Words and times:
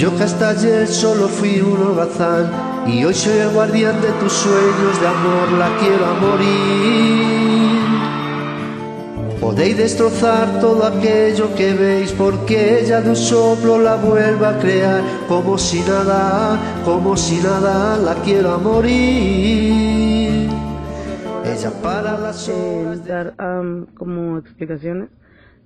yo 0.00 0.16
que 0.16 0.22
hasta 0.22 0.48
ayer 0.48 0.86
solo 0.86 1.28
fui 1.28 1.60
un 1.60 1.76
holgazán 1.76 2.50
y 2.86 3.04
hoy 3.04 3.12
soy 3.12 3.36
el 3.36 3.50
guardián 3.50 4.00
de 4.00 4.10
tus 4.12 4.32
sueños 4.32 4.98
de 4.98 5.06
amor, 5.06 5.52
la 5.58 5.76
quiero 5.76 6.06
a 6.06 6.14
morir. 6.14 7.80
Podéis 9.38 9.76
destrozar 9.76 10.58
todo 10.58 10.86
aquello 10.86 11.54
que 11.54 11.74
veis 11.74 12.12
porque 12.12 12.80
ella 12.80 13.02
de 13.02 13.10
un 13.10 13.16
soplo 13.16 13.78
la 13.78 13.96
vuelva 13.96 14.56
a 14.56 14.58
crear 14.58 15.02
como 15.28 15.58
si 15.58 15.80
nada, 15.80 16.58
como 16.82 17.14
si 17.14 17.36
nada 17.42 17.98
la 17.98 18.14
quiero 18.22 18.54
a 18.54 18.58
morir. 18.58 20.48
Ella 21.44 21.70
para 21.82 22.18
las 22.18 22.48
horas 22.48 23.04
de... 23.04 23.12
dar 23.12 23.34
como 23.98 24.38
explicaciones 24.38 25.10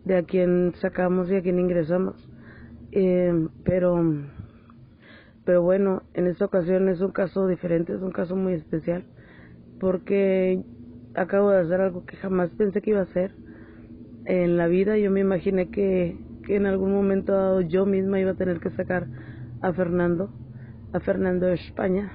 de 0.04 0.16
a 0.18 0.22
quién 0.24 0.74
sacamos 0.80 1.30
y 1.30 1.36
a 1.36 1.42
quién 1.42 1.60
ingresamos. 1.60 2.33
Eh, 2.96 3.48
pero, 3.64 4.00
pero 5.44 5.62
bueno, 5.62 6.02
en 6.14 6.28
esta 6.28 6.44
ocasión 6.44 6.88
es 6.88 7.00
un 7.00 7.10
caso 7.10 7.48
diferente, 7.48 7.92
es 7.92 8.00
un 8.00 8.12
caso 8.12 8.36
muy 8.36 8.52
especial, 8.52 9.04
porque 9.80 10.62
acabo 11.16 11.50
de 11.50 11.58
hacer 11.58 11.80
algo 11.80 12.06
que 12.06 12.16
jamás 12.16 12.50
pensé 12.50 12.82
que 12.82 12.90
iba 12.90 13.00
a 13.00 13.04
hacer 13.10 13.34
en 14.26 14.56
la 14.56 14.68
vida. 14.68 14.96
Yo 14.96 15.10
me 15.10 15.18
imaginé 15.18 15.70
que, 15.70 16.16
en 16.46 16.66
algún 16.66 16.92
momento 16.92 17.32
dado 17.32 17.62
yo 17.62 17.84
misma 17.84 18.20
iba 18.20 18.30
a 18.30 18.36
tener 18.36 18.60
que 18.60 18.70
sacar 18.70 19.08
a 19.60 19.72
Fernando, 19.72 20.30
a 20.92 21.00
Fernando 21.00 21.46
de 21.46 21.54
España. 21.54 22.12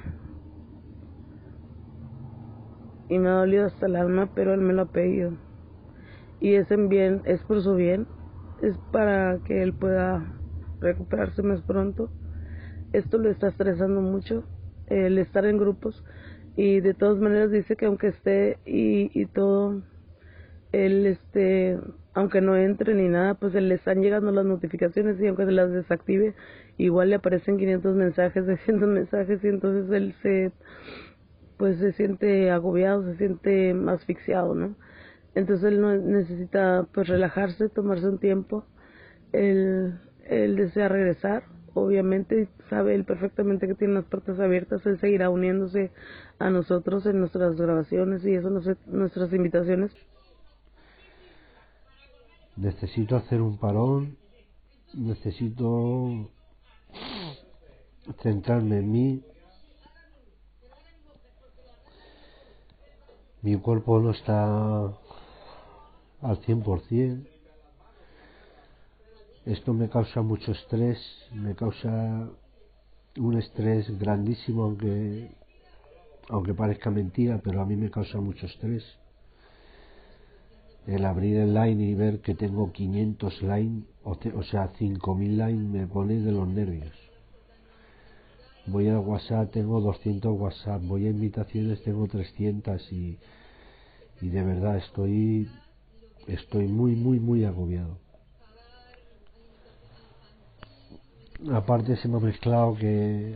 Y 3.09 3.19
me 3.19 3.27
ha 3.27 3.33
dolido 3.33 3.65
hasta 3.65 3.87
el 3.87 3.97
alma, 3.97 4.29
pero 4.33 4.53
él 4.53 4.61
me 4.61 4.71
lo 4.71 4.83
ha 4.83 4.91
pedido. 4.93 5.33
Y 6.39 6.53
es 6.53 6.71
en 6.71 6.87
bien, 6.87 7.21
es 7.25 7.43
por 7.43 7.61
su 7.61 7.75
bien, 7.75 8.07
es 8.61 8.77
para 8.93 9.39
que 9.43 9.61
él 9.61 9.73
pueda 9.73 10.38
recuperarse 10.81 11.43
más 11.43 11.61
pronto. 11.61 12.09
Esto 12.93 13.17
lo 13.17 13.29
está 13.29 13.49
estresando 13.49 14.01
mucho, 14.01 14.43
el 14.87 15.17
estar 15.17 15.45
en 15.45 15.57
grupos. 15.57 16.03
Y 16.55 16.81
de 16.81 16.93
todas 16.93 17.19
maneras 17.19 17.51
dice 17.51 17.75
que 17.75 17.85
aunque 17.85 18.07
esté 18.07 18.57
y, 18.65 19.11
y 19.19 19.25
todo, 19.27 19.81
él 20.71 21.05
este 21.05 21.77
aunque 22.13 22.41
no 22.41 22.57
entre 22.57 22.93
ni 22.93 23.07
nada 23.07 23.35
pues 23.35 23.53
le 23.53 23.73
están 23.75 24.01
llegando 24.01 24.31
las 24.31 24.45
notificaciones 24.45 25.19
y 25.19 25.27
aunque 25.27 25.45
se 25.45 25.51
las 25.51 25.71
desactive 25.71 26.35
igual 26.77 27.09
le 27.09 27.15
aparecen 27.15 27.57
500 27.57 27.95
mensajes 27.95 28.45
600 28.65 28.89
mensajes 28.89 29.43
y 29.43 29.47
entonces 29.47 29.91
él 29.91 30.13
se 30.21 30.51
pues 31.57 31.77
se 31.77 31.91
siente 31.93 32.51
agobiado 32.51 33.03
se 33.03 33.17
siente 33.17 33.75
asfixiado 33.87 34.53
no 34.55 34.75
entonces 35.35 35.65
él 35.65 36.09
necesita 36.11 36.87
pues 36.93 37.07
relajarse 37.07 37.69
tomarse 37.69 38.07
un 38.07 38.19
tiempo 38.19 38.65
él 39.31 39.99
él 40.29 40.55
desea 40.55 40.87
regresar 40.87 41.43
obviamente 41.73 42.47
sabe 42.69 42.95
él 42.95 43.03
perfectamente 43.03 43.67
que 43.67 43.75
tiene 43.75 43.93
las 43.95 44.05
puertas 44.05 44.39
abiertas 44.39 44.85
él 44.85 44.99
seguirá 44.99 45.29
uniéndose 45.29 45.91
a 46.39 46.49
nosotros 46.49 47.05
en 47.05 47.19
nuestras 47.19 47.55
grabaciones 47.55 48.25
y 48.25 48.33
eso 48.33 48.49
nuestras 48.49 49.33
invitaciones 49.33 49.91
necesito 52.59 53.15
hacer 53.15 53.41
un 53.41 53.57
parón, 53.57 54.17
necesito 54.93 56.29
centrarme 58.21 58.79
en 58.79 58.91
mí. 58.91 59.23
Mi 63.41 63.57
cuerpo 63.57 63.99
no 63.99 64.11
está 64.11 64.83
al 66.21 66.41
100%. 66.45 67.38
Esto 69.49 69.73
me 69.73 69.89
causa 69.89 70.21
mucho 70.21 70.51
estrés, 70.51 70.99
me 71.33 71.55
causa 71.55 72.29
un 73.17 73.35
estrés 73.35 73.89
grandísimo, 73.97 74.61
aunque, 74.65 75.31
aunque 76.29 76.53
parezca 76.53 76.91
mentira, 76.91 77.41
pero 77.43 77.59
a 77.59 77.65
mí 77.65 77.75
me 77.75 77.89
causa 77.89 78.21
mucho 78.21 78.45
estrés 78.45 78.83
el 80.85 81.03
abrir 81.03 81.37
el 81.37 81.55
line 81.55 81.83
y 81.83 81.95
ver 81.95 82.19
que 82.21 82.35
tengo 82.35 82.71
500 82.71 83.41
line, 83.41 83.85
o, 84.03 84.43
sea, 84.43 84.71
5000 84.77 85.37
line 85.39 85.79
me 85.79 85.87
pone 85.87 86.19
de 86.19 86.31
los 86.31 86.47
nervios. 86.47 86.93
Voy 88.67 88.87
a 88.89 88.99
WhatsApp, 88.99 89.51
tengo 89.51 89.81
200 89.81 90.39
WhatsApp, 90.39 90.83
voy 90.83 91.07
a 91.07 91.09
invitaciones, 91.09 91.81
tengo 91.81 92.07
300 92.07 92.91
y, 92.91 93.17
y 94.21 94.29
de 94.29 94.43
verdad 94.43 94.77
estoy, 94.77 95.49
estoy 96.27 96.67
muy, 96.67 96.95
muy, 96.95 97.19
muy 97.19 97.45
agobiado. 97.45 97.97
Aparte 101.47 101.95
se 101.95 102.07
me 102.09 102.17
ha 102.17 102.19
mezclado 102.19 102.75
que 102.75 103.35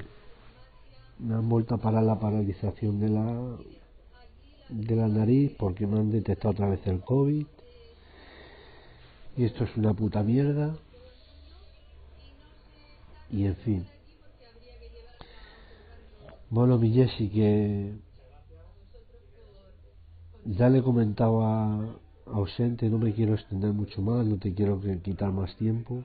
me 1.20 1.36
han 1.36 1.48
vuelto 1.48 1.76
a 1.76 1.78
parar 1.78 2.04
la 2.04 2.20
paralización 2.20 3.00
de 3.00 3.10
la 3.10 3.58
de 4.70 4.96
la 4.96 5.08
nariz 5.08 5.54
porque 5.58 5.88
me 5.88 6.00
han 6.00 6.12
detectado 6.12 6.52
otra 6.52 6.70
vez 6.70 6.86
el 6.86 7.02
COVID. 7.02 7.46
Y 9.38 9.46
esto 9.46 9.64
es 9.64 9.78
una 9.78 9.94
puta 9.94 10.22
mierda. 10.22 10.76
Y 13.32 13.46
en 13.46 13.56
fin. 13.58 13.86
Bueno, 16.50 16.78
mi 16.78 16.94
Jessy, 16.94 17.30
que 17.30 17.94
ya 20.46 20.70
le 20.70 20.80
he 20.80 20.84
comentado 20.84 21.44
a, 21.44 21.96
ausente, 22.28 22.90
no 22.90 23.00
me 23.00 23.14
quiero 23.14 23.34
extender 23.34 23.74
mucho 23.74 24.02
más, 24.02 24.26
no 24.26 24.38
te 24.38 24.54
quiero 24.54 24.80
quitar 25.02 25.32
más 25.32 25.56
tiempo. 25.56 26.04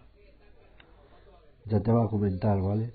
Ya 1.69 1.81
te 1.81 1.93
va 1.93 2.05
a 2.05 2.09
comentar, 2.09 2.61
¿vale? 2.61 2.93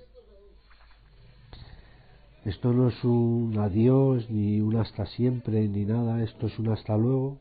Esto 2.45 2.73
no 2.73 2.89
es 2.89 3.03
un 3.03 3.55
adiós, 3.57 4.29
ni 4.29 4.59
un 4.59 4.75
hasta 4.75 5.05
siempre, 5.05 5.67
ni 5.67 5.85
nada, 5.85 6.23
esto 6.23 6.47
es 6.47 6.59
un 6.59 6.69
hasta 6.69 6.97
luego. 6.97 7.37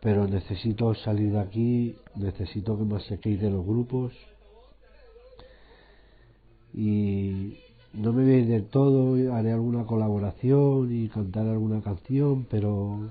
Pero 0.00 0.28
necesito 0.28 0.94
salir 0.94 1.32
de 1.32 1.40
aquí, 1.40 1.96
necesito 2.14 2.76
que 2.76 2.84
me 2.84 3.00
saquéis 3.00 3.40
de 3.40 3.50
los 3.50 3.64
grupos. 3.64 4.12
Y 6.74 7.58
no 7.94 8.12
me 8.12 8.24
veis 8.24 8.46
del 8.46 8.66
todo, 8.66 9.14
haré 9.34 9.52
alguna 9.52 9.86
colaboración 9.86 10.92
y 10.92 11.08
cantar 11.08 11.46
alguna 11.46 11.80
canción, 11.80 12.46
pero 12.50 13.10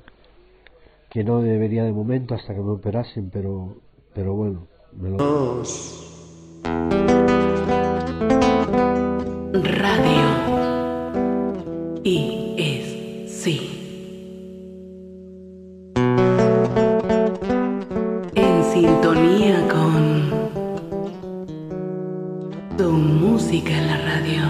que 1.10 1.24
no 1.24 1.42
debería 1.42 1.84
de 1.84 1.92
momento 1.92 2.36
hasta 2.36 2.54
que 2.54 2.62
me 2.62 2.72
operasen, 2.72 3.30
pero, 3.32 3.76
pero 4.14 4.36
bueno, 4.36 4.68
me 4.96 5.10
lo... 5.10 5.64
Radio 9.54 10.28
y 12.04 12.56
es 12.58 13.32
sí. 13.42 13.70
En 18.36 18.64
sintonía 18.72 19.68
con 19.68 20.30
tu 22.78 22.92
música 22.92 23.72
en 23.72 23.88
la 23.88 23.98
radio. 23.98 24.44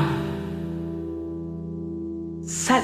Sal. 2.45 2.83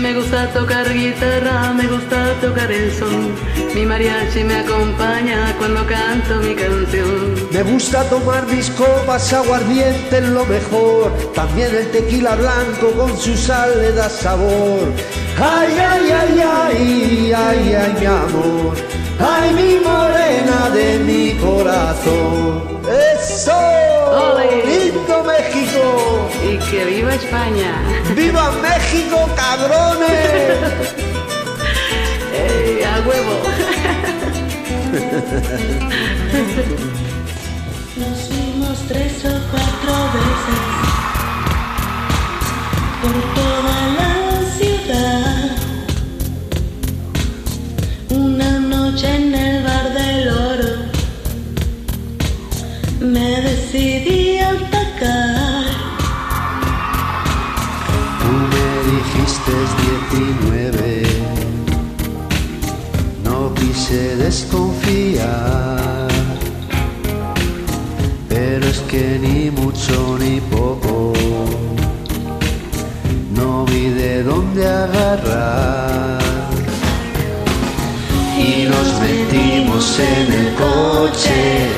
Me 0.00 0.12
gusta 0.14 0.46
tocar 0.52 0.92
guitarra, 0.92 1.72
me 1.72 1.86
gusta 1.86 2.34
tocar 2.40 2.70
el 2.70 2.92
son. 2.92 3.34
Mi 3.74 3.86
mariachi 3.86 4.44
me 4.44 4.56
acompaña 4.56 5.54
cuando 5.58 5.86
canto 5.86 6.36
mi 6.40 6.54
canción. 6.54 7.34
Me 7.50 7.62
gusta 7.62 8.04
tomar 8.10 8.46
mis 8.46 8.70
copas, 8.70 9.32
aguardiente 9.32 10.18
en 10.18 10.34
lo 10.34 10.44
mejor. 10.44 11.12
También 11.34 11.74
el 11.74 11.90
tequila 11.90 12.36
blanco 12.36 12.92
con 12.92 13.16
su 13.16 13.36
sal 13.36 13.70
le 13.80 13.92
da 13.92 14.08
sabor. 14.08 14.92
Ay, 15.38 15.74
ay, 15.78 16.10
ay, 16.10 16.40
ay, 16.40 17.32
ay, 17.34 17.74
ay, 17.74 17.96
mi 17.98 18.06
amor. 18.06 18.76
Ay, 19.18 19.54
mi 19.54 19.80
morena 19.84 20.70
de 20.74 20.98
mi 20.98 21.32
corazón. 21.40 22.62
¡Eso! 22.86 23.52
Ole. 23.52 24.64
¡Lindo 24.66 25.24
México! 25.24 25.65
Y 26.44 26.58
que 26.70 26.84
viva 26.84 27.14
España! 27.14 27.72
¡Viva 28.14 28.52
México, 28.62 29.28
cabrones! 29.36 30.12
¡Ey, 32.32 32.82
a 32.84 33.00
huevo! 33.06 33.34
Nos 37.96 38.18
fuimos 38.28 38.78
tres 38.88 39.24
o 39.24 39.34
cuatro 39.50 39.94
veces 40.14 40.62
por 43.02 43.16
toda 43.34 43.78
la 43.98 44.12
ciudad. 44.58 45.50
Una 48.10 48.50
noche 48.60 49.08
en 49.16 49.34
el 49.34 49.64
bar 49.64 49.86
del 49.94 50.28
oro 50.28 50.72
me 53.00 53.40
decidí 53.42 54.38
a 54.38 54.50
atacar. 54.50 55.35
19, 59.46 61.02
no 63.22 63.54
quise 63.54 64.16
desconfiar, 64.16 66.08
pero 68.28 68.66
es 68.66 68.80
que 68.90 69.20
ni 69.20 69.50
mucho 69.52 70.18
ni 70.18 70.40
poco, 70.40 71.12
no 73.36 73.64
vi 73.66 73.90
de 73.90 74.24
dónde 74.24 74.66
agarrar. 74.66 76.18
Y 78.36 78.64
nos 78.64 79.00
metimos 79.00 79.98
en 80.00 80.32
el 80.40 80.54
coche, 80.54 81.68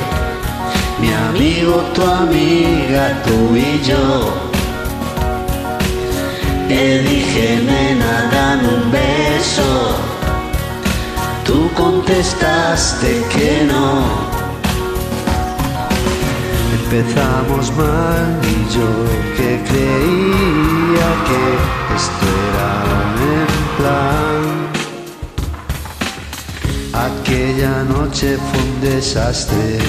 mi 0.99 1.11
amigo, 1.13 1.83
tu 1.93 2.01
amiga, 2.01 3.21
tú 3.23 3.55
y 3.55 3.79
yo. 3.87 4.48
Te 6.69 7.01
dije, 7.01 7.61
nena, 7.65 8.29
dame 8.31 8.67
un 8.67 8.91
beso. 8.91 9.71
Tú 11.43 11.67
contestaste 11.73 13.23
que 13.33 13.63
no. 13.71 13.87
Empezamos 16.79 17.63
mal 17.75 18.39
y 18.43 18.57
yo 18.75 18.91
que 19.35 19.49
creía 19.69 21.09
que 21.27 21.43
esto 21.97 22.27
era 22.45 22.71
en 23.33 23.51
plan. 23.77 24.41
Aquella 27.09 27.75
noche 27.95 28.27
fue 28.37 28.61
un 28.61 28.73
desastre. 28.81 29.79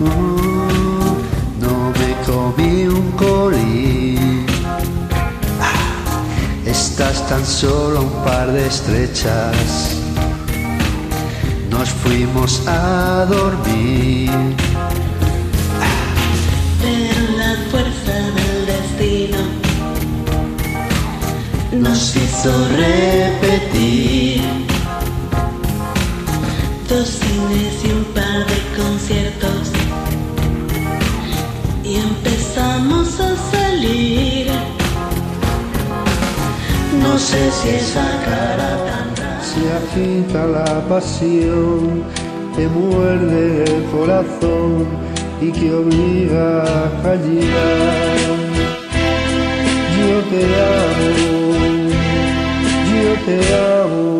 Uh, 0.00 1.14
no 1.60 1.74
me 1.98 2.10
comí 2.24 2.86
un 2.86 3.06
colín. 3.12 3.91
Estás 6.72 7.28
tan 7.28 7.44
solo 7.44 8.00
un 8.00 8.24
par 8.24 8.50
de 8.50 8.66
estrechas. 8.66 9.94
Nos 11.70 11.90
fuimos 11.90 12.66
a 12.66 13.26
dormir. 13.28 14.30
Pero 16.82 17.20
la 17.42 17.52
fuerza 17.70 18.14
del 18.38 18.58
destino 18.72 19.38
Nos 21.72 22.16
hizo 22.16 22.50
repetir. 22.84 24.40
dos 26.88 27.06
cines 27.20 27.74
y 27.84 27.88
un 27.98 28.04
par 28.16 28.46
de 28.50 28.58
conciertos. 28.80 29.64
Y 31.84 31.96
empezamos 31.96 33.20
a 33.20 33.30
salir. 33.52 34.51
No 37.12 37.18
sé 37.18 37.50
si 37.50 37.68
esa 37.68 38.06
cara 38.24 38.70
tan 38.86 39.42
se 39.44 39.60
agita 39.80 40.46
la 40.46 40.80
pasión, 40.88 42.04
te 42.56 42.66
muerde 42.68 43.64
el 43.64 43.84
corazón 43.90 44.86
y 45.38 45.52
que 45.52 45.74
obliga 45.74 46.62
a 46.62 47.02
callar. 47.02 48.28
Yo 49.98 50.14
te 50.30 50.42
amo, 50.80 51.50
yo 52.94 53.12
te 53.26 53.36
amo. 53.56 54.11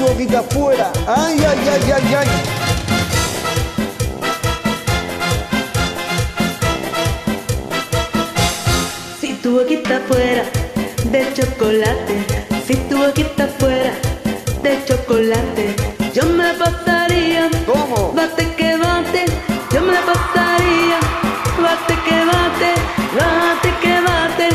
Ay, 0.00 0.06
si 0.06 0.06
tu 0.06 0.12
boquita 0.12 0.42
fuera, 0.42 0.92
ay, 1.06 1.38
ay, 1.46 1.68
ay, 1.68 1.92
ay, 1.92 2.14
ay. 2.14 2.28
Si 9.20 9.34
tu 9.42 9.58
boquita 9.58 10.00
fuera 10.08 10.44
de 11.04 11.34
chocolate, 11.34 12.16
si 12.66 12.76
tu 12.88 12.96
boquita 12.96 13.46
fuera 13.58 13.92
de 14.62 14.82
chocolate, 14.86 15.76
yo 16.14 16.24
me 16.24 16.54
pasaría. 16.54 17.50
¿Cómo? 17.66 18.12
Bate 18.14 18.54
que 18.56 18.76
bate, 18.76 19.26
yo 19.70 19.82
me 19.82 19.98
pasaría. 20.08 20.98
Bate 21.60 21.94
que 22.06 22.24
bate, 22.24 22.72
bate 23.18 23.70
que 23.82 24.00
bate, 24.00 24.48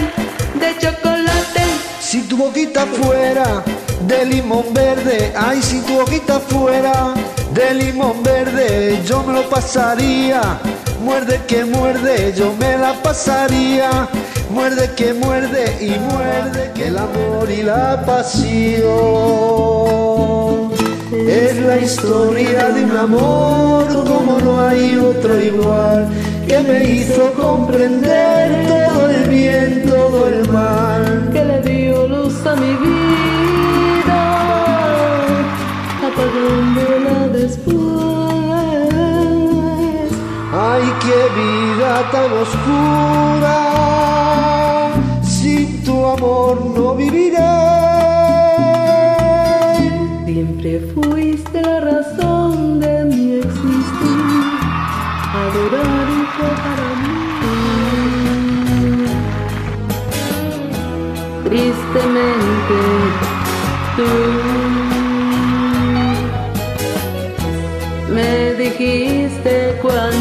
de 0.59 0.77
chocolate. 0.79 1.61
Si 1.99 2.21
tu 2.21 2.35
boquita 2.35 2.87
fuera 2.87 3.63
de 4.07 4.25
limón 4.25 4.73
verde, 4.73 5.33
ay, 5.35 5.61
si 5.61 5.79
tu 5.81 5.93
boquita 5.93 6.39
fuera 6.39 7.13
de 7.53 7.73
limón 7.73 8.23
verde, 8.23 9.01
yo 9.05 9.23
me 9.23 9.33
lo 9.33 9.49
pasaría. 9.49 10.41
Muerde 11.01 11.41
que 11.47 11.65
muerde, 11.65 12.33
yo 12.35 12.53
me 12.59 12.77
la 12.77 12.93
pasaría. 13.01 14.07
Muerde 14.49 14.91
que 14.95 15.13
muerde 15.13 15.77
y 15.81 15.99
muerde 15.99 16.71
que 16.75 16.87
el 16.87 16.97
amor 16.97 17.49
y 17.49 17.63
la 17.63 18.03
pasión 18.05 18.85
es 21.27 21.57
la 21.57 21.77
historia 21.77 22.69
de 22.69 22.85
un 22.85 22.97
amor 22.97 23.87
como 24.05 24.39
no 24.39 24.61
hay 24.61 24.95
otro 24.97 25.41
igual 25.41 26.07
que 26.47 26.59
me 26.59 26.83
hizo 26.83 27.33
comprender 27.33 28.67
todo 28.67 29.09
el 29.09 29.29
bien, 29.29 29.85
todo 29.87 30.27
el 30.27 30.49
mal. 30.51 31.29
que 31.33 31.43
le 31.43 31.61
dio 31.61 32.07
luz 32.07 32.45
a 32.45 32.55
mi 32.55 32.73
vida, 32.75 32.94
Ay, 40.75 40.87
qué 41.05 41.21
vida 41.39 41.91
tan 42.11 42.29
oscura, 42.43 43.59
sin 45.23 45.81
tu 45.85 45.95
amor 46.05 46.55
no 46.75 46.95
viviré. 46.95 47.37
Siempre 50.25 50.71
fuiste 50.93 51.61
la 51.61 51.79
razón 51.79 52.81
de 52.81 53.05
mi 53.05 53.35
existir, 53.35 54.25
adorar 55.45 56.07
y 56.19 56.21
fue 56.35 56.51
para 56.65 56.89
mí. 57.01 57.17
Tristemente, 61.45 62.79
tú 63.95 64.09
me 68.13 68.31
dijiste 68.55 69.53
cuando 69.81 70.14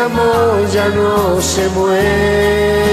amor 0.00 0.66
ya 0.72 0.88
no 0.88 1.40
se 1.40 1.68
muere, 1.70 2.90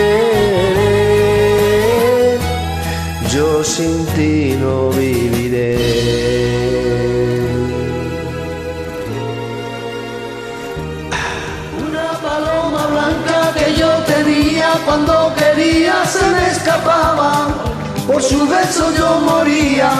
yo 3.33 3.63
sin 3.63 4.05
ti 4.07 4.55
no 4.59 4.89
viviré. 4.89 5.77
Una 11.87 12.09
paloma 12.25 12.87
blanca 12.87 13.53
que 13.57 13.67
yo 13.79 13.89
tenía 14.13 14.69
cuando 14.85 15.33
quería 15.35 16.05
se 16.05 16.25
me 16.29 16.51
escapaba, 16.51 17.47
por 18.05 18.21
sus 18.21 18.49
besos 18.49 18.97
yo 18.97 19.19
moría, 19.21 19.91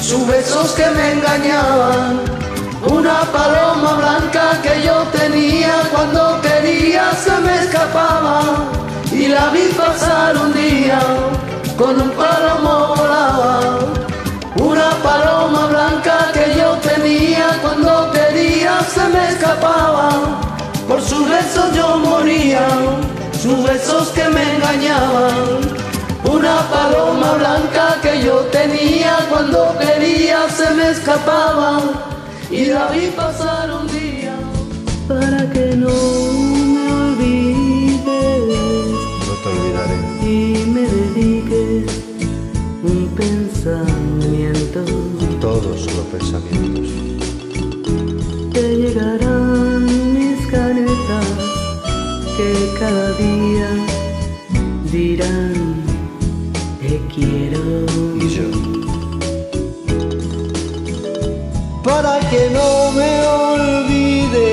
sus 0.00 0.26
besos 0.26 0.72
que 0.72 0.86
me 0.90 1.12
engañaban. 1.12 2.35
Una 2.88 3.20
paloma 3.32 3.94
blanca 3.94 4.62
que 4.62 4.82
yo 4.84 5.02
tenía 5.10 5.72
cuando 5.92 6.40
quería 6.40 7.10
se 7.14 7.36
me 7.40 7.64
escapaba 7.64 8.42
y 9.10 9.26
la 9.26 9.50
vi 9.50 9.66
pasar 9.76 10.36
un 10.36 10.52
día 10.52 11.00
con 11.76 12.00
un 12.00 12.10
palomo 12.10 12.94
volaba. 12.94 13.60
Una 14.56 14.90
paloma 15.02 15.66
blanca 15.66 16.30
que 16.32 16.54
yo 16.56 16.76
tenía 16.76 17.58
cuando 17.60 18.12
quería 18.12 18.78
se 18.94 19.04
me 19.08 19.30
escapaba. 19.30 20.10
Por 20.86 21.02
sus 21.02 21.28
besos 21.28 21.74
yo 21.74 21.98
moría, 21.98 22.68
sus 23.42 23.64
besos 23.64 24.08
que 24.10 24.28
me 24.28 24.54
engañaban. 24.54 25.86
Una 26.24 26.60
paloma 26.70 27.32
blanca 27.32 27.96
que 28.00 28.22
yo 28.22 28.36
tenía 28.52 29.18
cuando 29.28 29.76
quería 29.80 30.48
se 30.50 30.70
me 30.70 30.90
escapaba 30.90 31.80
y 32.50 32.66
la 32.66 32.90
vi 32.90 33.08
pasar 33.16 33.70
un 33.70 33.86
día. 33.88 34.34
para 35.08 35.50
que 35.52 35.76
no 35.76 35.88
me 36.74 36.92
olvides 36.92 38.04
No 39.26 39.34
te 39.42 39.48
olvidaré. 39.54 39.98
y 40.22 40.66
me 40.74 40.82
dediques 40.82 41.86
un 42.82 43.08
pensamiento. 43.16 44.84
Todos 45.40 45.86
los 45.94 46.06
pensamientos. 46.12 46.88
Te 48.52 48.76
llegarán 48.76 49.84
mis 50.14 50.46
canetas 50.46 51.26
que 52.36 52.50
cada 52.78 53.12
día 53.12 53.68
dirán 54.90 55.74
te 56.80 57.00
quiero. 57.14 57.85
Para 61.96 62.20
que 62.28 62.50
no 62.50 62.92
me 62.92 63.26
olvide 63.26 64.50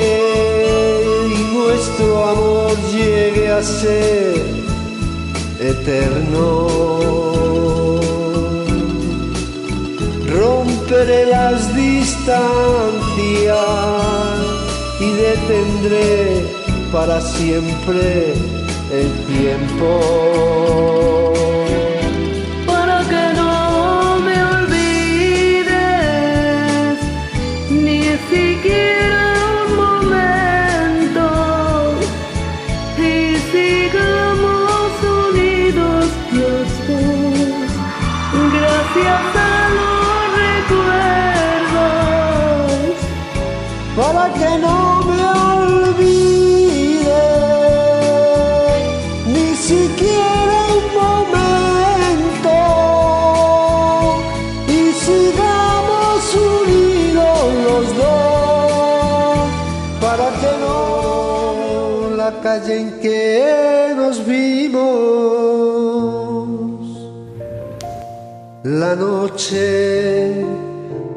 y 1.28 1.38
nuestro 1.54 2.26
amor 2.26 2.72
llegue 2.90 3.52
a 3.52 3.62
ser 3.62 4.42
eterno. 5.60 6.48
Romperé 10.26 11.26
las 11.26 11.76
distancias 11.76 12.24
y 15.02 15.12
detendré 15.12 16.46
para 16.94 17.20
siempre 17.20 18.36
el 18.90 19.12
tiempo. 19.36 19.90
Ni 28.34 28.40
siquiera 28.56 29.03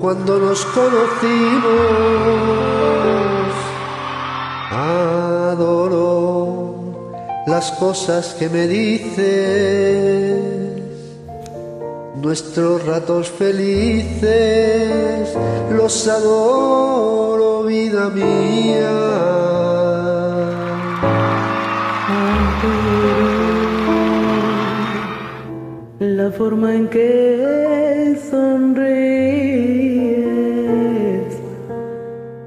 cuando 0.00 0.38
nos 0.38 0.64
conocimos. 0.66 1.64
Adoro 4.70 5.76
las 7.46 7.70
cosas 7.72 8.34
que 8.34 8.48
me 8.48 8.66
dices, 8.66 10.40
nuestros 12.16 12.84
ratos 12.84 13.30
felices, 13.30 15.28
los 15.70 16.08
adoro, 16.08 17.62
vida 17.64 18.08
mía. 18.10 19.75
La 26.26 26.32
forma 26.32 26.74
en 26.74 26.88
que 26.88 28.18
sonríes, 28.30 28.94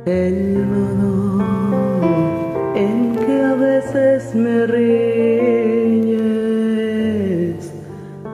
el 0.06 0.66
modo 0.74 1.46
en 2.76 3.16
que 3.26 3.36
a 3.42 3.56
veces 3.56 4.36
me 4.36 4.68
riñes. 4.68 6.12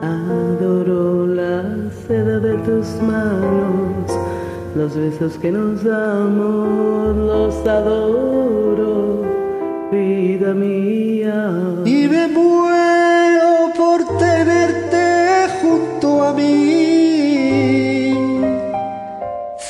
Adoro 0.02 1.28
la 1.28 1.62
seda 2.08 2.40
de 2.40 2.54
tus 2.66 2.88
manos, 3.02 4.10
los 4.74 4.96
besos 4.96 5.38
que 5.38 5.52
nos 5.52 5.84
damos, 5.84 7.16
los 7.16 7.54
adoro, 7.68 9.22
vida 9.92 10.52
mía. 10.54 11.76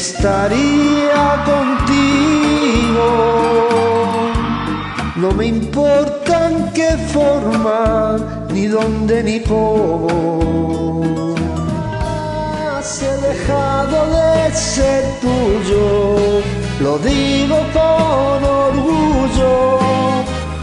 estaría 0.00 1.22
contigo. 1.50 3.08
No 5.16 5.28
me 5.32 5.46
importa 5.46 6.32
en 6.50 6.72
qué 6.72 6.90
forma, 7.12 8.16
ni 8.52 8.66
dónde, 8.66 9.22
ni 9.22 9.40
cómo. 9.40 11.34
Has 12.78 13.00
dejado 13.28 13.98
de 14.16 14.54
ser 14.54 15.04
tuyo, 15.24 15.84
lo 16.80 16.92
digo 17.10 17.58
con 17.76 18.38
orgullo, 18.68 19.52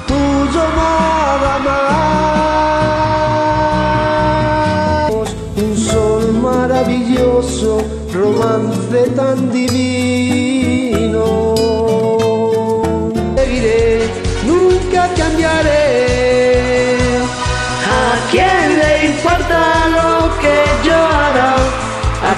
tuyo 0.07 0.63
nada 0.81 1.53
más. 1.65 2.16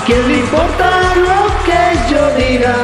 Quién 0.09 0.27
le 0.27 0.39
importa 0.39 1.15
lo 1.27 1.41
que 1.65 1.83
yo 2.11 2.21
diga? 2.35 2.75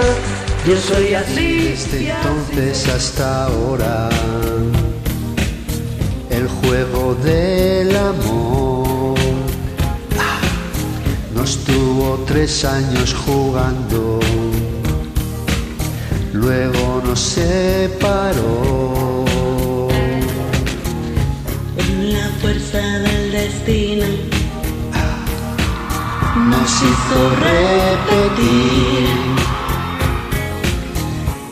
Yo 0.67 0.75
soy 0.77 1.15
así. 1.15 1.69
Desde 1.69 2.09
entonces 2.11 2.87
hasta 2.87 3.45
ahora, 3.45 4.09
el 6.29 6.47
juego 6.47 7.15
del 7.23 7.95
amor 7.95 9.17
nos 11.33 11.57
tuvo 11.65 12.23
tres 12.27 12.63
años 12.63 13.15
jugando, 13.25 14.19
luego 16.33 17.01
nos 17.05 17.19
separó. 17.19 18.93
La 22.15 22.29
fuerza 22.39 22.81
del 22.99 23.31
destino 23.31 24.34
Nos 26.49 26.81
hizo 26.83 27.29
repetir 27.41 29.07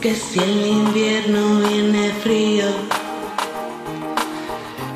que 0.01 0.15
si 0.15 0.39
el 0.39 0.65
invierno 0.67 1.59
viene 1.67 2.11
frío, 2.23 2.65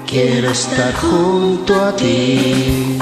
quiero 0.06 0.50
estar 0.52 0.94
junto 0.96 1.74
a 1.84 1.96
ti. 1.96 3.00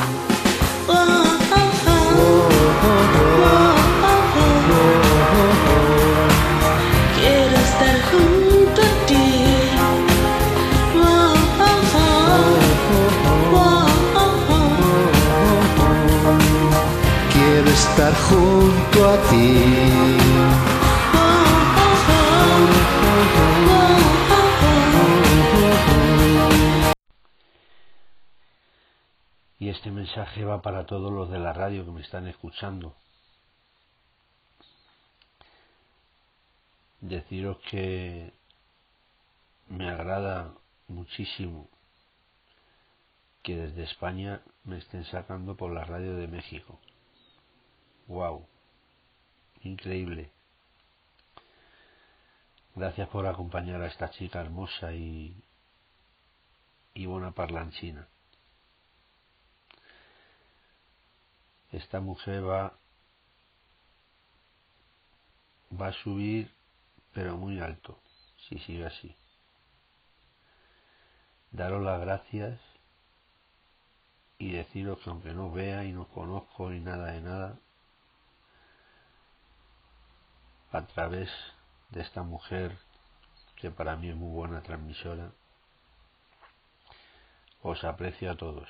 Y 29.57 29.69
este 29.69 29.89
mensaje 29.89 30.43
va 30.43 30.61
para 30.61 30.85
todos 30.85 31.13
los 31.13 31.29
de 31.29 31.39
la 31.39 31.53
radio 31.53 31.85
que 31.85 31.91
me 31.91 32.01
están 32.01 32.27
escuchando. 32.27 32.93
Deciros 36.99 37.57
que 37.69 38.33
me 39.69 39.89
agrada 39.89 40.53
muchísimo 40.89 41.69
que 43.43 43.55
desde 43.55 43.83
España 43.83 44.41
me 44.65 44.77
estén 44.77 45.05
sacando 45.05 45.55
por 45.55 45.71
la 45.71 45.85
radio 45.85 46.17
de 46.17 46.27
México. 46.27 46.79
¡Wow! 48.07 48.54
Increíble. 49.65 50.31
Gracias 52.75 53.09
por 53.09 53.25
acompañar 53.25 53.81
a 53.81 53.87
esta 53.87 54.09
chica 54.11 54.41
hermosa 54.41 54.93
y, 54.93 55.35
y 56.93 57.05
buena 57.05 57.31
parlanchina. 57.31 58.07
esta 61.75 61.99
mujer 61.99 62.47
va 62.47 62.73
va 65.79 65.87
a 65.87 65.93
subir 66.03 66.49
pero 67.13 67.35
muy 67.35 67.59
alto 67.59 67.99
si 68.47 68.59
sigue 68.59 68.85
así 68.85 69.13
daros 71.51 71.83
las 71.83 71.99
gracias 71.99 72.59
y 74.37 74.51
deciros 74.51 74.99
que 74.99 75.09
aunque 75.09 75.33
no 75.33 75.51
vea 75.51 75.83
y 75.83 75.91
no 75.91 76.07
conozco 76.07 76.69
ni 76.69 76.79
nada 76.79 77.11
de 77.11 77.21
nada 77.21 77.59
a 80.75 80.85
través 80.87 81.29
de 81.89 82.01
esta 82.01 82.23
mujer 82.23 82.77
que 83.55 83.71
para 83.71 83.95
mí 83.95 84.09
es 84.09 84.15
muy 84.15 84.33
buena 84.33 84.61
transmisora 84.61 85.31
os 87.61 87.83
aprecio 87.83 88.31
a 88.31 88.35
todos 88.35 88.69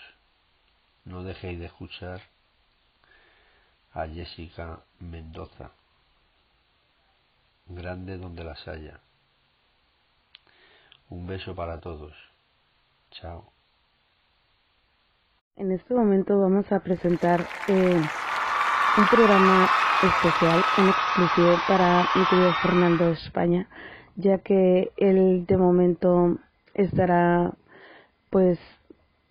no 1.06 1.24
dejéis 1.24 1.60
de 1.60 1.68
escuchar 1.68 2.22
a 3.94 4.08
Jessica 4.08 4.82
Mendoza. 5.00 5.72
Grande 7.68 8.18
donde 8.18 8.44
las 8.44 8.68
haya. 8.68 9.00
Un 11.10 11.26
beso 11.26 11.56
para 11.56 11.80
todos. 11.80 12.14
Chao. 13.12 13.52
En 15.56 15.72
este 15.72 15.94
momento 15.94 16.38
vamos 16.38 16.70
a 16.72 16.82
presentar 16.82 17.48
eh, 17.70 18.02
un 18.96 19.08
programa 19.08 19.72
especial, 20.02 20.68
un 20.76 20.90
exclusivo 20.90 21.58
para 21.60 22.10
mi 22.14 22.26
querido 22.26 22.54
Fernando 22.54 23.12
España, 23.12 23.68
ya 24.16 24.38
que 24.38 24.92
él 24.98 25.46
de 25.46 25.58
momento 25.58 26.38
estará, 26.74 27.54
pues, 28.30 28.60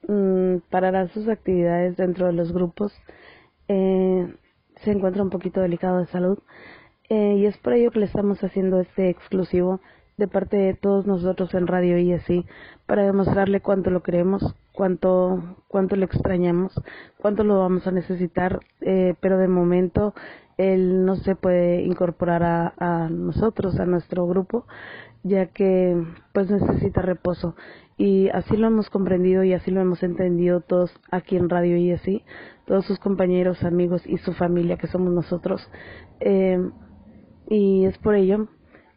mm, 0.09 0.57
parará 0.71 1.09
sus 1.09 1.29
actividades 1.29 1.97
dentro 1.97 2.27
de 2.27 2.33
los 2.35 2.53
grupos. 2.53 2.93
Eh, 3.69 4.35
se 4.77 4.91
encuentra 4.91 5.23
un 5.23 5.31
poquito 5.31 5.61
delicado 5.61 5.99
de 6.01 6.07
salud 6.07 6.39
eh, 7.09 7.37
y 7.39 7.47
es 7.47 7.57
por 7.59 7.73
ello 7.73 7.91
que 7.91 8.01
le 8.01 8.07
estamos 8.07 8.43
haciendo 8.45 8.81
este 8.81 9.09
exclusivo 9.09 9.81
de 10.17 10.29
parte 10.29 10.57
de 10.57 10.75
todos 10.75 11.07
nosotros 11.07 11.55
en 11.55 11.67
Radio 11.67 11.99
ISI 11.99 12.47
para 12.87 13.05
demostrarle 13.05 13.61
cuánto 13.61 13.91
lo 13.91 14.03
queremos, 14.03 14.55
cuánto, 14.73 15.57
cuánto 15.69 15.97
lo 15.97 16.05
extrañamos, 16.05 16.73
cuánto 17.21 17.45
lo 17.45 17.59
vamos 17.59 17.87
a 17.87 17.91
necesitar, 17.91 18.61
eh, 18.81 19.15
pero 19.21 19.39
de 19.39 19.49
momento 19.49 20.15
él 20.57 21.05
no 21.05 21.17
se 21.17 21.35
puede 21.35 21.83
incorporar 21.83 22.43
a, 22.45 22.75
a 22.79 23.09
nosotros, 23.09 23.81
a 23.81 23.87
nuestro 23.87 24.27
grupo, 24.27 24.67
ya 25.25 25.47
que 25.47 26.01
pues 26.33 26.51
necesita 26.51 27.03
reposo 27.03 27.57
y 27.97 28.29
así 28.31 28.57
lo 28.57 28.67
hemos 28.67 28.91
comprendido 28.91 29.45
y 29.45 29.53
así 29.53 29.71
lo 29.71 29.81
hemos 29.81 30.03
entendido 30.03 30.61
todos 30.61 30.93
aquí 31.11 31.37
en 31.37 31.49
Radio 31.49 31.77
ISI, 31.77 32.25
todos 32.67 32.85
sus 32.87 32.99
compañeros, 32.99 33.63
amigos 33.63 34.03
y 34.07 34.19
su 34.19 34.33
familia 34.33 34.77
que 34.77 34.89
somos 34.89 35.13
nosotros. 35.13 35.69
Eh, 36.21 36.59
y 37.49 37.85
es 37.85 37.97
por 37.99 38.15
ello 38.15 38.49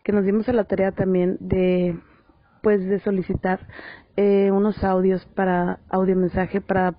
que 0.08 0.14
nos 0.14 0.24
dimos 0.24 0.48
a 0.48 0.54
la 0.54 0.64
tarea 0.64 0.94
también 0.94 1.36
de 1.42 2.00
pues 2.64 2.80
de 2.86 3.02
solicitar 3.02 3.68
eh, 4.16 4.52
unos 4.54 4.82
audios 4.86 5.26
para 5.36 5.82
audio 5.90 6.16
mensaje 6.16 6.62
para 6.62 6.96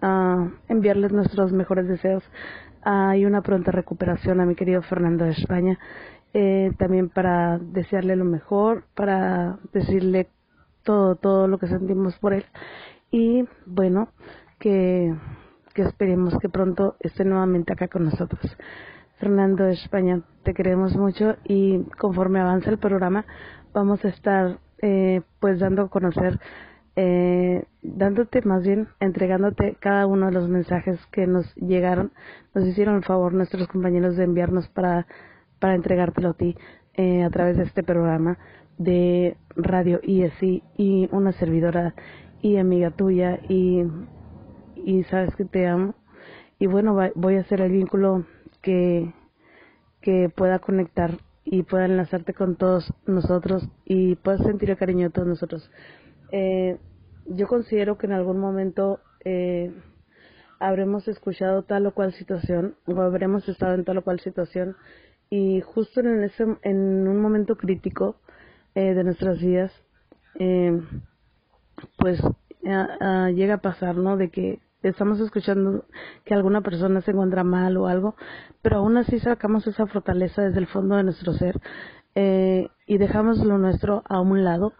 ah, 0.00 0.48
enviarles 0.68 1.10
nuestros 1.10 1.52
mejores 1.52 1.88
deseos. 1.88 2.22
Hay 2.82 3.24
una 3.24 3.42
pronta 3.42 3.72
recuperación 3.72 4.40
a 4.40 4.46
mi 4.46 4.54
querido 4.54 4.80
Fernando 4.82 5.24
de 5.24 5.32
España 5.32 5.76
eh, 6.34 6.70
también 6.78 7.08
para 7.08 7.58
desearle 7.58 8.14
lo 8.14 8.24
mejor 8.24 8.84
para 8.94 9.58
decirle 9.72 10.28
todo 10.84 11.16
todo 11.16 11.48
lo 11.48 11.58
que 11.58 11.66
sentimos 11.66 12.16
por 12.20 12.32
él. 12.32 12.44
Y 13.10 13.44
bueno 13.66 14.10
que 14.60 15.12
que 15.74 15.82
esperemos 15.82 16.38
que 16.40 16.48
pronto 16.48 16.94
esté 17.00 17.24
nuevamente 17.24 17.72
acá 17.72 17.88
con 17.88 18.04
nosotros 18.04 18.56
Fernando 19.22 19.68
España, 19.68 20.22
te 20.42 20.52
queremos 20.52 20.96
mucho 20.96 21.36
y 21.44 21.84
conforme 21.96 22.40
avanza 22.40 22.70
el 22.70 22.78
programa 22.78 23.24
vamos 23.72 24.04
a 24.04 24.08
estar 24.08 24.58
eh, 24.78 25.20
pues 25.38 25.60
dando 25.60 25.82
a 25.82 25.90
conocer, 25.90 26.40
eh, 26.96 27.64
dándote 27.82 28.42
más 28.42 28.64
bien, 28.64 28.88
entregándote 28.98 29.76
cada 29.78 30.08
uno 30.08 30.26
de 30.26 30.32
los 30.32 30.48
mensajes 30.48 30.98
que 31.12 31.28
nos 31.28 31.54
llegaron, 31.54 32.10
nos 32.52 32.66
hicieron 32.66 32.96
el 32.96 33.04
favor 33.04 33.32
nuestros 33.32 33.68
compañeros 33.68 34.16
de 34.16 34.24
enviarnos 34.24 34.66
para, 34.70 35.06
para 35.60 35.76
entregártelo 35.76 36.30
a 36.30 36.34
ti 36.34 36.56
eh, 36.94 37.22
a 37.22 37.30
través 37.30 37.56
de 37.58 37.62
este 37.62 37.84
programa. 37.84 38.38
de 38.76 39.36
Radio 39.54 40.00
ISI 40.02 40.64
y 40.76 41.08
una 41.12 41.30
servidora 41.30 41.94
y 42.40 42.56
amiga 42.56 42.90
tuya 42.90 43.38
y, 43.48 43.84
y 44.84 45.04
sabes 45.04 45.36
que 45.36 45.44
te 45.44 45.68
amo. 45.68 45.94
Y 46.58 46.66
bueno, 46.66 46.98
voy 47.14 47.36
a 47.36 47.42
hacer 47.42 47.60
el 47.60 47.70
vínculo 47.70 48.24
que, 48.62 49.12
que 50.00 50.30
pueda 50.34 50.58
conectar 50.60 51.18
y 51.44 51.64
pueda 51.64 51.86
enlazarte 51.86 52.34
con 52.34 52.56
todos 52.56 52.92
nosotros 53.06 53.68
y 53.84 54.14
puedas 54.16 54.42
sentir 54.42 54.70
el 54.70 54.76
cariño 54.76 55.08
de 55.08 55.12
todos 55.12 55.28
nosotros. 55.28 55.70
Eh, 56.30 56.78
yo 57.26 57.46
considero 57.48 57.98
que 57.98 58.06
en 58.06 58.12
algún 58.12 58.38
momento 58.38 59.00
eh, 59.24 59.72
habremos 60.58 61.08
escuchado 61.08 61.62
tal 61.62 61.86
o 61.86 61.94
cual 61.94 62.12
situación 62.12 62.76
o 62.86 63.00
habremos 63.00 63.48
estado 63.48 63.74
en 63.74 63.84
tal 63.84 63.98
o 63.98 64.02
cual 64.02 64.20
situación 64.20 64.76
y 65.30 65.60
justo 65.60 66.00
en 66.00 66.22
ese 66.22 66.44
en 66.62 67.08
un 67.08 67.20
momento 67.20 67.56
crítico 67.56 68.16
eh, 68.74 68.94
de 68.94 69.04
nuestras 69.04 69.38
vidas 69.40 69.72
eh, 70.38 70.80
pues 71.98 72.20
llega 72.62 73.54
a 73.54 73.60
pasar 73.60 73.96
no 73.96 74.16
de 74.16 74.30
que 74.30 74.60
estamos 74.82 75.20
escuchando 75.20 75.84
que 76.24 76.34
alguna 76.34 76.60
persona 76.60 77.00
se 77.00 77.12
encuentra 77.12 77.44
mal 77.44 77.76
o 77.76 77.86
algo 77.86 78.14
pero 78.62 78.78
aún 78.78 78.96
así 78.96 79.18
sacamos 79.18 79.66
esa 79.66 79.86
fortaleza 79.86 80.42
desde 80.42 80.60
el 80.60 80.66
fondo 80.66 80.96
de 80.96 81.04
nuestro 81.04 81.32
ser 81.34 81.60
eh, 82.14 82.68
y 82.86 82.98
dejamos 82.98 83.38
lo 83.38 83.58
nuestro 83.58 84.02
a 84.08 84.20
un 84.20 84.44
lado 84.44 84.72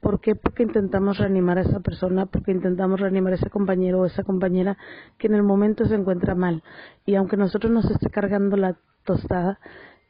¿Por 0.00 0.20
qué? 0.20 0.36
Porque 0.36 0.62
intentamos 0.62 1.18
reanimar 1.18 1.58
a 1.58 1.62
esa 1.62 1.80
persona, 1.80 2.26
porque 2.26 2.52
intentamos 2.52 3.00
reanimar 3.00 3.32
a 3.32 3.36
ese 3.36 3.50
compañero 3.50 4.00
o 4.00 4.06
esa 4.06 4.22
compañera 4.22 4.78
que 5.18 5.26
en 5.26 5.34
el 5.34 5.42
momento 5.42 5.86
se 5.86 5.96
encuentra 5.96 6.36
mal. 6.36 6.62
Y 7.04 7.16
aunque 7.16 7.36
nosotros 7.36 7.72
nos 7.72 7.90
esté 7.90 8.08
cargando 8.08 8.56
la 8.56 8.76
tostada, 9.04 9.58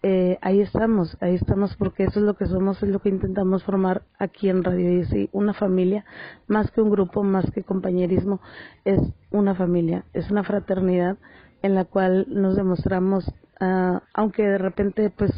eh, 0.02 0.38
ahí 0.42 0.60
estamos, 0.60 1.16
ahí 1.20 1.34
estamos 1.34 1.74
porque 1.76 2.04
eso 2.04 2.20
es 2.20 2.24
lo 2.24 2.34
que 2.34 2.46
somos, 2.46 2.82
es 2.82 2.88
lo 2.88 3.00
que 3.00 3.08
intentamos 3.08 3.64
formar 3.64 4.02
aquí 4.18 4.48
en 4.48 4.62
Radio 4.62 4.92
ISI, 5.00 5.28
una 5.32 5.54
familia, 5.54 6.04
más 6.46 6.70
que 6.70 6.80
un 6.80 6.90
grupo, 6.90 7.24
más 7.24 7.50
que 7.50 7.64
compañerismo, 7.64 8.40
es 8.84 9.00
una 9.30 9.56
familia, 9.56 10.04
es 10.12 10.30
una 10.30 10.44
fraternidad 10.44 11.16
en 11.62 11.74
la 11.74 11.84
cual 11.84 12.26
nos 12.28 12.54
demostramos, 12.54 13.26
uh, 13.60 13.98
aunque 14.14 14.44
de 14.44 14.58
repente 14.58 15.10
pues 15.10 15.32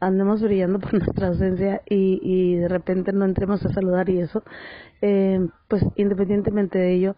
andemos 0.00 0.42
brillando 0.42 0.78
por 0.80 0.94
nuestra 0.94 1.28
ausencia 1.28 1.80
y, 1.88 2.20
y 2.22 2.56
de 2.56 2.68
repente 2.68 3.12
no 3.12 3.24
entremos 3.24 3.64
a 3.64 3.72
saludar 3.72 4.08
y 4.08 4.18
eso, 4.18 4.42
eh, 5.02 5.46
pues 5.68 5.84
independientemente 5.94 6.78
de 6.78 6.94
ello, 6.94 7.16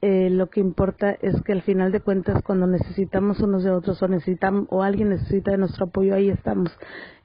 eh, 0.00 0.30
lo 0.30 0.48
que 0.48 0.60
importa 0.60 1.10
es 1.10 1.42
que 1.42 1.52
al 1.52 1.62
final 1.62 1.92
de 1.92 2.00
cuentas 2.00 2.42
cuando 2.42 2.66
necesitamos 2.66 3.40
unos 3.40 3.64
de 3.64 3.70
otros 3.70 4.02
o 4.02 4.08
necesitamos 4.08 4.66
o 4.70 4.82
alguien 4.82 5.10
necesita 5.10 5.50
de 5.50 5.58
nuestro 5.58 5.86
apoyo 5.86 6.14
ahí 6.14 6.30
estamos 6.30 6.70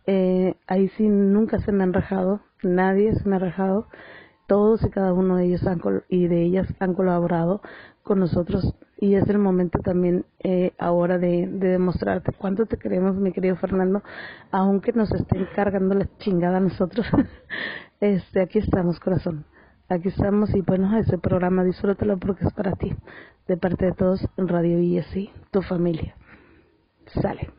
eh, 0.08 0.56
ahí 0.68 0.90
sí 0.98 1.08
nunca 1.08 1.60
se 1.60 1.72
me 1.72 1.84
han 1.84 1.94
rajado 1.94 2.42
nadie 2.64 3.14
se 3.14 3.30
me 3.30 3.36
ha 3.36 3.40
rajado 3.40 3.88
todos 4.48 4.84
y 4.84 4.90
cada 4.90 5.14
uno 5.14 5.38
de 5.38 5.46
ellos 5.46 5.66
han 5.68 5.82
y 6.10 6.28
de 6.28 6.42
ellas 6.44 6.68
han 6.80 6.94
colaborado 6.94 7.62
con 8.02 8.20
nosotros 8.20 8.76
y 8.98 9.16
es 9.16 9.28
el 9.30 9.38
momento 9.38 9.80
también 9.80 10.26
eh, 10.40 10.74
ahora 10.78 11.18
de, 11.18 11.48
de, 11.48 11.68
demostrarte 11.70 12.32
cuánto 12.32 12.66
te 12.66 12.78
queremos, 12.78 13.16
mi 13.16 13.34
querido 13.34 13.58
Fernando, 13.58 14.02
aunque 14.50 14.94
nos 14.94 15.12
estén 15.12 15.46
cargando 15.54 15.94
la 15.94 16.08
chingada 16.20 16.58
a 16.58 16.62
nosotros. 16.62 17.06
este, 18.00 18.42
aquí 18.42 18.60
estamos, 18.60 19.02
corazón. 19.02 19.46
Aquí 19.94 20.08
estamos 20.08 20.50
y 20.56 20.62
bueno, 20.62 20.98
ese 20.98 21.20
programa 21.20 21.64
disfrútalo 21.64 22.18
porque 22.18 22.46
es 22.46 22.54
para 22.54 22.72
ti, 22.72 22.96
de 23.48 23.58
parte 23.58 23.86
de 23.86 23.92
todos 23.92 24.28
en 24.38 24.48
Radio 24.48 24.80
ISI, 24.80 25.32
tu 25.52 25.62
familia. 25.62 26.16
Sale. 27.06 27.52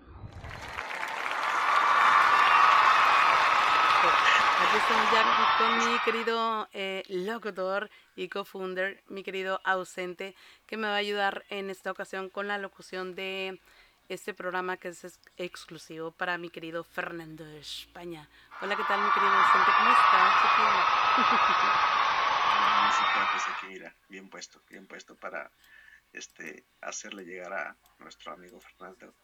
con 5.59 5.79
mi 5.79 5.99
querido 6.05 6.69
eh, 6.73 7.05
locutor 7.09 7.89
y 8.17 8.29
co-founder, 8.29 9.05
mi 9.07 9.23
querido 9.23 9.61
ausente, 9.63 10.35
que 10.67 10.77
me 10.77 10.89
va 10.89 10.95
a 10.95 10.97
ayudar 10.97 11.45
en 11.51 11.71
esta 11.71 11.93
ocasión 11.93 12.31
con 12.31 12.49
la 12.49 12.59
locución 12.59 13.15
de 13.15 13.61
este 14.09 14.35
programa 14.35 14.77
que 14.77 14.89
es 14.89 15.21
exclusivo 15.37 16.11
para 16.11 16.37
mi 16.37 16.51
querido 16.51 16.83
Fernando 16.83 17.45
de 17.45 17.61
España. 17.61 18.29
Hola, 18.61 18.75
¿qué 18.75 18.83
tal 18.89 19.01
mi 19.01 19.11
querido 19.11 19.33
ausente? 19.33 19.71
¿Cómo 19.79 19.91
estás, 19.91 20.35
pues 23.33 23.49
aquí, 23.49 23.67
mira, 23.67 23.95
bien 24.09 24.29
puesto, 24.29 24.63
bien 24.69 24.87
puesto 24.87 25.17
para 25.17 25.51
este 26.13 26.65
hacerle 26.81 27.25
llegar 27.25 27.53
a 27.53 27.77
nuestro 27.99 28.33
amigo 28.33 28.61
Fernando 28.61 29.15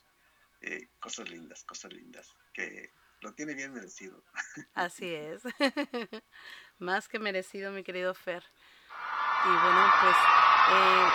eh, 0.60 0.88
cosas 0.98 1.30
lindas, 1.30 1.64
cosas 1.64 1.92
lindas 1.92 2.34
que 2.52 2.92
lo 3.20 3.32
tiene 3.32 3.54
bien 3.54 3.72
merecido. 3.72 4.22
Así 4.74 5.14
es. 5.14 5.42
Más 6.78 7.08
que 7.08 7.18
merecido, 7.18 7.72
mi 7.72 7.82
querido 7.82 8.14
Fer. 8.14 8.42
Y 9.44 9.48
bueno, 9.48 9.92
pues 10.02 10.16
eh, 10.16 11.08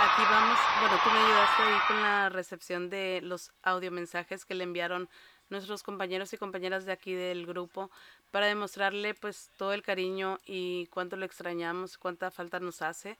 aquí 0.00 0.22
vamos. 0.30 0.58
Bueno, 0.80 1.00
tú 1.02 1.10
me 1.10 1.18
ayudaste 1.18 1.62
ahí 1.62 1.78
con 1.88 2.02
la 2.02 2.28
recepción 2.28 2.90
de 2.90 3.20
los 3.22 3.52
audiomensajes 3.62 4.44
que 4.44 4.54
le 4.54 4.64
enviaron 4.64 5.10
nuestros 5.50 5.82
compañeros 5.82 6.32
y 6.32 6.38
compañeras 6.38 6.86
de 6.86 6.92
aquí 6.92 7.12
del 7.12 7.44
grupo 7.44 7.90
para 8.30 8.46
demostrarle 8.46 9.14
pues 9.14 9.50
todo 9.56 9.72
el 9.72 9.82
cariño 9.82 10.38
y 10.46 10.86
cuánto 10.86 11.16
lo 11.16 11.24
extrañamos, 11.24 11.98
cuánta 11.98 12.30
falta 12.30 12.60
nos 12.60 12.82
hace. 12.82 13.18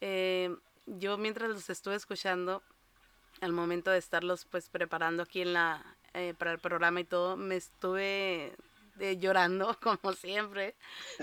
Eh, 0.00 0.54
yo 0.86 1.16
mientras 1.16 1.48
los 1.50 1.70
estuve 1.70 1.94
escuchando, 1.94 2.62
al 3.40 3.52
momento 3.52 3.90
de 3.90 3.98
estarlos 3.98 4.44
pues 4.44 4.68
preparando 4.68 5.22
aquí 5.22 5.42
en 5.42 5.52
la, 5.52 5.84
eh, 6.14 6.34
para 6.38 6.52
el 6.52 6.58
programa 6.58 7.00
y 7.00 7.04
todo, 7.04 7.36
me 7.36 7.56
estuve 7.56 8.54
eh, 9.00 9.16
llorando 9.18 9.76
como 9.82 10.12
siempre, 10.12 10.74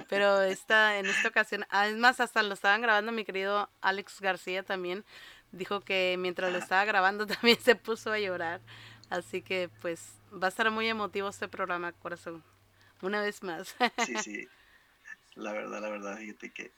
pero 0.10 0.42
esta, 0.42 0.98
en 0.98 1.06
esta 1.06 1.30
ocasión, 1.30 1.66
además 1.70 2.20
hasta 2.20 2.44
lo 2.44 2.54
estaban 2.54 2.82
grabando 2.82 3.12
mi 3.12 3.26
querido 3.26 3.70
Alex 3.82 4.20
García 4.22 4.64
también, 4.64 5.06
dijo 5.52 5.82
que 5.82 6.16
mientras 6.20 6.52
lo 6.52 6.58
estaba 6.58 6.84
grabando 6.86 7.28
también 7.28 7.60
se 7.60 7.76
puso 7.76 8.12
a 8.12 8.20
llorar, 8.20 8.62
así 9.10 9.42
que 9.42 9.70
pues 9.82 10.20
va 10.32 10.48
a 10.48 10.50
estar 10.50 10.70
muy 10.72 10.88
emotivo 10.88 11.30
este 11.30 11.48
programa, 11.48 11.92
corazón, 11.94 12.44
una 13.02 13.22
vez 13.22 13.44
más. 13.44 13.76
Sí, 14.06 14.16
sí, 14.24 14.48
la 15.36 15.54
verdad, 15.54 15.82
la 15.82 15.90
verdad, 15.90 16.18
fíjate 16.18 16.52
que 16.52 16.74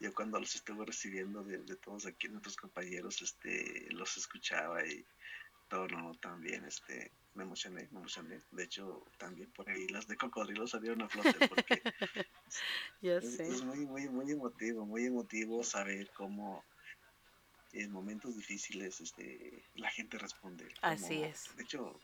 yo 0.00 0.12
cuando 0.12 0.40
los 0.40 0.54
estuve 0.54 0.84
recibiendo 0.84 1.42
de, 1.44 1.58
de 1.58 1.76
todos 1.76 2.06
aquí 2.06 2.28
nuestros 2.28 2.56
compañeros, 2.56 3.22
este, 3.22 3.86
los 3.90 4.16
escuchaba 4.16 4.84
y 4.86 5.04
todo, 5.68 5.88
no, 5.88 6.14
también, 6.14 6.64
este, 6.64 7.10
me 7.34 7.42
emocioné, 7.42 7.88
me 7.90 7.98
emocioné. 8.00 8.42
De 8.50 8.64
hecho, 8.64 9.04
también 9.18 9.50
por 9.52 9.68
ahí 9.68 9.88
las 9.88 10.06
de 10.06 10.16
cocodrilo 10.16 10.66
salieron 10.66 11.02
a 11.02 11.08
flote 11.08 11.48
porque 11.48 11.82
es, 13.02 13.62
muy, 13.64 13.78
muy, 13.86 14.08
muy 14.08 14.30
emotivo, 14.30 14.86
muy 14.86 15.06
emotivo 15.06 15.62
saber 15.64 16.10
cómo 16.14 16.64
en 17.72 17.90
momentos 17.90 18.36
difíciles 18.36 19.00
este, 19.00 19.64
la 19.74 19.90
gente 19.90 20.18
responde. 20.18 20.72
Así 20.80 21.22
es. 21.22 21.54
De 21.56 21.64
hecho, 21.64 22.00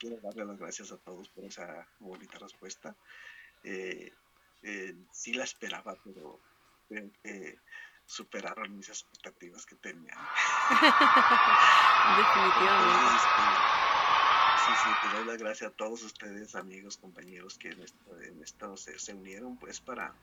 quiero 0.00 0.18
darle 0.20 0.44
las 0.46 0.58
gracias 0.58 0.90
a 0.90 0.96
todos 0.96 1.28
por 1.28 1.44
esa 1.44 1.86
bonita 2.00 2.38
respuesta. 2.38 2.96
Eh, 3.62 4.10
eh, 4.62 4.96
sí 5.12 5.34
la 5.34 5.44
esperaba, 5.44 5.94
pero 6.02 6.40
creo 6.88 7.10
que 7.22 7.58
superaron 8.06 8.76
mis 8.76 8.88
expectativas 8.88 9.66
que 9.66 9.76
tenía. 9.76 10.16
Definitivamente. 12.16 13.04
Este, 13.14 13.42
sí, 14.64 14.72
sí, 14.82 14.90
te 15.02 15.16
doy 15.16 15.26
las 15.26 15.38
gracias 15.38 15.70
a 15.70 15.74
todos 15.74 16.02
ustedes, 16.02 16.54
amigos, 16.56 16.96
compañeros, 16.96 17.58
que 17.58 17.68
en 17.68 18.42
esto, 18.42 18.76
se, 18.76 19.14
unieron 19.14 19.58
pues 19.58 19.80
para, 19.80 20.14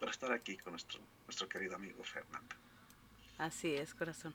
para 0.00 0.10
estar 0.10 0.32
aquí 0.32 0.56
con 0.58 0.72
nuestro, 0.72 1.00
nuestro 1.26 1.48
querido 1.48 1.76
amigo 1.76 2.02
Fernando. 2.02 2.56
Así 3.38 3.74
es, 3.74 3.94
corazón. 3.94 4.34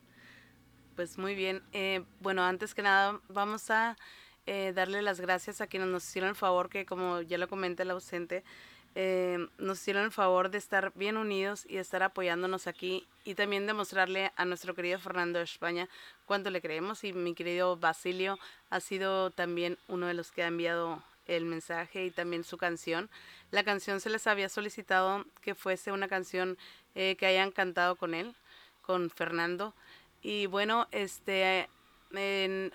Pues 0.95 1.17
muy 1.17 1.35
bien. 1.35 1.61
Eh, 1.73 2.05
bueno, 2.19 2.43
antes 2.43 2.73
que 2.73 2.81
nada, 2.81 3.19
vamos 3.27 3.69
a 3.69 3.97
eh, 4.45 4.73
darle 4.73 5.01
las 5.01 5.19
gracias 5.21 5.61
a 5.61 5.67
quienes 5.67 5.89
nos 5.89 6.07
hicieron 6.07 6.29
el 6.29 6.35
favor, 6.35 6.69
que 6.69 6.85
como 6.85 7.21
ya 7.21 7.37
lo 7.37 7.47
comenté 7.47 7.83
el 7.83 7.91
ausente, 7.91 8.43
eh, 8.93 9.47
nos 9.57 9.79
hicieron 9.79 10.03
el 10.03 10.11
favor 10.11 10.49
de 10.51 10.57
estar 10.57 10.91
bien 10.95 11.15
unidos 11.15 11.65
y 11.69 11.77
estar 11.77 12.03
apoyándonos 12.03 12.67
aquí 12.67 13.07
y 13.23 13.35
también 13.35 13.65
demostrarle 13.65 14.33
a 14.35 14.43
nuestro 14.43 14.75
querido 14.75 14.99
Fernando 14.99 15.39
España 15.39 15.87
cuánto 16.25 16.49
le 16.49 16.61
creemos 16.61 17.05
y 17.05 17.13
mi 17.13 17.33
querido 17.33 17.77
Basilio 17.77 18.37
ha 18.69 18.81
sido 18.81 19.31
también 19.31 19.77
uno 19.87 20.07
de 20.07 20.13
los 20.13 20.31
que 20.31 20.43
ha 20.43 20.47
enviado 20.47 21.01
el 21.25 21.45
mensaje 21.45 22.05
y 22.05 22.11
también 22.11 22.43
su 22.43 22.57
canción. 22.57 23.09
La 23.51 23.63
canción 23.63 24.01
se 24.01 24.09
les 24.09 24.27
había 24.27 24.49
solicitado 24.49 25.25
que 25.41 25.55
fuese 25.55 25.93
una 25.93 26.09
canción 26.09 26.57
eh, 26.95 27.15
que 27.17 27.25
hayan 27.27 27.51
cantado 27.51 27.95
con 27.95 28.13
él, 28.13 28.35
con 28.81 29.09
Fernando. 29.09 29.73
Y 30.21 30.47
bueno, 30.47 30.87
este 30.91 31.69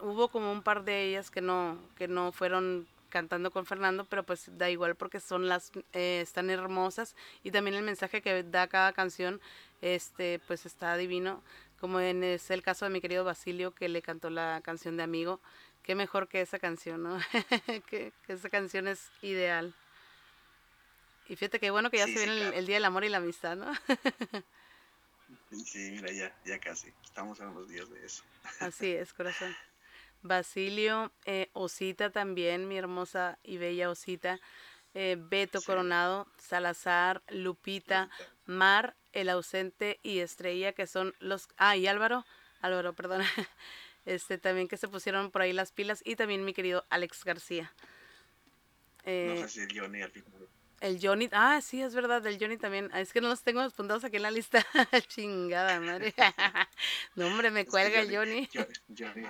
hubo 0.01 0.29
como 0.29 0.53
un 0.53 0.63
par 0.63 0.85
de 0.85 1.05
ellas 1.05 1.31
que 1.31 1.41
no, 1.41 1.79
que 1.97 2.09
no 2.09 2.33
fueron 2.33 2.87
cantando 3.09 3.51
con 3.51 3.67
Fernando, 3.67 4.05
pero 4.05 4.25
pues 4.25 4.51
da 4.59 4.69
igual 4.69 4.95
porque 4.95 5.21
son 5.21 5.49
las 5.49 5.73
eh, 5.93 6.21
están 6.23 6.51
hermosas 6.51 7.15
y 7.43 7.51
también 7.51 7.77
el 7.77 7.83
mensaje 7.83 8.21
que 8.21 8.43
da 8.43 8.67
cada 8.67 8.93
canción 8.93 9.41
este 9.81 10.41
pues 10.47 10.67
está 10.67 10.97
divino, 10.97 11.43
como 11.81 12.01
en 12.01 12.25
es 12.25 12.51
el 12.51 12.63
caso 12.63 12.85
de 12.85 12.91
mi 12.91 13.01
querido 13.01 13.25
Basilio 13.25 13.71
que 13.71 13.89
le 13.89 14.03
cantó 14.03 14.31
la 14.31 14.61
canción 14.63 14.97
de 14.97 15.03
Amigo, 15.03 15.41
qué 15.83 15.95
mejor 15.95 16.29
que 16.29 16.41
esa 16.41 16.59
canción, 16.59 17.03
¿no? 17.03 17.19
que, 17.89 18.13
esa 18.29 18.51
canción 18.51 18.89
es 18.89 19.09
ideal. 19.23 19.73
Y 21.29 21.37
fíjate 21.37 21.59
qué 21.59 21.71
bueno 21.71 21.91
que 21.91 21.99
ya 21.99 22.07
se 22.07 22.25
viene 22.25 22.57
el, 22.57 22.67
Día 22.67 22.77
del 22.77 22.85
Amor 22.85 23.05
y 23.05 23.09
la 23.09 23.19
Amistad, 23.19 23.57
¿no? 23.57 23.73
sí, 25.51 25.91
mira, 25.93 26.13
ya, 26.13 26.35
ya 26.45 26.59
casi. 26.59 26.93
Estamos 27.05 27.41
en 27.41 27.55
los 27.55 27.69
días 27.69 27.89
de 27.91 28.05
eso. 28.05 28.23
Así 28.61 28.93
es, 28.93 29.13
corazón. 29.13 29.55
Basilio, 30.23 31.13
eh, 31.25 31.51
Osita 31.53 32.11
también, 32.11 32.69
mi 32.69 32.77
hermosa 32.77 33.39
y 33.43 33.59
bella 33.59 33.91
Osita. 33.91 34.41
Eh, 34.95 35.17
Beto 35.19 35.61
Coronado, 35.61 36.27
Salazar, 36.39 37.23
Lupita, 37.29 38.09
Mar, 38.47 38.97
el 39.13 39.29
ausente 39.29 40.01
y 40.03 40.21
Estrella, 40.21 40.73
que 40.73 40.87
son 40.87 41.15
los... 41.19 41.49
Ah, 41.59 41.77
y 41.77 41.87
Álvaro, 41.87 42.25
Álvaro, 42.61 42.95
perdona. 42.95 43.27
Este, 44.07 44.39
también 44.39 44.69
que 44.69 44.77
se 44.77 44.87
pusieron 44.87 45.33
por 45.33 45.43
ahí 45.43 45.53
las 45.53 45.73
pilas. 45.73 46.01
Y 46.05 46.15
también 46.15 46.45
mi 46.45 46.55
querido 46.55 46.85
Alex 46.91 47.25
García. 47.25 47.75
Eh, 49.05 49.35
no 49.37 49.43
sé 49.43 49.49
si 49.49 49.61
el 49.63 49.81
Johnny 49.81 50.01
al 50.01 50.13
final. 50.13 50.49
El 50.81 50.99
Johnny, 51.01 51.29
ah, 51.33 51.61
sí, 51.63 51.83
es 51.83 51.95
verdad, 51.95 52.27
el 52.27 52.39
Johnny 52.39 52.59
también. 52.59 52.91
Es 52.95 53.13
que 53.13 53.21
no 53.21 53.29
los 53.29 53.43
tengo 53.43 53.61
apuntados 53.61 54.05
aquí 54.05 54.17
en 54.17 54.23
la 54.23 54.31
lista. 54.31 54.65
Chingada 55.09 55.81
madre. 55.81 56.15
no, 57.15 57.27
hombre, 57.27 57.51
me 57.51 57.65
cuelga 57.65 58.01
el 58.01 58.15
Johnny. 58.15 58.49
Johnny. 58.97 59.27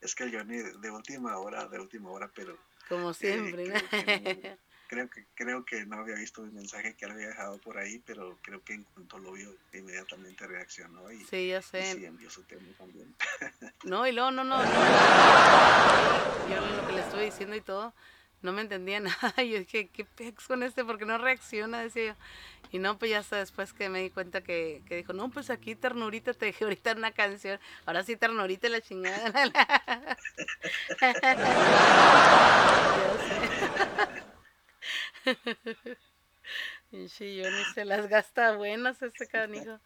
Es 0.00 0.14
que 0.14 0.24
el 0.24 0.36
Johnny 0.36 0.56
de 0.56 0.90
última 0.90 1.38
hora, 1.38 1.66
de 1.68 1.78
última 1.78 2.10
hora, 2.10 2.30
pero. 2.34 2.58
Como 2.88 3.14
siempre, 3.14 3.68
¿no? 3.68 3.74
creo 4.92 5.08
que 5.08 5.24
creo 5.34 5.64
que 5.64 5.86
no 5.86 5.96
había 6.00 6.16
visto 6.16 6.42
mi 6.42 6.50
mensaje 6.52 6.94
que 6.94 7.06
había 7.06 7.28
dejado 7.28 7.56
por 7.58 7.78
ahí, 7.78 8.02
pero 8.04 8.38
creo 8.42 8.62
que 8.62 8.74
en 8.74 8.84
cuanto 8.84 9.18
lo 9.18 9.32
vio 9.32 9.54
inmediatamente 9.72 10.46
reaccionó 10.46 11.10
y, 11.10 11.24
sí, 11.24 11.48
ya 11.48 11.62
sé. 11.62 11.94
sí 11.94 12.04
envió 12.04 12.28
su 12.28 12.42
tema 12.42 12.68
también. 12.76 13.14
no, 13.84 14.06
y 14.06 14.12
luego 14.12 14.30
no, 14.32 14.44
no, 14.44 14.58
no. 14.58 14.64
Yo 16.50 16.60
lo 16.76 16.86
que 16.86 16.92
le 16.92 17.00
estuve 17.00 17.24
diciendo 17.24 17.56
y 17.56 17.62
todo, 17.62 17.94
no 18.42 18.52
me 18.52 18.62
entendía 18.62 19.00
nada. 19.00 19.34
Yo 19.36 19.58
dije, 19.58 19.88
¿qué 19.90 20.04
pex 20.04 20.46
con 20.48 20.62
este? 20.62 20.84
Porque 20.84 21.04
no 21.06 21.18
reacciona, 21.18 21.82
decía 21.82 22.14
yo. 22.14 22.16
Y 22.72 22.78
no, 22.78 22.98
pues 22.98 23.10
ya 23.10 23.18
hasta 23.18 23.36
después 23.36 23.72
que 23.72 23.88
me 23.88 24.00
di 24.02 24.10
cuenta 24.10 24.42
que, 24.42 24.82
que 24.86 24.96
dijo, 24.96 25.12
no, 25.12 25.30
pues 25.30 25.50
aquí 25.50 25.74
ternurita 25.76 26.32
te 26.34 26.46
dejé 26.46 26.64
ahorita 26.64 26.92
una 26.92 27.12
canción. 27.12 27.60
Ahora 27.86 28.02
sí 28.04 28.16
ternurita 28.16 28.68
la 28.68 28.80
chingada. 28.80 29.32
Sí, 37.08 37.36
yo 37.36 37.50
ni 37.50 37.64
se 37.74 37.84
las 37.84 38.06
gasta 38.08 38.56
buenas 38.56 39.00
ese 39.02 39.26
canijo. 39.26 39.80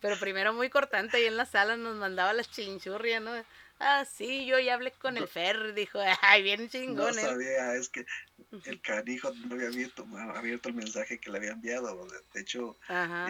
Pero 0.00 0.18
primero 0.18 0.52
muy 0.54 0.70
cortante 0.70 1.22
y 1.22 1.26
en 1.26 1.36
la 1.36 1.46
sala 1.46 1.76
nos 1.76 1.96
mandaba 1.96 2.32
las 2.32 2.50
chinchurrias, 2.50 3.22
¿no? 3.22 3.32
Ah, 3.78 4.06
sí, 4.06 4.46
yo 4.46 4.58
ya 4.58 4.74
hablé 4.74 4.90
con 4.92 5.16
el 5.18 5.28
Fer, 5.28 5.74
dijo, 5.74 5.98
ay, 6.22 6.42
bien 6.42 6.68
chingón. 6.68 7.14
No 7.14 7.20
sabía, 7.20 7.74
es 7.74 7.88
que 7.90 8.06
el 8.64 8.80
canijo 8.80 9.32
no 9.34 9.54
había 9.54 9.68
abierto, 9.68 10.06
abierto 10.34 10.68
el 10.70 10.74
mensaje 10.74 11.18
que 11.18 11.30
le 11.30 11.38
había 11.38 11.52
enviado. 11.52 12.06
De 12.32 12.40
hecho, 12.40 12.78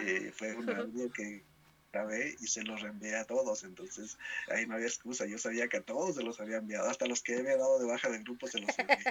eh, 0.01 0.31
fue 0.33 0.55
un 0.55 0.69
audio 0.75 1.11
que 1.11 1.43
grabé 1.91 2.35
y 2.39 2.47
se 2.47 2.63
los 2.63 2.81
reenvié 2.81 3.17
a 3.17 3.25
todos. 3.25 3.63
Entonces, 3.63 4.17
ahí 4.49 4.65
no 4.65 4.75
había 4.75 4.87
excusa. 4.87 5.25
Yo 5.25 5.37
sabía 5.37 5.67
que 5.67 5.77
a 5.77 5.83
todos 5.83 6.15
se 6.15 6.23
los 6.23 6.39
había 6.39 6.57
enviado. 6.57 6.89
Hasta 6.89 7.07
los 7.07 7.21
que 7.21 7.37
había 7.37 7.57
dado 7.57 7.79
de 7.79 7.87
baja 7.87 8.09
del 8.09 8.23
grupo 8.23 8.47
se 8.47 8.61
los 8.61 8.79
envié. 8.79 8.97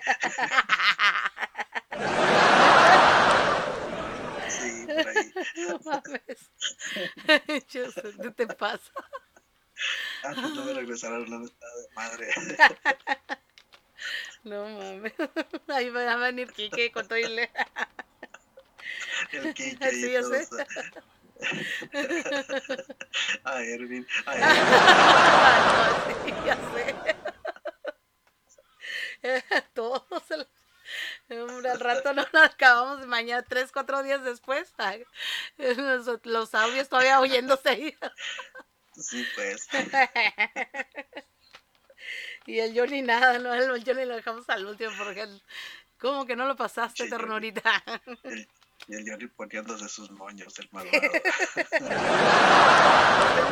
sí, 4.48 4.86
por 4.86 5.08
ahí. 5.08 5.32
No 5.68 5.80
mames. 5.84 6.50
¿qué 8.22 8.30
te 8.30 8.46
pasa? 8.46 8.92
Antes 10.22 10.50
no 10.54 10.64
me 10.64 10.74
regresaron 10.74 11.30
la 11.30 11.38
de 11.38 11.52
madre. 11.94 12.28
No 14.44 14.64
mames. 14.64 15.12
Ahí 15.68 15.90
va 15.90 16.12
a 16.12 16.16
venir 16.16 16.52
Kike 16.52 16.92
con 16.92 17.08
todo 17.08 17.18
el... 17.18 17.48
El 19.32 19.54
Kike 19.54 19.90
sí, 19.90 20.14
y 20.14 20.20
todo 20.20 20.34
eso. 20.34 20.56
A 23.44 23.62
Erwin. 23.62 24.06
A 24.26 24.36
Erwin. 24.36 24.56
no, 25.66 25.84
sí, 26.24 26.34
ya 26.46 26.56
sé. 26.74 26.94
Todos 29.74 30.30
el... 30.30 30.46
al 31.66 31.80
rato 31.80 32.14
no 32.14 32.24
nos 32.32 32.44
acabamos 32.44 33.04
mañana, 33.06 33.42
tres, 33.42 33.72
cuatro 33.72 34.04
días 34.04 34.22
después. 34.22 34.72
Los, 35.56 36.24
los 36.24 36.54
audios 36.54 36.88
todavía 36.88 37.18
oyéndose 37.18 37.68
ahí. 37.68 37.98
Sí, 38.96 39.26
pues. 39.34 39.68
y 42.46 42.58
el 42.58 42.78
Johnny 42.78 43.02
nada, 43.02 43.38
¿no? 43.38 43.52
El 43.52 43.84
Johnny 43.84 44.04
lo 44.04 44.16
dejamos 44.16 44.48
al 44.48 44.66
último 44.66 44.90
porque 44.96 45.22
él, 45.22 45.42
¿cómo 45.98 46.26
que 46.26 46.36
no 46.36 46.46
lo 46.46 46.56
pasaste, 46.56 47.04
sí, 47.04 47.10
ternurita? 47.10 47.82
y 48.88 48.94
el 48.94 49.08
Johnny 49.08 49.26
poniéndose 49.28 49.88
sus 49.88 50.10
moños, 50.10 50.58
el 50.58 50.68
malvado. 50.72 51.00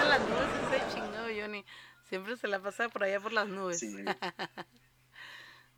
las 0.08 0.20
nubes 0.20 0.48
ese 0.72 0.94
chingado 0.94 1.28
Johnny. 1.28 1.64
Siempre 2.08 2.36
se 2.36 2.48
la 2.48 2.60
pasa 2.60 2.88
por 2.88 3.04
allá 3.04 3.20
por 3.20 3.32
las 3.32 3.48
nubes. 3.48 3.80
Sí. 3.80 3.94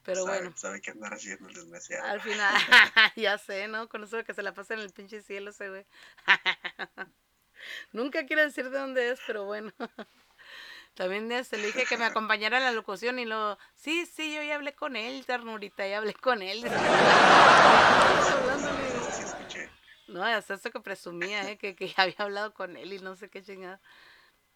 Pero 0.05 0.25
bueno. 0.25 0.53
Sabe 0.57 0.81
qué 0.81 0.93
andar 0.93 1.15
haciendo 1.15 1.49
el 1.49 1.55
desgraciado. 1.55 2.05
Al 2.05 2.21
final, 2.21 2.55
ya 3.17 3.39
sé, 3.39 3.67
¿no? 3.67 3.89
Con 3.89 4.05
eso 4.05 4.23
que 4.25 4.35
se 4.35 4.43
la 4.43 4.55
pasa 4.55 4.75
en 4.75 4.81
el 4.81 4.91
pinche 4.91 5.21
cielo 5.21 5.51
ese 5.51 5.69
güey. 5.69 5.87
Nunca 7.93 8.27
quiere 8.27 8.43
decir 8.45 8.71
de 8.71 8.79
dónde 8.79 9.11
es, 9.11 9.21
pero 9.27 9.45
bueno. 9.45 9.73
También 10.95 11.45
se 11.45 11.59
le 11.59 11.67
dije 11.67 11.85
que 11.85 11.99
me 11.99 12.07
acompañara 12.07 12.57
a 12.57 12.61
la 12.61 12.73
locución 12.73 13.19
y 13.19 13.27
lo, 13.27 13.59
sí, 13.75 14.07
sí, 14.07 14.35
yo 14.35 14.43
ya 14.43 14.55
hablé 14.55 14.75
con 14.75 14.97
él, 14.97 15.25
ternurita, 15.27 15.87
ya 15.87 15.99
hablé 15.99 16.15
con 16.15 16.43
él. 16.43 16.65
No, 20.09 20.23
hasta 20.23 20.55
eso 20.55 20.71
que 20.71 20.81
presumía, 20.81 21.51
¿eh? 21.51 21.59
que, 21.59 21.75
que 21.75 21.93
había 21.97 22.15
hablado 22.19 22.55
con 22.55 22.77
él 22.77 22.93
y 22.93 22.99
no 23.01 23.17
sé 23.17 23.29
qué 23.29 23.43
chingada. 23.43 23.81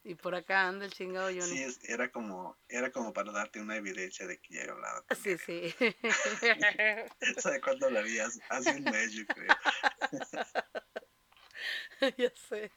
Y 0.03 0.14
por 0.14 0.35
acá 0.35 0.66
anda 0.66 0.87
el 0.87 0.92
chingado 0.92 1.27
Johnny. 1.27 1.70
Sí, 1.70 1.79
era 1.88 2.11
como, 2.11 2.57
era 2.68 2.90
como 2.90 3.12
para 3.12 3.33
darte 3.33 3.61
una 3.61 3.77
evidencia 3.77 4.27
de 4.27 4.38
que 4.40 4.55
ya 4.55 4.61
había 4.62 4.73
hablado 4.73 5.05
con 5.07 5.16
Sí, 5.18 5.31
él. 5.31 5.38
sí. 5.38 5.75
¿Sabes 7.40 7.61
cuándo 7.61 7.87
hablarías? 7.87 8.38
Hace 8.49 8.77
un 8.77 8.85
mes, 8.85 9.12
yo 9.12 9.27
creo. 9.27 9.57
ya 12.16 12.30
sé. 12.48 12.70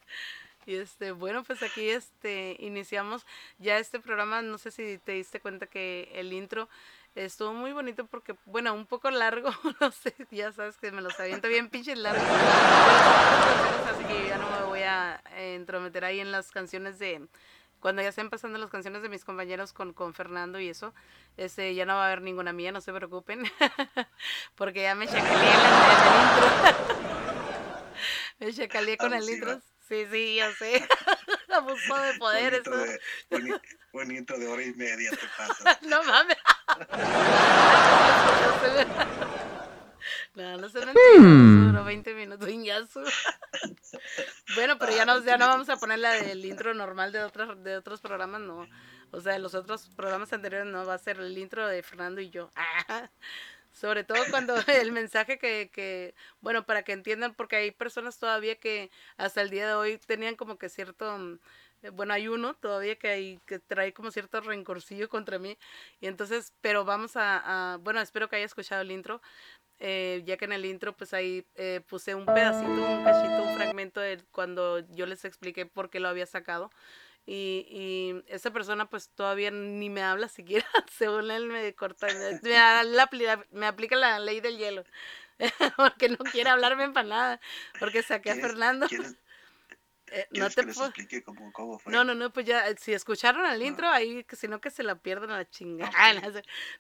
Y 0.66 0.76
este, 0.76 1.12
bueno, 1.12 1.44
pues 1.44 1.62
aquí 1.62 1.90
este 1.90 2.56
iniciamos 2.60 3.26
ya 3.58 3.80
este 3.80 4.00
programa, 4.00 4.42
no 4.42 4.58
sé 4.58 4.72
si 4.72 4.98
te 4.98 5.14
diste 5.14 5.42
cuenta 5.42 5.68
que 5.68 6.10
el 6.14 6.32
intro 6.32 6.70
estuvo 7.16 7.54
muy 7.54 7.74
bonito 7.74 8.06
porque, 8.08 8.36
bueno, 8.46 8.74
un 8.74 8.86
poco 8.86 9.12
largo, 9.12 9.52
no 9.82 9.92
sé, 9.92 10.16
ya 10.32 10.52
sabes 10.52 10.78
que 10.78 10.92
me 10.92 11.02
los 11.02 11.20
aviento 11.20 11.48
bien 11.48 11.70
pinches 11.70 11.98
largos. 11.98 12.24
así 13.90 14.04
que 14.06 14.28
ya 14.28 14.38
no 14.38 14.50
me 14.50 14.66
voy 14.66 14.82
a 14.82 15.22
entrometer 15.36 16.06
ahí 16.06 16.20
en 16.22 16.32
las 16.32 16.52
canciones 16.52 16.98
de 16.98 17.28
cuando 17.80 18.02
ya 18.02 18.08
estén 18.08 18.30
pasando 18.30 18.58
las 18.58 18.70
canciones 18.70 19.02
de 19.02 19.10
mis 19.10 19.26
compañeros 19.26 19.74
con, 19.74 19.92
con 19.92 20.14
Fernando 20.14 20.58
y 20.58 20.70
eso, 20.70 20.94
este, 21.36 21.76
ya 21.76 21.86
no 21.86 21.96
va 21.96 22.04
a 22.04 22.06
haber 22.06 22.22
ninguna 22.22 22.54
mía, 22.54 22.72
no 22.72 22.80
se 22.80 22.94
preocupen, 22.94 23.44
porque 24.56 24.84
ya 24.84 24.96
me 24.96 25.06
chacaleé 25.06 25.52
el 25.52 26.98
intro. 27.04 27.23
Me 28.44 28.54
chacalé 28.54 28.98
con 28.98 29.14
el 29.14 29.30
intro. 29.30 29.62
Sí, 29.88 30.06
sí, 30.12 30.36
ya 30.36 30.52
sé. 30.54 30.86
Abuso 31.54 31.96
de 31.96 32.14
poder 32.16 32.54
eso. 32.56 32.72
un, 33.94 34.12
intro 34.12 34.40
de 34.40 34.48
hora 34.48 34.64
y 34.64 34.74
media 34.74 35.12
te 35.12 35.28
pasa. 35.38 35.80
no 35.88 36.04
mames. 36.04 36.38
no, 40.34 40.58
no 40.58 40.70
se 40.70 40.86
me 40.86 40.94
hmm. 40.94 41.68
duró 41.68 41.84
20 41.84 42.14
minutos 42.16 42.50
bueno, 44.56 44.78
pero 44.80 44.96
ya 44.96 45.06
no, 45.06 45.24
ya 45.24 45.38
no 45.38 45.48
vamos 45.48 45.70
a 45.70 45.78
poner 45.78 46.00
la 46.00 46.14
del 46.14 46.44
intro 46.44 46.74
normal 46.74 47.12
de 47.12 47.24
otros, 47.24 47.64
de 47.64 47.78
otros 47.78 48.02
programas, 48.02 48.42
no. 48.42 48.68
O 49.12 49.22
sea, 49.22 49.34
de 49.34 49.40
los 49.40 49.54
otros 49.54 49.90
programas 49.96 50.34
anteriores 50.34 50.68
no 50.68 50.86
va 50.86 50.96
a 50.96 50.98
ser 50.98 51.20
el 51.20 51.38
intro 51.38 51.68
de 51.68 51.84
Fernando 51.84 52.20
y 52.20 52.30
yo. 52.32 52.52
Sobre 53.74 54.04
todo 54.04 54.20
cuando 54.30 54.56
el 54.68 54.92
mensaje 54.92 55.38
que, 55.38 55.70
que, 55.74 56.14
bueno, 56.42 56.66
para 56.66 56.84
que 56.84 56.94
entiendan, 56.94 57.34
porque 57.34 57.58
hay 57.58 57.72
personas 57.72 58.20
todavía 58.20 58.56
que 58.56 58.92
hasta 59.18 59.42
el 59.42 59.50
día 59.50 59.68
de 59.68 59.74
hoy 59.74 59.98
tenían 59.98 60.36
como 60.36 60.58
que 60.58 60.70
cierto, 60.70 61.18
mm, 61.18 61.40
eh, 61.82 61.90
bueno, 61.90 62.14
hay 62.14 62.28
uno 62.28 62.54
todavía 62.54 62.96
que, 62.96 63.08
hay, 63.10 63.40
que 63.48 63.60
trae 63.60 63.92
como 63.94 64.12
cierto 64.12 64.40
rencorcillo 64.42 65.10
contra 65.10 65.40
mí. 65.40 65.58
Y 66.00 66.08
entonces, 66.08 66.54
pero 66.62 66.86
vamos 66.86 67.14
a, 67.16 67.80
bueno, 67.82 68.00
espero 68.00 68.30
que 68.30 68.38
haya 68.38 68.46
escuchado 68.46 68.82
el 68.82 68.92
intro, 68.92 69.22
eh, 69.80 70.22
ya 70.26 70.38
que 70.38 70.46
en 70.46 70.54
el 70.54 70.66
intro 70.66 70.94
pues 70.96 71.14
ahí 71.14 71.46
eh, 71.56 71.82
puse 71.88 72.16
un 72.16 72.26
pedacito, 72.26 72.72
un 72.72 73.04
cachito, 73.04 73.44
un 73.44 73.56
fragmento 73.56 74.00
de 74.00 74.24
cuando 74.32 74.80
yo 74.92 75.06
les 75.08 75.26
expliqué 75.26 75.66
por 75.66 75.90
qué 75.90 76.00
lo 76.00 76.10
había 76.10 76.26
sacado. 76.26 76.70
Y, 77.26 77.66
y 77.70 78.24
esa 78.34 78.52
persona 78.52 78.90
pues 78.90 79.10
todavía 79.10 79.50
ni 79.50 79.90
me 79.90 80.04
habla 80.04 80.28
siquiera, 80.28 80.66
según 80.92 81.32
él 81.32 81.48
me 81.48 81.74
corta, 81.74 82.08
me, 82.42 83.44
me 83.52 83.66
aplica 83.66 83.96
la 83.96 84.20
ley 84.20 84.42
del 84.42 84.58
hielo, 84.58 84.84
porque 85.78 86.10
no 86.10 86.18
quiere 86.18 86.50
hablarme 86.50 86.90
para 86.94 87.08
nada, 87.08 87.42
porque 87.80 88.04
saqué 88.04 88.32
a 88.32 88.36
Fernando. 88.36 88.88
Eh, 90.08 90.28
no 90.32 90.50
¿Quieres 90.50 90.56
te 90.56 90.64
puedo- 90.64 90.94
cómo, 91.26 91.52
cómo 91.54 91.80
fue? 91.80 91.92
No, 91.92 92.04
no, 92.04 92.14
no, 92.14 92.32
pues 92.32 92.46
ya, 92.46 92.68
eh, 92.70 92.76
si 92.80 92.94
escucharon 92.94 93.46
el 93.46 93.60
No. 93.60 93.66
intro, 93.66 93.88
ahí, 93.90 94.24
que 94.26 94.36
si 94.36 94.48
no 94.48 94.62
que 94.62 94.70
se 94.70 94.84
la 94.84 94.96
pierdan 94.96 95.32
a 95.32 95.38
la 95.38 95.50
chingada. 95.50 95.92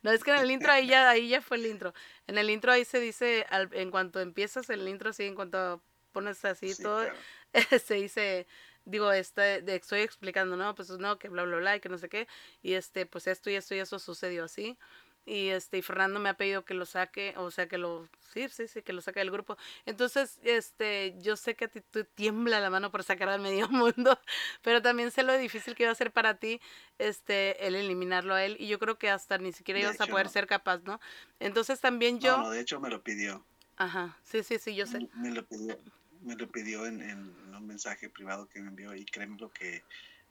No, 0.01 0.11
es 0.11 0.23
que 0.23 0.31
en 0.31 0.37
el 0.37 0.51
intro 0.51 0.71
ahí 0.71 0.87
ya, 0.87 1.09
ahí 1.09 1.29
ya 1.29 1.41
fue 1.41 1.57
el 1.57 1.65
intro. 1.65 1.93
En 2.27 2.37
el 2.37 2.49
intro 2.49 2.71
ahí 2.71 2.85
se 2.85 2.99
dice, 2.99 3.45
al- 3.49 3.69
en 3.73 3.89
cuanto 3.91 4.19
empiezas 4.19 4.69
el 4.69 4.87
intro, 4.87 5.09
así, 5.11 5.23
en 5.23 5.35
cuanto 5.35 5.81
pones 6.11 6.43
así 6.45 6.75
Sí, 6.75 6.83
todo, 6.83 7.09
claro. 7.53 7.79
se 7.83 7.93
dice, 7.95 8.45
digo, 8.85 9.11
este, 9.11 9.61
de, 9.61 9.75
estoy 9.75 10.01
explicando, 10.01 10.55
¿no? 10.57 10.75
Pues 10.75 10.89
no, 10.91 11.17
que 11.19 11.29
bla, 11.29 11.43
bla, 11.43 11.57
bla, 11.57 11.75
y 11.75 11.79
que 11.79 11.89
no 11.89 11.97
sé 11.97 12.09
qué. 12.09 12.27
Y 12.61 12.73
este, 12.73 13.05
pues 13.05 13.27
esto 13.27 13.49
y 13.49 13.55
esto 13.55 13.75
y 13.75 13.79
eso 13.79 13.99
sucedió 13.99 14.45
así. 14.45 14.77
Y 15.25 15.49
este, 15.49 15.77
y 15.77 15.81
Fernando 15.81 16.19
me 16.19 16.27
ha 16.27 16.33
pedido 16.35 16.65
que 16.65 16.73
lo 16.73 16.85
saque, 16.85 17.33
o 17.37 17.49
sea, 17.49 17.67
que 17.69 17.77
lo, 17.77 18.09
sí, 18.33 18.49
sí, 18.49 18.67
sí, 18.67 18.81
que 18.81 18.91
lo 18.91 18.99
saque 19.01 19.21
del 19.21 19.31
grupo. 19.31 19.55
Entonces, 19.85 20.37
este, 20.43 21.15
yo 21.19 21.37
sé 21.37 21.55
que 21.55 21.65
a 21.65 21.67
ti 21.69 21.79
te 21.79 22.03
tiembla 22.03 22.59
la 22.59 22.69
mano 22.69 22.91
por 22.91 23.03
sacar 23.03 23.29
al 23.29 23.39
medio 23.39 23.69
mundo, 23.69 24.19
pero 24.61 24.81
también 24.81 25.11
sé 25.11 25.23
lo 25.23 25.37
difícil 25.37 25.75
que 25.75 25.83
iba 25.83 25.91
a 25.93 25.95
ser 25.95 26.11
para 26.11 26.35
ti, 26.39 26.59
este, 26.97 27.65
el 27.67 27.75
eliminarlo 27.75 28.33
a 28.35 28.43
él. 28.43 28.57
Y 28.59 28.67
yo 28.67 28.79
creo 28.79 28.97
que 28.97 29.09
hasta 29.09 29.37
ni 29.37 29.53
siquiera 29.53 29.79
De 29.79 29.81
ibas 29.81 30.01
a 30.01 30.07
hecho, 30.07 30.11
poder 30.11 30.27
no. 30.27 30.29
ser 30.29 30.45
capaz, 30.47 30.81
¿no? 30.83 30.99
Entonces 31.39 31.79
también 31.79 32.19
yo, 32.19 32.31
No, 32.31 32.37
no, 32.37 32.49
de 32.49 32.59
hecho 32.61 32.79
me 32.79 32.89
lo 32.89 33.03
pidió. 33.03 33.45
ajá, 33.75 34.17
sí, 34.23 34.41
sí, 34.43 34.57
sí, 34.59 34.75
yo 34.75 34.85
sé. 34.87 35.03
Me 35.13 35.31
lo 35.31 35.45
pidió, 35.47 35.77
me 36.23 36.35
lo 36.35 36.49
pidió 36.51 36.85
en, 36.85 37.01
en 37.01 37.19
un 37.55 37.67
mensaje 37.67 38.09
privado 38.09 38.47
que 38.47 38.61
me 38.61 38.69
envió 38.69 38.95
y 38.95 39.05
créeme 39.05 39.37
lo 39.39 39.51
que 39.51 39.81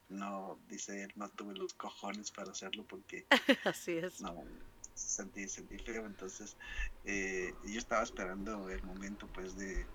no, 0.09 0.59
dice 0.67 1.03
él, 1.03 1.11
no 1.15 1.29
tuve 1.29 1.55
los 1.55 1.73
cojones 1.73 2.31
para 2.31 2.51
hacerlo 2.51 2.85
porque 2.87 3.25
Así 3.65 3.93
es. 3.97 4.21
no, 4.21 4.45
sentí, 4.93 5.47
sentí 5.47 5.77
feo, 5.79 6.05
entonces 6.05 6.55
eh, 7.03 7.53
yo 7.63 7.79
estaba 7.79 8.03
esperando 8.03 8.69
el 8.69 8.83
momento 8.83 9.27
pues 9.33 9.55
de, 9.55 9.87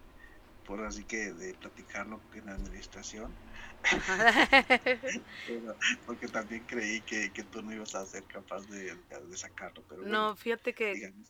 por 0.64 0.84
así 0.84 1.04
que 1.04 1.32
de 1.32 1.54
platicarlo 1.54 2.22
en 2.32 2.46
la 2.46 2.52
administración, 2.54 3.34
pero- 5.46 5.76
porque 6.06 6.28
también 6.28 6.64
creí 6.66 7.00
que, 7.02 7.32
que 7.32 7.44
tú 7.44 7.62
no 7.62 7.72
ibas 7.72 7.94
a 7.94 8.04
ser 8.06 8.24
capaz 8.26 8.66
de, 8.68 8.94
de 8.94 9.36
sacarlo, 9.36 9.82
pero 9.88 10.02
No, 10.02 10.08
bueno, 10.28 10.36
fíjate 10.36 10.74
que 10.74 10.94
digamos 10.94 11.28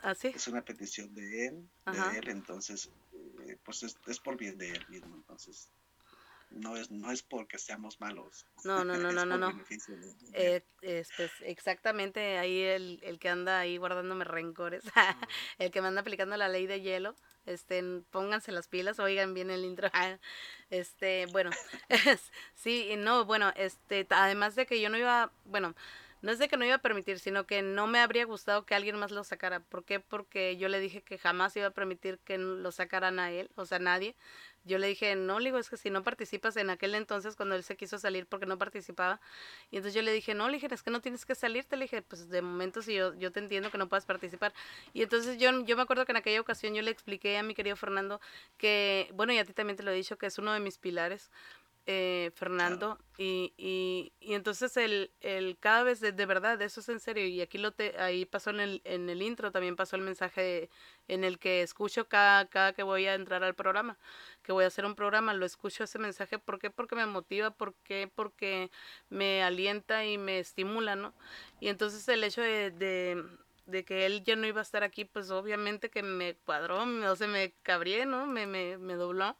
así. 0.00 0.28
es 0.34 0.48
una 0.48 0.62
petición 0.62 1.12
de 1.14 1.46
él, 1.46 1.68
Ajá. 1.84 2.12
de 2.12 2.18
él, 2.18 2.28
entonces 2.28 2.90
pues 3.56 3.82
es, 3.82 3.96
es 4.06 4.18
por 4.18 4.36
bien 4.36 4.58
de 4.58 4.70
él 4.70 4.86
mismo, 4.88 5.14
entonces 5.14 5.70
no 6.50 6.76
es 6.76 6.90
no 6.90 7.10
es 7.10 7.22
porque 7.22 7.58
seamos 7.58 8.00
malos. 8.00 8.46
No, 8.64 8.84
no, 8.84 8.96
no, 8.96 9.12
no, 9.12 9.24
no, 9.24 9.38
no. 9.38 9.64
Eh, 10.34 10.62
es, 10.80 11.08
pues, 11.16 11.30
exactamente 11.42 12.38
ahí 12.38 12.60
el, 12.62 13.00
el 13.02 13.18
que 13.18 13.28
anda 13.28 13.60
ahí 13.60 13.76
guardándome 13.76 14.24
rencores, 14.24 14.82
el 15.58 15.70
que 15.70 15.82
me 15.82 15.88
anda 15.88 16.00
aplicando 16.00 16.36
la 16.36 16.48
ley 16.48 16.66
de 16.66 16.80
hielo, 16.80 17.16
este, 17.46 17.82
pónganse 18.10 18.52
las 18.52 18.68
pilas, 18.68 18.98
oigan 18.98 19.34
bien 19.34 19.50
el 19.50 19.64
intro, 19.64 19.90
este, 20.70 21.26
bueno, 21.32 21.50
sí, 22.54 22.94
no, 22.96 23.24
bueno, 23.24 23.52
este, 23.56 24.06
además 24.10 24.54
de 24.54 24.66
que 24.66 24.80
yo 24.80 24.88
no 24.88 24.96
iba, 24.96 25.32
bueno, 25.44 25.74
no 26.22 26.32
es 26.32 26.38
de 26.38 26.48
que 26.48 26.56
no 26.56 26.64
iba 26.64 26.76
a 26.76 26.78
permitir, 26.78 27.18
sino 27.18 27.46
que 27.46 27.62
no 27.62 27.86
me 27.86 28.00
habría 28.00 28.24
gustado 28.24 28.64
que 28.64 28.74
alguien 28.74 28.96
más 28.98 29.10
lo 29.10 29.24
sacara, 29.24 29.60
¿por 29.60 29.84
qué? 29.84 30.00
Porque 30.00 30.56
yo 30.56 30.68
le 30.68 30.80
dije 30.80 31.02
que 31.02 31.18
jamás 31.18 31.56
iba 31.56 31.66
a 31.66 31.70
permitir 31.70 32.18
que 32.24 32.38
lo 32.38 32.72
sacaran 32.72 33.18
a 33.18 33.30
él, 33.30 33.50
o 33.56 33.66
sea, 33.66 33.78
nadie, 33.78 34.16
yo 34.64 34.78
le 34.78 34.86
dije, 34.86 35.16
no, 35.16 35.40
le 35.40 35.46
digo, 35.46 35.58
es 35.58 35.68
que 35.68 35.76
si 35.76 35.90
no 35.90 36.04
participas 36.04 36.56
en 36.56 36.70
aquel 36.70 36.94
entonces 36.94 37.34
cuando 37.34 37.56
él 37.56 37.64
se 37.64 37.76
quiso 37.76 37.98
salir 37.98 38.26
porque 38.26 38.46
no 38.46 38.58
participaba, 38.58 39.20
y 39.70 39.76
entonces 39.76 39.94
yo 39.94 40.02
le 40.02 40.12
dije, 40.12 40.34
no, 40.34 40.48
le 40.48 40.54
dije, 40.54 40.72
es 40.72 40.82
que 40.82 40.90
no 40.90 41.00
tienes 41.00 41.26
que 41.26 41.34
salirte, 41.34 41.76
le 41.76 41.86
dije, 41.86 42.02
pues 42.02 42.28
de 42.28 42.42
momento 42.42 42.82
si 42.82 42.94
yo, 42.94 43.14
yo 43.14 43.32
te 43.32 43.40
entiendo 43.40 43.70
que 43.70 43.78
no 43.78 43.88
puedas 43.88 44.06
participar. 44.06 44.52
Y 44.92 45.02
entonces 45.02 45.38
yo, 45.38 45.64
yo 45.64 45.76
me 45.76 45.82
acuerdo 45.82 46.04
que 46.06 46.12
en 46.12 46.18
aquella 46.18 46.40
ocasión 46.40 46.74
yo 46.74 46.82
le 46.82 46.90
expliqué 46.92 47.36
a 47.38 47.42
mi 47.42 47.54
querido 47.54 47.76
Fernando 47.76 48.20
que, 48.56 49.08
bueno, 49.14 49.32
y 49.32 49.38
a 49.38 49.44
ti 49.44 49.52
también 49.52 49.76
te 49.76 49.82
lo 49.82 49.90
he 49.90 49.94
dicho, 49.94 50.16
que 50.16 50.26
es 50.26 50.38
uno 50.38 50.52
de 50.52 50.60
mis 50.60 50.78
pilares, 50.78 51.30
eh, 51.86 52.30
Fernando, 52.34 52.98
y, 53.18 53.52
y, 53.56 54.12
y 54.20 54.34
entonces 54.34 54.76
el, 54.76 55.10
el 55.20 55.58
cada 55.58 55.82
vez, 55.82 56.00
de, 56.00 56.12
de 56.12 56.26
verdad, 56.26 56.60
eso 56.62 56.80
es 56.80 56.88
en 56.88 57.00
serio, 57.00 57.26
y 57.26 57.40
aquí 57.40 57.58
lo 57.58 57.72
te, 57.72 57.98
ahí 58.00 58.24
pasó 58.24 58.50
en 58.50 58.60
el, 58.60 58.80
en 58.84 59.10
el 59.10 59.20
intro, 59.22 59.50
también 59.52 59.76
pasó 59.76 59.96
el 59.96 60.02
mensaje 60.02 60.70
en 61.08 61.24
el 61.24 61.38
que 61.38 61.62
escucho 61.62 62.08
cada, 62.08 62.46
cada 62.46 62.72
que 62.72 62.82
voy 62.84 63.06
a 63.06 63.14
entrar 63.14 63.42
al 63.44 63.54
programa, 63.54 63.98
que 64.42 64.52
voy 64.52 64.64
a 64.64 64.68
hacer 64.68 64.84
un 64.86 64.94
programa, 64.94 65.34
lo 65.34 65.44
escucho 65.44 65.84
ese 65.84 65.98
mensaje, 65.98 66.38
¿por 66.38 66.58
qué? 66.58 66.70
Porque 66.70 66.94
me 66.94 67.06
motiva, 67.06 67.50
¿por 67.50 67.74
qué? 67.84 68.10
Porque 68.14 68.70
me 69.10 69.42
alienta 69.42 70.04
y 70.06 70.18
me 70.18 70.38
estimula, 70.38 70.94
¿no? 70.96 71.12
Y 71.60 71.68
entonces 71.68 72.06
el 72.08 72.22
hecho 72.24 72.40
de, 72.42 72.70
de, 72.70 73.24
de 73.66 73.84
que 73.84 74.06
él 74.06 74.22
ya 74.24 74.36
no 74.36 74.46
iba 74.46 74.60
a 74.60 74.62
estar 74.62 74.82
aquí, 74.84 75.04
pues 75.04 75.30
obviamente 75.30 75.90
que 75.90 76.02
me 76.02 76.34
cuadró, 76.44 76.86
me- 76.86 77.08
o 77.08 77.16
sea, 77.16 77.26
me 77.28 77.52
cabrié, 77.62 78.06
¿no? 78.06 78.26
Me, 78.26 78.46
me, 78.46 78.78
me 78.78 78.94
dobló. 78.94 79.36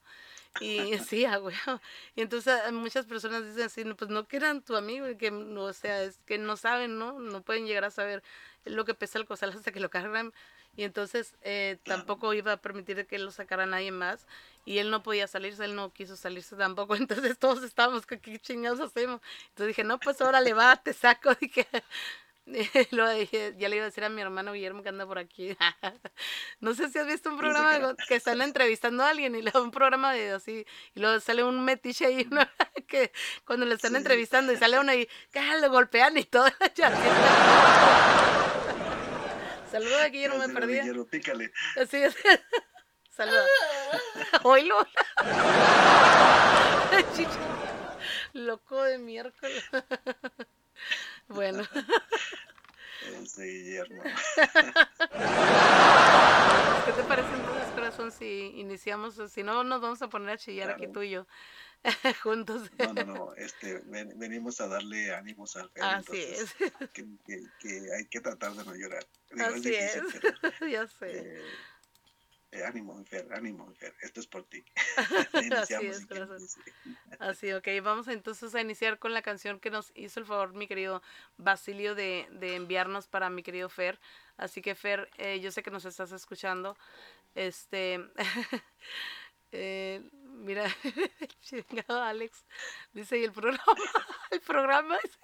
Y 0.60 0.98
sí, 0.98 1.24
a 1.24 1.40
huevo. 1.40 1.80
Y 2.14 2.20
entonces 2.20 2.60
ah, 2.66 2.70
muchas 2.72 3.06
personas 3.06 3.44
dicen 3.44 3.62
así, 3.64 3.84
no, 3.84 3.96
pues 3.96 4.10
no 4.10 4.26
que 4.26 4.36
eran 4.36 4.62
tu 4.62 4.76
amigo, 4.76 5.06
que, 5.18 5.30
no, 5.30 5.62
o 5.62 5.72
sea, 5.72 6.02
es 6.02 6.18
que 6.26 6.38
no 6.38 6.56
saben, 6.56 6.98
¿no? 6.98 7.18
No 7.18 7.42
pueden 7.42 7.66
llegar 7.66 7.84
a 7.84 7.90
saber 7.90 8.22
lo 8.64 8.84
que 8.84 8.94
pesa 8.94 9.18
el 9.18 9.26
costal 9.26 9.50
hasta 9.50 9.72
que 9.72 9.80
lo 9.80 9.90
cargan. 9.90 10.32
Y 10.74 10.84
entonces 10.84 11.34
eh, 11.42 11.78
tampoco 11.84 12.32
iba 12.32 12.52
a 12.52 12.56
permitir 12.56 13.06
que 13.06 13.18
lo 13.18 13.30
sacara 13.30 13.66
nadie 13.66 13.92
más. 13.92 14.26
Y 14.64 14.78
él 14.78 14.90
no 14.90 15.02
podía 15.02 15.26
salirse, 15.26 15.64
él 15.64 15.74
no 15.74 15.92
quiso 15.92 16.16
salirse 16.16 16.56
tampoco. 16.56 16.94
Entonces 16.96 17.38
todos 17.38 17.62
estábamos, 17.62 18.06
¿qué, 18.06 18.38
chingados 18.38 18.80
hacemos? 18.80 19.20
Entonces 19.48 19.68
dije, 19.68 19.84
no, 19.84 19.98
pues 19.98 20.20
órale, 20.20 20.54
va, 20.54 20.76
te 20.76 20.92
saco. 20.92 21.34
Dije, 21.40 21.66
luego 22.90 23.10
dije, 23.12 23.54
ya 23.56 23.68
le 23.68 23.76
iba 23.76 23.84
a 23.84 23.88
decir 23.88 24.04
a 24.04 24.08
mi 24.08 24.20
hermano 24.20 24.52
Guillermo 24.52 24.82
que 24.82 24.88
anda 24.88 25.06
por 25.06 25.18
aquí. 25.18 25.56
no 26.60 26.74
sé 26.74 26.88
si 26.88 26.98
has 26.98 27.06
visto 27.06 27.30
un 27.30 27.38
programa 27.38 27.94
que 28.08 28.16
están 28.16 28.42
entrevistando 28.42 29.04
a 29.04 29.10
alguien 29.10 29.34
y 29.36 29.42
luego 29.42 29.62
un 29.62 29.70
programa 29.70 30.12
de 30.12 30.32
así, 30.32 30.66
y 30.94 31.00
luego 31.00 31.20
sale 31.20 31.44
un 31.44 31.64
metiche 31.64 32.06
ahí, 32.06 32.24
¿no? 32.30 32.40
que 32.88 33.12
cuando 33.44 33.64
le 33.66 33.74
están 33.76 33.92
Sí. 33.92 33.96
entrevistando 33.98 34.52
y 34.52 34.56
sale 34.56 34.78
uno 34.78 34.92
y 34.92 35.08
que 35.30 35.40
lo 35.60 35.70
golpean 35.70 36.16
y 36.18 36.24
todo. 36.24 36.46
Saludos 39.70 40.00
a 40.02 40.08
Guillermo, 40.08 40.38
me 40.38 40.48
perdí. 40.52 40.74
guerrillero, 40.74 41.06
pícale. 41.06 41.52
Así 41.80 41.96
es. 41.96 42.14
Saluda. 43.10 43.44
Oílo. 44.42 44.86
Loco 48.34 48.82
de 48.82 48.98
miércoles. 48.98 49.64
Bueno, 51.34 51.62
Guillermo. 53.36 54.02
¿qué 56.84 56.92
te 56.92 57.04
parece 57.04 57.28
entonces, 57.34 57.72
corazón, 57.74 58.12
si 58.12 58.52
iniciamos? 58.56 59.20
Si 59.30 59.42
no, 59.42 59.64
nos 59.64 59.80
vamos 59.80 60.02
a 60.02 60.08
poner 60.08 60.30
a 60.30 60.36
chillar 60.38 60.70
aquí 60.70 60.86
tú 60.88 61.02
y 61.02 61.10
yo. 61.10 61.26
Juntos. 62.22 62.70
No, 62.78 62.92
no, 62.92 63.04
no. 63.04 63.34
Este, 63.34 63.80
ven- 63.86 64.16
venimos 64.16 64.60
a 64.60 64.68
darle 64.68 65.12
ánimos 65.14 65.56
al 65.56 65.68
Fer, 65.70 65.82
Así 65.82 65.96
entonces 66.16 66.54
es. 66.60 66.90
que, 66.92 67.04
que- 67.26 67.42
que 67.58 67.80
hay 67.96 68.06
que 68.06 68.20
tratar 68.20 68.52
de 68.52 68.64
no 68.64 68.74
llorar. 68.76 69.04
Digo, 69.32 69.46
Así 69.48 69.74
es. 69.74 69.94
difícil, 70.04 70.20
pero, 70.40 70.66
ya 70.70 70.86
sé. 70.86 71.10
eh, 71.10 71.42
eh, 72.52 72.64
ánimo, 72.64 73.02
Fer, 73.04 73.32
ánimo, 73.32 73.72
Fer. 73.74 73.94
Esto 74.02 74.20
es 74.20 74.26
por 74.26 74.44
ti. 74.44 74.64
Así 75.56 75.74
es, 75.86 75.98
si 75.98 76.06
corazón. 76.06 76.40
sí. 76.40 76.60
Así, 77.18 77.52
ok, 77.52 77.66
vamos 77.82 78.08
entonces 78.08 78.54
a 78.54 78.60
iniciar 78.60 78.98
con 78.98 79.12
la 79.14 79.22
canción 79.22 79.58
que 79.58 79.70
nos 79.70 79.90
hizo 79.94 80.20
el 80.20 80.26
favor 80.26 80.52
mi 80.52 80.68
querido 80.68 81.02
Basilio 81.38 81.94
de, 81.94 82.28
de 82.30 82.56
enviarnos 82.56 83.08
para 83.08 83.30
mi 83.30 83.42
querido 83.42 83.68
Fer. 83.68 83.98
Así 84.36 84.62
que 84.62 84.74
Fer, 84.74 85.10
eh, 85.18 85.40
yo 85.40 85.50
sé 85.50 85.62
que 85.62 85.70
nos 85.70 85.84
estás 85.84 86.12
escuchando. 86.12 86.76
Este, 87.34 88.00
eh, 89.52 90.02
mira, 90.24 90.64
chingado 91.40 92.02
Alex, 92.02 92.44
dice, 92.92 93.18
y 93.18 93.24
el 93.24 93.32
programa, 93.32 93.64
el 94.30 94.40
programa, 94.40 94.98
dice, 95.02 95.18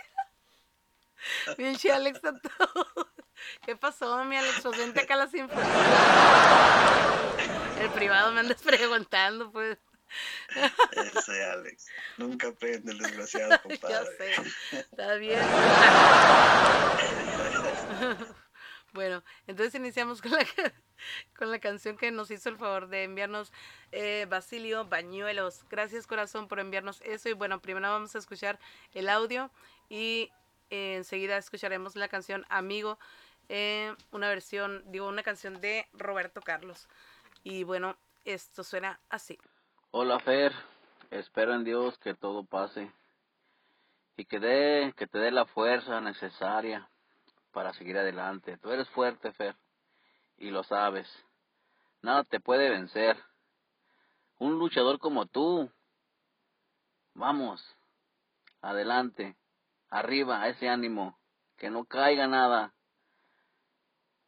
bien 1.58 1.76
chi 1.76 1.90
Alex, 1.90 2.16
está 2.16 2.38
todo. 2.40 3.12
¿Qué 3.64 3.76
pasó, 3.76 4.24
mi 4.24 4.36
Alex? 4.36 4.60
Pues 4.62 4.78
vente 4.78 5.00
acá 5.00 5.14
a 5.14 5.18
las 5.18 5.34
informaciones. 5.34 5.88
El 7.80 7.90
privado 7.90 8.32
me 8.32 8.40
andas 8.40 8.62
preguntando, 8.62 9.50
pues. 9.52 9.78
Ese 10.92 11.44
Alex. 11.44 11.86
Nunca 12.16 12.48
aprende 12.48 12.92
el 12.92 12.98
desgraciado, 12.98 13.58
compadre. 13.62 13.94
Ya 13.94 14.04
sé, 14.04 14.34
está 14.78 15.14
bien. 15.14 15.40
Bueno, 18.94 19.22
entonces 19.46 19.74
iniciamos 19.74 20.22
con 20.22 20.32
la, 20.32 20.46
con 21.36 21.50
la 21.50 21.58
canción 21.58 21.96
que 21.96 22.10
nos 22.10 22.30
hizo 22.30 22.48
el 22.48 22.56
favor 22.56 22.88
de 22.88 23.04
enviarnos 23.04 23.52
eh, 23.92 24.26
Basilio 24.28 24.86
Bañuelos. 24.86 25.64
Gracias 25.68 26.06
corazón 26.06 26.48
por 26.48 26.58
enviarnos 26.58 27.00
eso. 27.02 27.28
Y 27.28 27.34
bueno, 27.34 27.60
primero 27.60 27.88
vamos 27.90 28.14
a 28.14 28.18
escuchar 28.18 28.58
el 28.94 29.08
audio 29.08 29.50
y 29.90 30.32
eh, 30.70 30.96
enseguida 30.96 31.36
escucharemos 31.36 31.96
la 31.96 32.08
canción 32.08 32.46
Amigo, 32.48 32.98
eh, 33.48 33.94
una 34.12 34.28
versión, 34.28 34.82
digo, 34.86 35.08
una 35.08 35.22
canción 35.22 35.60
de 35.60 35.86
Roberto 35.92 36.40
Carlos. 36.40 36.88
Y 37.42 37.64
bueno, 37.64 37.96
esto 38.24 38.64
suena 38.64 39.00
así. 39.08 39.38
Hola 39.90 40.18
Fer, 40.20 40.52
espero 41.10 41.54
en 41.54 41.64
Dios 41.64 41.98
que 41.98 42.14
todo 42.14 42.44
pase 42.44 42.92
y 44.16 44.24
que 44.24 44.40
dé, 44.40 44.92
que 44.96 45.06
te 45.06 45.18
dé 45.18 45.30
la 45.30 45.46
fuerza 45.46 46.00
necesaria 46.00 46.88
para 47.52 47.72
seguir 47.72 47.96
adelante. 47.98 48.58
Tú 48.58 48.70
eres 48.70 48.88
fuerte, 48.90 49.32
Fer, 49.32 49.56
y 50.36 50.50
lo 50.50 50.62
sabes. 50.64 51.08
Nada 52.02 52.24
te 52.24 52.40
puede 52.40 52.70
vencer. 52.70 53.16
Un 54.38 54.58
luchador 54.58 54.98
como 54.98 55.26
tú 55.26 55.70
Vamos, 57.18 57.60
adelante, 58.62 59.36
arriba, 59.90 60.46
ese 60.46 60.68
ánimo, 60.68 61.18
que 61.56 61.68
no 61.68 61.84
caiga 61.84 62.28
nada. 62.28 62.72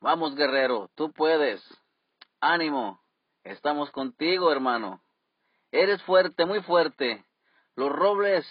Vamos, 0.01 0.35
guerrero, 0.35 0.91
tú 0.95 1.13
puedes. 1.13 1.63
Ánimo, 2.41 3.03
estamos 3.45 3.91
contigo, 3.91 4.51
hermano. 4.51 5.03
Eres 5.71 6.03
fuerte, 6.03 6.47
muy 6.47 6.63
fuerte. 6.63 7.25
Los 7.77 7.93
robles 7.93 8.47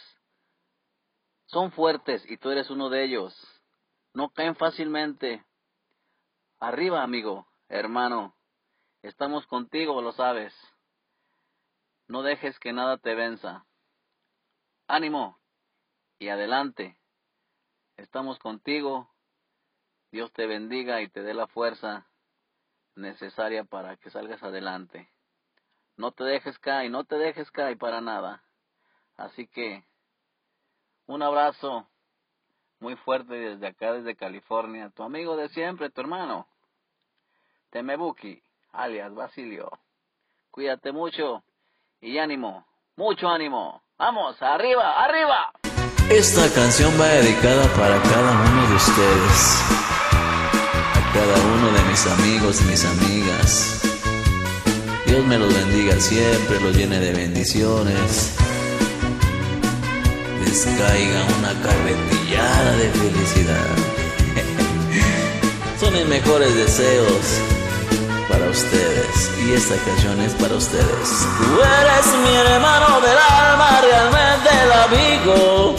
son 1.48 1.72
fuertes 1.72 2.24
y 2.30 2.38
tú 2.38 2.52
eres 2.52 2.70
uno 2.70 2.90
de 2.90 3.04
ellos. 3.04 3.36
No 4.14 4.30
caen 4.30 4.56
fácilmente. 4.56 5.44
Arriba, 6.60 7.02
amigo, 7.02 7.48
hermano. 7.68 8.36
Estamos 9.02 9.48
contigo, 9.48 10.02
lo 10.04 10.12
sabes. 10.12 10.54
No 12.08 12.22
dejes 12.22 12.60
que 12.60 12.74
nada 12.74 12.98
te 12.98 13.16
venza. 13.16 13.66
Ánimo 14.88 15.40
y 16.20 16.30
adelante. 16.30 17.00
Estamos 17.98 18.38
contigo. 18.38 19.10
Dios 20.12 20.32
te 20.34 20.48
bendiga 20.48 21.02
y 21.02 21.10
te 21.10 21.22
dé 21.22 21.34
la 21.34 21.48
fuerza 21.48 22.06
necesaria 22.96 23.64
para 23.64 23.98
que 23.98 24.10
salgas 24.10 24.42
adelante. 24.44 25.10
No 25.98 26.12
te 26.12 26.24
dejes 26.24 26.58
caer, 26.60 26.90
no 26.92 27.04
te 27.04 27.16
dejes 27.16 27.52
caer 27.52 27.78
para 27.78 28.02
nada. 28.02 28.44
Así 29.18 29.48
que 29.48 29.84
un 31.06 31.22
abrazo 31.22 31.88
muy 32.80 32.96
fuerte 32.96 33.34
desde 33.34 33.68
acá, 33.68 33.94
desde 33.94 34.16
California. 34.16 34.90
Tu 34.96 35.04
amigo 35.04 35.36
de 35.36 35.50
siempre, 35.50 35.90
tu 35.90 36.02
hermano. 36.02 36.48
Temebuki, 37.72 38.42
alias 38.72 39.14
Basilio. 39.14 39.70
Cuídate 40.52 40.92
mucho 40.92 41.44
y 42.02 42.18
ánimo, 42.18 42.66
mucho 42.96 43.28
ánimo. 43.28 43.84
Vamos, 43.98 44.42
arriba, 44.42 45.04
arriba. 45.04 45.52
Esta 46.10 46.52
canción 46.56 46.92
va 47.00 47.06
dedicada 47.06 47.68
para 47.76 48.02
cada 48.02 48.32
uno 48.32 48.68
de 48.68 48.76
ustedes, 48.76 49.89
cada 51.20 51.38
uno 51.54 51.72
de 51.72 51.82
mis 51.90 52.06
amigos 52.08 52.62
y 52.62 52.64
mis 52.66 52.86
amigas. 52.86 53.82
Dios 55.06 55.26
me 55.26 55.38
los 55.38 55.54
bendiga 55.54 56.00
siempre, 56.00 56.62
los 56.62 56.74
llene 56.76 57.00
de 57.00 57.12
bendiciones. 57.12 58.36
Les 60.46 60.64
caiga 60.64 61.22
una 61.40 61.54
carretillada 61.62 62.72
de 62.78 62.90
felicidad. 63.02 63.70
Son 65.80 65.94
mis 65.94 66.08
mejores 66.08 66.56
deseos 66.56 67.26
para 68.30 68.50
ustedes 68.50 69.32
y 69.46 69.54
esta 69.54 69.76
canción 69.76 70.22
es 70.22 70.34
para 70.36 70.56
ustedes. 70.56 71.08
Tú 71.38 71.60
eres 71.82 72.06
mi 72.24 72.34
hermano 72.36 73.02
del 73.02 73.18
alma, 73.18 73.82
realmente 73.82 74.50
el 74.64 74.72
amigo. 74.72 75.79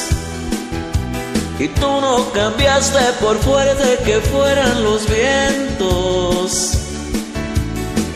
Y 1.61 1.67
tú 1.67 2.01
no 2.01 2.31
cambiaste 2.33 2.99
por 3.19 3.37
fuerte 3.37 3.99
que 4.03 4.19
fueran 4.19 4.83
los 4.83 5.07
vientos. 5.07 6.73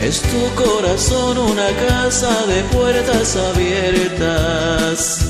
Es 0.00 0.20
tu 0.20 0.50
corazón 0.60 1.38
una 1.38 1.68
casa 1.86 2.44
de 2.46 2.64
puertas 2.76 3.36
abiertas. 3.36 5.20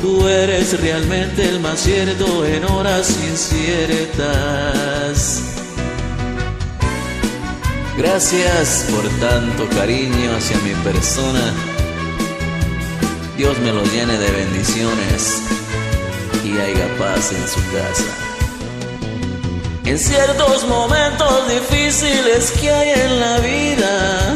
Tú 0.00 0.26
eres 0.26 0.80
realmente 0.80 1.46
el 1.50 1.60
más 1.60 1.80
cierto 1.80 2.46
en 2.46 2.64
horas 2.64 3.14
inciertas. 3.30 4.22
Gracias 7.98 8.86
por 8.90 9.06
tanto 9.20 9.68
cariño 9.76 10.34
hacia 10.34 10.56
mi 10.60 10.72
persona. 10.82 11.52
Dios 13.36 13.58
me 13.58 13.70
lo 13.70 13.84
llene 13.84 14.16
de 14.16 14.30
bendiciones 14.30 15.42
y 16.50 16.58
haya 16.58 16.98
paz 16.98 17.32
en 17.32 17.46
su 17.48 17.60
casa. 17.72 18.10
En 19.84 19.98
ciertos 19.98 20.66
momentos 20.66 21.48
difíciles 21.48 22.52
que 22.60 22.70
hay 22.70 22.90
en 23.00 23.20
la 23.20 23.38
vida, 23.38 24.34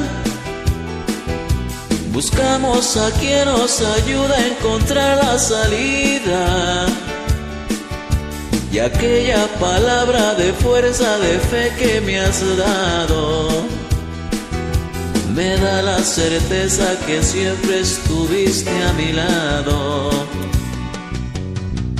buscamos 2.12 2.96
a 2.96 3.10
quien 3.12 3.46
nos 3.46 3.80
ayuda 3.80 4.34
a 4.36 4.46
encontrar 4.46 5.24
la 5.24 5.38
salida. 5.38 6.86
Y 8.72 8.78
aquella 8.80 9.46
palabra 9.60 10.34
de 10.34 10.52
fuerza, 10.52 11.18
de 11.18 11.38
fe 11.38 11.72
que 11.78 12.00
me 12.00 12.20
has 12.20 12.40
dado, 12.56 13.48
me 15.34 15.56
da 15.58 15.82
la 15.82 15.98
certeza 16.02 16.96
que 17.06 17.22
siempre 17.22 17.80
estuviste 17.80 18.70
a 18.82 18.92
mi 18.94 19.12
lado. 19.12 20.33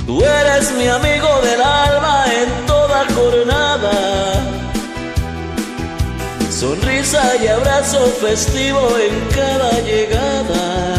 Tú 0.05 0.23
eres 0.23 0.71
mi 0.73 0.87
amigo 0.87 1.27
del 1.41 1.61
alma 1.61 2.25
en 2.31 2.65
toda 2.67 3.05
jornada. 3.15 4.55
Sonrisa 6.51 7.35
y 7.43 7.47
abrazo 7.47 8.05
festivo 8.21 8.97
en 8.99 9.19
cada 9.35 9.71
llegada. 9.81 10.95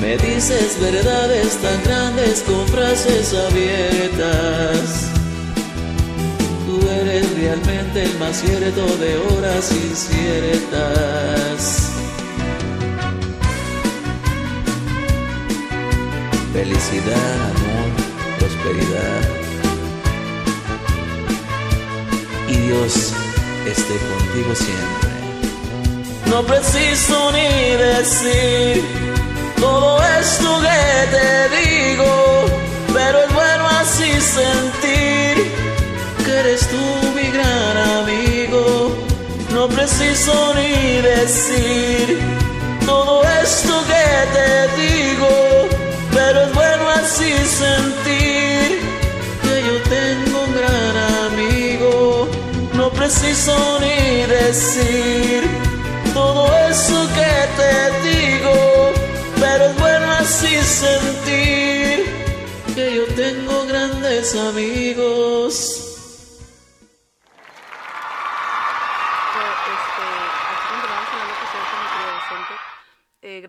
Me 0.00 0.16
dices 0.16 0.80
verdades 0.80 1.58
tan 1.58 1.82
grandes 1.84 2.42
con 2.42 2.66
frases 2.68 3.34
abiertas. 3.34 5.10
Tú 6.66 6.80
eres 7.02 7.30
realmente 7.38 8.04
el 8.04 8.18
más 8.18 8.38
cierto 8.38 8.86
de 8.96 9.18
horas 9.18 9.70
inciertas. 9.70 11.20
Felicidad, 16.60 17.36
amor, 17.56 17.90
prosperidad. 18.38 19.22
Y 22.48 22.54
Dios 22.54 23.14
esté 23.66 23.96
contigo 24.10 24.54
siempre. 24.54 25.10
No 26.26 26.42
preciso 26.42 27.32
ni 27.32 27.76
decir 27.76 28.84
todo 29.58 30.02
esto 30.20 30.60
que 30.60 31.16
te 31.16 31.56
digo, 31.62 32.44
pero 32.92 33.24
es 33.24 33.32
bueno 33.32 33.66
así 33.80 34.20
sentir 34.20 35.50
que 36.22 36.40
eres 36.40 36.68
tú 36.68 36.84
mi 37.16 37.30
gran 37.30 37.76
amigo. 38.02 38.94
No 39.54 39.66
preciso 39.66 40.52
ni 40.56 41.00
decir 41.00 42.18
todo 42.84 43.22
esto 43.42 43.82
que 43.86 44.10
te 44.36 44.82
digo, 44.82 45.69
pero 46.32 46.44
es 46.44 46.54
bueno 46.54 46.88
así 46.90 47.32
sentir 47.44 48.78
que 49.42 49.62
yo 49.66 49.82
tengo 49.88 50.44
un 50.44 50.54
gran 50.54 50.96
amigo. 51.26 52.28
No 52.74 52.88
preciso 52.90 53.80
ni 53.80 54.26
decir 54.26 55.42
todo 56.14 56.46
eso 56.68 57.08
que 57.16 57.34
te 57.60 58.08
digo, 58.08 58.92
pero 59.40 59.64
es 59.70 59.78
bueno 59.80 60.06
así 60.20 60.54
sentir 60.62 62.06
que 62.76 62.94
yo 62.94 63.06
tengo 63.16 63.66
grandes 63.66 64.36
amigos. 64.36 65.89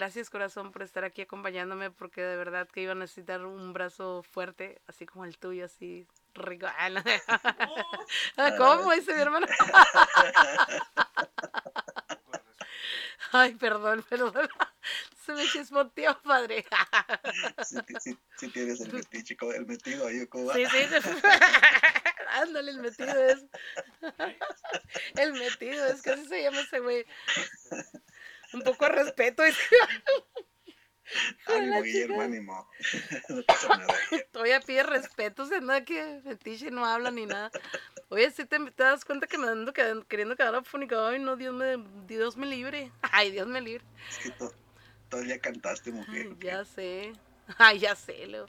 Gracias 0.01 0.31
corazón 0.31 0.71
por 0.71 0.81
estar 0.81 1.03
aquí 1.03 1.21
acompañándome 1.21 1.91
porque 1.91 2.23
de 2.23 2.35
verdad 2.35 2.67
que 2.67 2.81
iba 2.81 2.93
a 2.93 2.95
necesitar 2.95 3.45
un 3.45 3.71
brazo 3.71 4.23
fuerte, 4.23 4.81
así 4.87 5.05
como 5.05 5.25
el 5.25 5.37
tuyo, 5.37 5.65
así 5.65 6.07
rico. 6.33 6.65
Ah. 6.65 6.89
Ah, 8.35 8.55
¿Cómo 8.57 8.91
dice 8.93 9.13
mi 9.13 9.21
hermano? 9.21 9.45
Ay, 13.31 13.53
perdón, 13.53 14.03
perdón. 14.09 14.49
Se 15.23 15.33
me 15.33 15.45
chismoteó, 15.45 16.19
padre. 16.23 16.65
Si, 17.63 17.77
si, 17.99 18.17
si 18.37 18.47
tienes 18.49 18.81
el 18.81 19.37
como 19.37 19.53
el 19.53 19.67
metido 19.67 20.07
ahí, 20.07 20.25
¿cómo 20.25 20.47
va? 20.47 20.55
Sí, 20.55 20.65
sí. 20.65 20.79
Ándale, 22.27 22.71
el 22.71 22.79
metido 22.79 23.23
es. 23.23 23.45
El 25.15 25.33
metido 25.33 25.85
es 25.85 26.01
que 26.01 26.09
así 26.09 26.25
se 26.25 26.41
llama 26.41 26.61
ese 26.61 26.79
güey. 26.79 27.05
Un 28.53 28.61
poco 28.63 28.85
de 28.85 28.91
respeto. 28.91 29.43
ánimo, 31.47 31.81
Guillermo, 31.83 32.21
ánimo. 32.21 32.67
no 33.29 33.43
pasa 33.43 33.77
nada. 33.77 33.93
Todavía 34.31 34.59
pide 34.61 34.83
respeto, 34.83 35.45
se 35.45 35.55
anda 35.55 35.83
que 35.83 36.21
fetiche 36.23 36.71
no 36.71 36.85
habla 36.85 37.11
ni 37.11 37.25
nada. 37.25 37.51
Oye, 38.09 38.29
si 38.31 38.45
te, 38.45 38.59
te 38.71 38.83
das 38.83 39.05
cuenta 39.05 39.27
que 39.27 39.37
me 39.37 39.47
ando 39.47 39.73
quedando- 39.73 40.05
queriendo 40.07 40.35
quedar 40.35 40.55
afónica. 40.55 41.07
Ay, 41.07 41.19
no, 41.19 41.35
Dios 41.37 41.53
me, 41.53 41.77
Dios 42.07 42.37
me 42.37 42.45
libre. 42.45 42.91
Ay, 43.11 43.31
Dios 43.31 43.47
me 43.47 43.61
libre. 43.61 43.83
Es 44.09 44.17
que 44.19 44.31
to- 44.31 45.21
día 45.21 45.39
cantaste, 45.39 45.91
mujer. 45.91 46.27
Ay, 46.29 46.37
ya 46.41 46.65
sé. 46.65 47.13
Ay, 47.57 47.79
ya 47.79 47.95
sé, 47.97 48.25
Leo. 48.27 48.45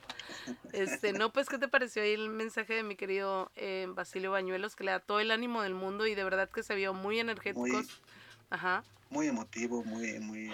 Este, 0.73 1.13
no, 1.13 1.33
pues, 1.33 1.49
¿qué 1.49 1.59
te 1.59 1.67
pareció 1.67 2.03
ahí 2.05 2.13
el 2.13 2.29
mensaje 2.29 2.75
de 2.75 2.83
mi 2.85 2.95
querido 2.95 3.51
eh, 3.57 3.87
Basilio 3.89 4.31
Bañuelos? 4.31 4.77
Que 4.77 4.85
le 4.85 4.93
da 4.93 5.01
todo 5.01 5.19
el 5.19 5.33
ánimo 5.33 5.63
del 5.63 5.75
mundo 5.75 6.07
y 6.07 6.15
de 6.15 6.23
verdad 6.23 6.49
que 6.49 6.63
se 6.63 6.77
vio 6.77 6.95
muy 6.95 7.19
energéticos. 7.19 8.01
Ajá. 8.51 8.85
Muy 9.13 9.29
emotivo, 9.29 9.85
muy, 9.85 10.19
muy, 10.21 10.51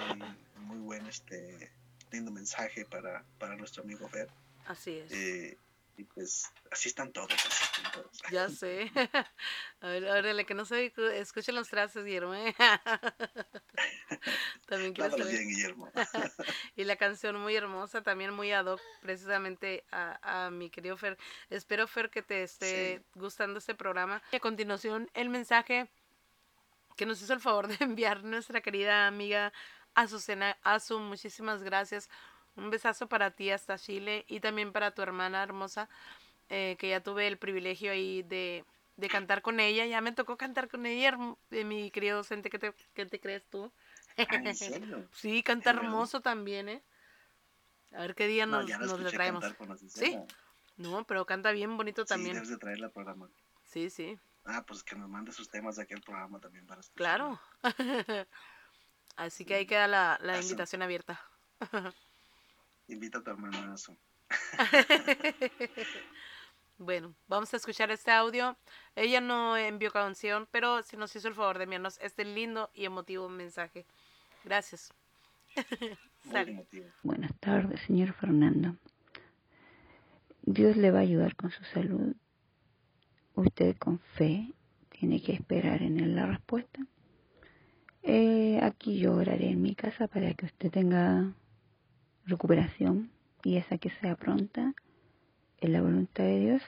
muy 0.56 0.78
buen, 0.78 1.06
este, 1.06 1.70
lindo 2.10 2.32
mensaje 2.32 2.84
para, 2.84 3.24
para 3.38 3.54
nuestro 3.54 3.84
amigo 3.84 4.08
Fer. 4.08 4.28
Así 4.66 4.98
es. 4.98 5.12
Eh, 5.12 5.56
y 5.96 6.02
pues, 6.02 6.50
así 6.72 6.88
están 6.88 7.12
todos, 7.12 7.30
así 7.32 7.64
están 7.76 7.92
todos. 7.92 8.20
Ya 8.32 8.48
sé. 8.48 8.90
A 9.80 9.86
ver, 9.86 10.04
órale, 10.06 10.44
que 10.44 10.54
no 10.54 10.64
se 10.64 10.92
escuchen 11.14 11.54
los 11.54 11.68
trazos, 11.68 12.04
Guillermo. 12.04 12.34
¿eh? 12.34 12.52
También 14.66 14.92
quiero 14.92 15.16
saber. 15.16 15.28
bien, 15.28 15.48
Guillermo. 15.50 15.92
Y 16.74 16.82
la 16.82 16.96
canción 16.96 17.40
muy 17.40 17.54
hermosa, 17.54 18.02
también 18.02 18.34
muy 18.34 18.50
ad 18.50 18.66
hoc, 18.66 18.80
precisamente 19.02 19.84
a, 19.92 20.46
a 20.46 20.50
mi 20.50 20.68
querido 20.68 20.96
Fer. 20.96 21.16
Espero, 21.48 21.86
Fer, 21.86 22.10
que 22.10 22.22
te 22.22 22.42
esté 22.42 23.04
gustando 23.14 23.60
este 23.60 23.76
programa. 23.76 24.20
Y 24.32 24.36
a 24.36 24.40
continuación, 24.40 25.08
el 25.14 25.28
mensaje 25.28 25.88
que 26.98 27.06
nos 27.06 27.22
hizo 27.22 27.32
el 27.32 27.40
favor 27.40 27.68
de 27.68 27.76
enviar 27.84 28.24
nuestra 28.24 28.60
querida 28.60 29.06
amiga 29.06 29.52
Azucena 29.94 30.58
Azu. 30.62 30.98
Muchísimas 30.98 31.62
gracias. 31.62 32.10
Un 32.56 32.70
besazo 32.70 33.08
para 33.08 33.30
ti 33.30 33.50
hasta 33.50 33.78
Chile 33.78 34.24
y 34.28 34.40
también 34.40 34.72
para 34.72 34.90
tu 34.90 35.00
hermana 35.00 35.42
hermosa, 35.42 35.88
eh, 36.48 36.76
que 36.78 36.90
ya 36.90 37.00
tuve 37.00 37.28
el 37.28 37.38
privilegio 37.38 37.92
ahí 37.92 38.22
de, 38.24 38.64
de 38.96 39.08
cantar 39.08 39.42
con 39.42 39.60
ella. 39.60 39.86
Ya 39.86 40.00
me 40.00 40.10
tocó 40.12 40.36
cantar 40.36 40.68
con 40.68 40.84
ella, 40.84 41.16
eh, 41.52 41.64
mi 41.64 41.90
querido 41.92 42.16
docente. 42.18 42.50
¿Qué 42.50 42.58
te, 42.58 42.74
qué 42.94 43.06
te 43.06 43.20
crees 43.20 43.46
tú? 43.46 43.70
Ah, 44.18 44.40
¿en 44.44 44.54
serio? 44.56 45.08
Sí, 45.12 45.44
canta 45.44 45.70
hermoso 45.70 46.20
también, 46.20 46.68
¿eh? 46.68 46.82
A 47.92 48.00
ver 48.00 48.16
qué 48.16 48.26
día 48.26 48.44
No, 48.44 48.60
nos, 48.60 48.68
la 48.68 48.78
nos 48.78 48.98
le 48.98 49.08
escuché 49.08 49.16
traemos. 49.16 49.44
¿Sí? 49.86 50.18
No, 50.76 51.04
pero 51.04 51.24
canta 51.26 51.52
bien 51.52 51.76
bonito 51.76 52.02
Sí, 52.02 52.08
también. 52.08 52.34
debes 52.34 52.48
de 52.48 52.84
al 52.84 52.90
programa. 52.90 53.28
Sí, 53.64 53.88
sí, 53.88 54.18
Ah, 54.50 54.64
pues 54.66 54.82
que 54.82 54.96
nos 54.96 55.08
mande 55.10 55.30
sus 55.32 55.50
temas 55.50 55.76
de 55.76 55.82
aquel 55.82 56.00
programa 56.00 56.40
también 56.40 56.66
para 56.66 56.80
escuchar. 56.80 56.96
claro. 56.96 57.40
Así 59.16 59.44
que 59.44 59.54
ahí 59.54 59.66
queda 59.66 59.86
la, 59.88 60.18
la 60.22 60.34
Eso. 60.38 60.42
invitación 60.48 60.80
abierta. 60.80 61.20
Invita 62.88 63.18
a 63.18 63.22
tu 63.22 63.30
hermana 63.30 63.74
a 63.74 63.76
su. 63.76 63.96
Bueno, 66.78 67.14
vamos 67.26 67.52
a 67.52 67.56
escuchar 67.56 67.90
este 67.90 68.12
audio. 68.12 68.56
Ella 68.94 69.20
no 69.20 69.56
envió 69.56 69.90
canción, 69.90 70.46
pero 70.52 70.82
sí 70.82 70.96
nos 70.96 71.14
hizo 71.16 71.26
el 71.28 71.34
favor 71.34 71.58
de 71.58 71.64
enviarnos 71.64 71.98
este 72.00 72.24
lindo 72.24 72.70
y 72.72 72.84
emotivo 72.84 73.28
mensaje. 73.28 73.84
Gracias. 74.44 74.92
Sale. 76.30 76.66
Buenas 77.02 77.32
tardes, 77.40 77.80
señor 77.80 78.12
Fernando. 78.12 78.76
Dios 80.42 80.76
le 80.76 80.90
va 80.92 81.00
a 81.00 81.02
ayudar 81.02 81.34
con 81.34 81.50
su 81.50 81.64
salud. 81.64 82.14
Usted 83.38 83.76
con 83.76 84.00
fe 84.00 84.52
tiene 84.88 85.22
que 85.22 85.32
esperar 85.32 85.80
en 85.82 86.00
él 86.00 86.16
la 86.16 86.26
respuesta. 86.26 86.84
Eh, 88.02 88.58
aquí 88.60 88.98
yo 88.98 89.14
oraré 89.14 89.50
en 89.50 89.62
mi 89.62 89.76
casa 89.76 90.08
para 90.08 90.34
que 90.34 90.46
usted 90.46 90.72
tenga 90.72 91.32
recuperación 92.24 93.12
y 93.44 93.54
esa 93.54 93.78
que 93.78 93.90
sea 93.90 94.16
pronta 94.16 94.74
en 95.60 95.72
la 95.72 95.82
voluntad 95.82 96.24
de 96.24 96.40
Dios, 96.40 96.62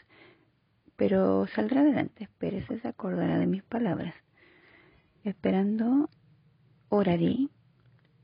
pero 0.95 1.49
saldrá 1.49 1.81
adelante, 1.81 2.23
espérese, 2.23 2.79
se 2.79 2.87
acordará 2.87 3.41
de 3.41 3.49
mis 3.49 3.65
palabras. 3.65 4.15
Esperando, 5.25 6.09
oraré, 6.89 7.49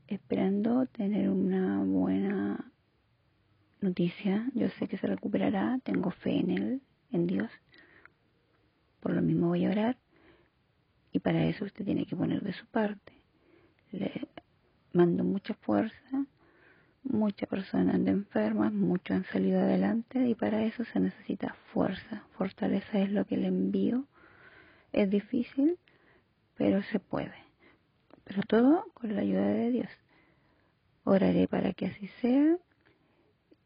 esperando 0.07 0.85
tener 0.85 1.29
una 1.29 1.83
buena 1.83 2.71
noticia. 3.81 4.49
Yo 4.53 4.69
sé 4.69 4.87
que 4.87 4.97
se 4.97 5.07
recuperará, 5.07 5.81
tengo 5.83 6.11
fe 6.11 6.39
en 6.39 6.51
Él, 6.51 6.81
en 7.11 7.27
Dios. 7.27 7.51
Por 8.99 9.13
lo 9.13 9.21
mismo 9.21 9.47
voy 9.47 9.65
a 9.65 9.69
orar 9.69 9.97
y 11.11 11.19
para 11.19 11.45
eso 11.45 11.65
usted 11.65 11.85
tiene 11.85 12.05
que 12.05 12.15
poner 12.15 12.41
de 12.41 12.53
su 12.53 12.65
parte. 12.67 13.13
Le 13.91 14.27
mando 14.93 15.23
mucha 15.23 15.53
fuerza, 15.53 16.25
muchas 17.03 17.47
personas 17.49 17.95
andan 17.95 18.15
enfermas, 18.15 18.73
muchos 18.73 19.17
han 19.17 19.25
salido 19.25 19.59
adelante 19.59 20.27
y 20.27 20.35
para 20.35 20.63
eso 20.63 20.83
se 20.85 20.99
necesita 20.99 21.55
fuerza. 21.73 22.23
Fortaleza 22.37 22.99
es 22.99 23.11
lo 23.11 23.25
que 23.25 23.37
le 23.37 23.47
envío. 23.47 24.05
Es 24.91 25.09
difícil, 25.09 25.77
pero 26.55 26.81
se 26.83 26.99
puede. 26.99 27.35
Pero 28.23 28.41
todo 28.43 28.85
con 28.93 29.15
la 29.15 29.21
ayuda 29.21 29.47
de 29.47 29.71
Dios. 29.71 29.89
Oraré 31.03 31.47
para 31.47 31.73
que 31.73 31.87
así 31.87 32.07
sea. 32.21 32.57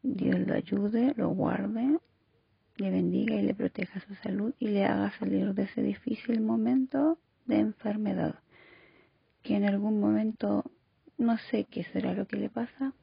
Dios 0.04 0.40
lo 0.40 0.54
ayude, 0.54 1.14
lo 1.16 1.30
guarde, 1.30 1.98
le 2.82 2.90
bendiga 2.90 3.36
y 3.36 3.44
le 3.44 3.54
proteja 3.54 4.00
su 4.00 4.16
salud 4.16 4.54
y 4.60 4.70
le 4.70 4.86
haga 4.86 5.12
salir 5.20 5.54
de 5.54 5.64
ese 5.64 5.84
difícil 5.84 6.42
momento 6.42 7.20
de 7.46 7.60
enfermedad. 7.60 8.40
Que 9.44 9.56
en 9.56 9.66
algún 9.66 10.00
momento 10.00 10.64
no 11.20 11.38
sé 11.38 11.66
qué 11.66 11.84
será 11.84 12.14
lo 12.14 12.28
que 12.28 12.38
le 12.38 12.50
pasa. 12.50 12.94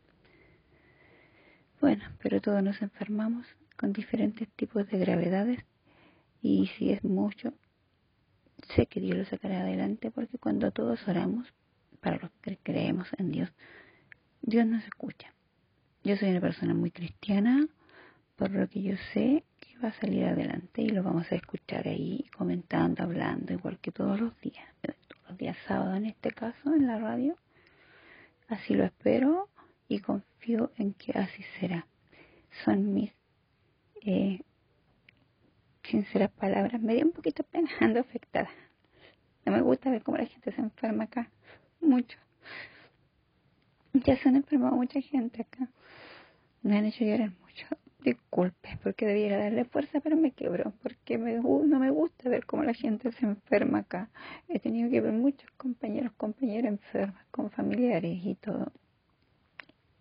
Bueno, 1.80 2.02
pero 2.20 2.40
todos 2.40 2.60
nos 2.62 2.82
enfermamos 2.82 3.46
con 3.76 3.92
diferentes 3.92 4.48
tipos 4.48 4.88
de 4.88 4.98
gravedades 4.98 5.64
y 6.42 6.66
si 6.76 6.90
es 6.90 7.04
mucho, 7.04 7.52
sé 8.74 8.86
que 8.86 9.00
Dios 9.00 9.16
lo 9.16 9.24
sacará 9.26 9.60
adelante 9.60 10.10
porque 10.10 10.38
cuando 10.38 10.72
todos 10.72 11.06
oramos, 11.06 11.46
para 12.00 12.18
los 12.18 12.30
que 12.42 12.58
creemos 12.58 13.08
en 13.16 13.30
Dios, 13.30 13.52
Dios 14.42 14.66
nos 14.66 14.84
escucha. 14.84 15.32
Yo 16.02 16.16
soy 16.16 16.30
una 16.30 16.40
persona 16.40 16.74
muy 16.74 16.90
cristiana, 16.90 17.68
por 18.36 18.50
lo 18.50 18.68
que 18.68 18.82
yo 18.82 18.96
sé 19.12 19.44
va 19.82 19.88
a 19.88 20.00
salir 20.00 20.24
adelante 20.24 20.82
y 20.82 20.88
lo 20.88 21.02
vamos 21.02 21.30
a 21.30 21.36
escuchar 21.36 21.86
ahí 21.86 22.24
comentando, 22.36 23.02
hablando, 23.02 23.52
igual 23.52 23.78
que 23.78 23.92
todos 23.92 24.20
los 24.20 24.38
días, 24.40 24.66
todos 24.80 24.96
los 25.28 25.38
días 25.38 25.56
sábado 25.66 25.94
en 25.94 26.06
este 26.06 26.30
caso, 26.32 26.74
en 26.74 26.86
la 26.86 26.98
radio. 26.98 27.36
Así 28.48 28.74
lo 28.74 28.84
espero 28.84 29.48
y 29.88 30.00
confío 30.00 30.72
en 30.76 30.94
que 30.94 31.12
así 31.12 31.42
será. 31.60 31.86
Son 32.64 32.92
mis 32.94 33.12
eh, 34.02 34.40
sinceras 35.84 36.30
palabras. 36.30 36.80
Me 36.80 36.94
dio 36.94 37.04
un 37.04 37.12
poquito 37.12 37.42
pena, 37.44 37.70
ando 37.80 38.00
afectada. 38.00 38.50
No 39.44 39.52
me 39.52 39.62
gusta 39.62 39.90
ver 39.90 40.02
cómo 40.02 40.18
la 40.18 40.26
gente 40.26 40.52
se 40.52 40.60
enferma 40.60 41.04
acá, 41.04 41.30
mucho. 41.80 42.18
Ya 43.94 44.16
se 44.16 44.28
han 44.28 44.36
enfermado 44.36 44.76
mucha 44.76 45.00
gente 45.00 45.42
acá. 45.42 45.68
Me 46.62 46.76
han 46.76 46.84
hecho 46.84 47.04
llorar 47.04 47.32
mucho. 47.40 47.66
Disculpe, 48.00 48.78
porque 48.82 49.06
debiera 49.06 49.38
darle 49.38 49.64
fuerza, 49.64 50.00
pero 50.00 50.16
me 50.16 50.30
quebró, 50.30 50.72
porque 50.82 51.18
me, 51.18 51.34
no 51.34 51.80
me 51.80 51.90
gusta 51.90 52.28
ver 52.28 52.46
cómo 52.46 52.62
la 52.62 52.72
gente 52.72 53.10
se 53.12 53.26
enferma 53.26 53.78
acá. 53.80 54.08
He 54.48 54.60
tenido 54.60 54.88
que 54.88 55.00
ver 55.00 55.12
muchos 55.12 55.50
compañeros, 55.56 56.12
compañeras 56.16 56.72
enfermas, 56.72 57.26
con 57.30 57.50
familiares 57.50 58.20
y 58.24 58.36
todo. 58.36 58.72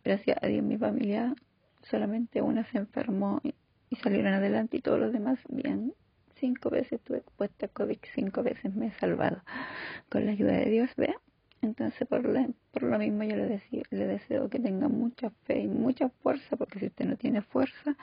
Gracias 0.04 0.38
a 0.41 0.48
Dios, 0.48 0.64
mi 0.64 0.78
familia 0.78 1.36
solamente 1.82 2.41
una 2.41 2.64
se 2.66 2.78
enfermó 2.78 3.39
y, 3.43 3.56
y 3.89 3.95
salieron 3.98 4.34
adelante 4.34 4.78
y 4.78 4.82
todos 4.82 5.00
los 5.00 5.12
demás 5.12 5.39
bien. 5.50 5.93
Cinco 6.36 6.70
veces 6.70 6.93
estuve 6.93 7.18
expuesta 7.18 7.66
a 7.66 7.70
COVID, 7.70 7.98
cinco 8.14 8.43
veces 8.43 8.76
me 8.76 8.88
he 8.88 8.91
salvado. 9.00 9.41
Con 10.10 10.26
la 10.26 10.34
ayuda 10.34 10.54
de 10.54 10.70
Dios, 10.70 10.89
vea. 10.95 11.20
Entonces, 11.68 12.07
por, 12.07 12.26
la- 12.26 12.49
por 12.72 12.84
lo 12.84 12.97
mismo, 12.99 13.24
yo 13.24 13.36
le, 13.36 13.47
deseo, 13.47 13.84
le 13.91 14.05
deseo 14.07 14.49
que 14.49 14.59
tenga 14.59 14.88
mucha 14.88 15.30
fe 15.45 15.61
y 15.61 15.68
mucha 15.68 16.09
fuerza, 16.09 16.55
porque 16.57 16.80
si 16.80 16.86
usted 16.88 17.05
no 17.05 17.15
tiene 17.18 17.41
fuerza, 17.41 17.95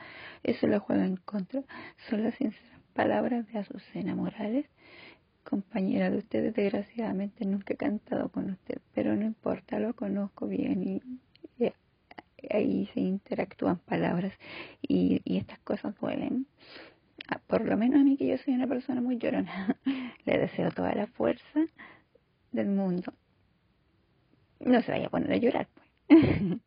eso 0.42 0.66
le 0.66 0.78
juega 0.78 1.04
en 1.06 1.16
contra. 1.16 1.62
Son 2.08 2.22
las 2.22 2.34
sinceras 2.36 2.80
palabras 2.94 3.46
de 3.52 3.58
Azucena 3.58 4.14
Morales, 4.14 4.66
compañera 5.44 6.10
de 6.10 6.18
usted. 6.18 6.52
Desgraciadamente, 6.54 7.44
nunca 7.46 7.74
he 7.74 7.76
cantado 7.76 8.28
con 8.30 8.50
usted, 8.50 8.78
pero 8.94 9.16
no 9.16 9.24
importa, 9.24 9.78
lo 9.80 9.94
conozco 9.94 10.46
bien 10.48 10.82
y, 10.84 11.02
ahí 12.50 12.88
se 12.94 13.00
interactúan 13.00 13.78
palabras 13.78 14.32
y, 14.82 15.20
y 15.24 15.38
estas 15.38 15.58
cosas 15.60 15.94
duelen. 16.00 16.46
Ah, 17.28 17.40
Por 17.46 17.64
lo 17.66 17.76
menos 17.76 18.00
a 18.00 18.04
mí, 18.04 18.16
que 18.16 18.26
yo 18.28 18.38
soy 18.38 18.54
una 18.54 18.66
persona 18.66 19.00
muy 19.00 19.18
llorona, 19.18 19.76
le 20.26 20.38
deseo 20.38 20.70
toda 20.70 20.94
la 20.94 21.06
fuerza 21.08 21.60
del 22.52 22.68
mundo 22.68 23.12
no 24.64 24.82
se 24.82 24.92
vaya 24.92 25.06
a 25.06 25.10
poner 25.10 25.32
a 25.32 25.36
llorar, 25.36 25.68
pues. 25.74 25.84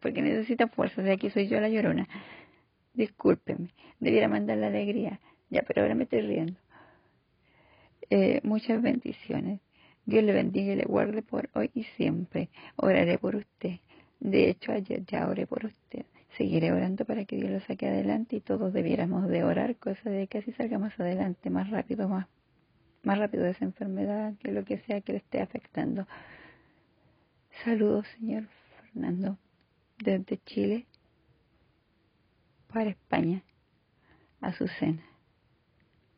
Porque 0.00 0.22
necesita 0.22 0.68
fuerza. 0.68 1.02
De 1.02 1.12
aquí 1.12 1.30
soy 1.30 1.48
yo 1.48 1.60
la 1.60 1.68
llorona. 1.68 2.08
Discúlpeme. 2.94 3.68
Debiera 3.98 4.28
mandar 4.28 4.58
la 4.58 4.68
alegría. 4.68 5.20
Ya, 5.48 5.62
pero 5.62 5.82
ahora 5.82 5.94
me 5.94 6.04
estoy 6.04 6.22
riendo. 6.22 6.58
Eh, 8.08 8.40
muchas 8.42 8.82
bendiciones. 8.82 9.60
Dios 10.06 10.24
le 10.24 10.32
bendiga 10.32 10.72
y 10.72 10.76
le 10.76 10.84
guarde 10.84 11.22
por 11.22 11.50
hoy 11.54 11.70
y 11.74 11.84
siempre. 11.96 12.48
Oraré 12.76 13.18
por 13.18 13.36
usted. 13.36 13.78
De 14.18 14.50
hecho, 14.50 14.72
ayer 14.72 15.04
ya 15.06 15.28
oré 15.28 15.46
por 15.46 15.64
usted. 15.64 16.06
Seguiré 16.36 16.72
orando 16.72 17.04
para 17.04 17.24
que 17.24 17.36
Dios 17.36 17.50
lo 17.50 17.60
saque 17.60 17.88
adelante 17.88 18.36
y 18.36 18.40
todos 18.40 18.72
debiéramos 18.72 19.28
de 19.28 19.44
orar, 19.44 19.76
cosa 19.76 20.10
de 20.10 20.26
que 20.26 20.38
así 20.38 20.52
salgamos 20.52 20.98
adelante 20.98 21.50
más 21.50 21.70
rápido, 21.70 22.08
más, 22.08 22.26
más 23.02 23.18
rápido 23.18 23.44
de 23.44 23.50
esa 23.50 23.64
enfermedad, 23.64 24.32
de 24.42 24.52
lo 24.52 24.64
que 24.64 24.78
sea 24.78 25.00
que 25.00 25.12
le 25.12 25.18
esté 25.18 25.40
afectando. 25.40 26.06
Saludos, 27.64 28.06
señor 28.18 28.44
Fernando, 28.70 29.36
desde 29.98 30.42
Chile 30.44 30.86
para 32.72 32.88
España, 32.88 33.42
Azucena. 34.40 35.02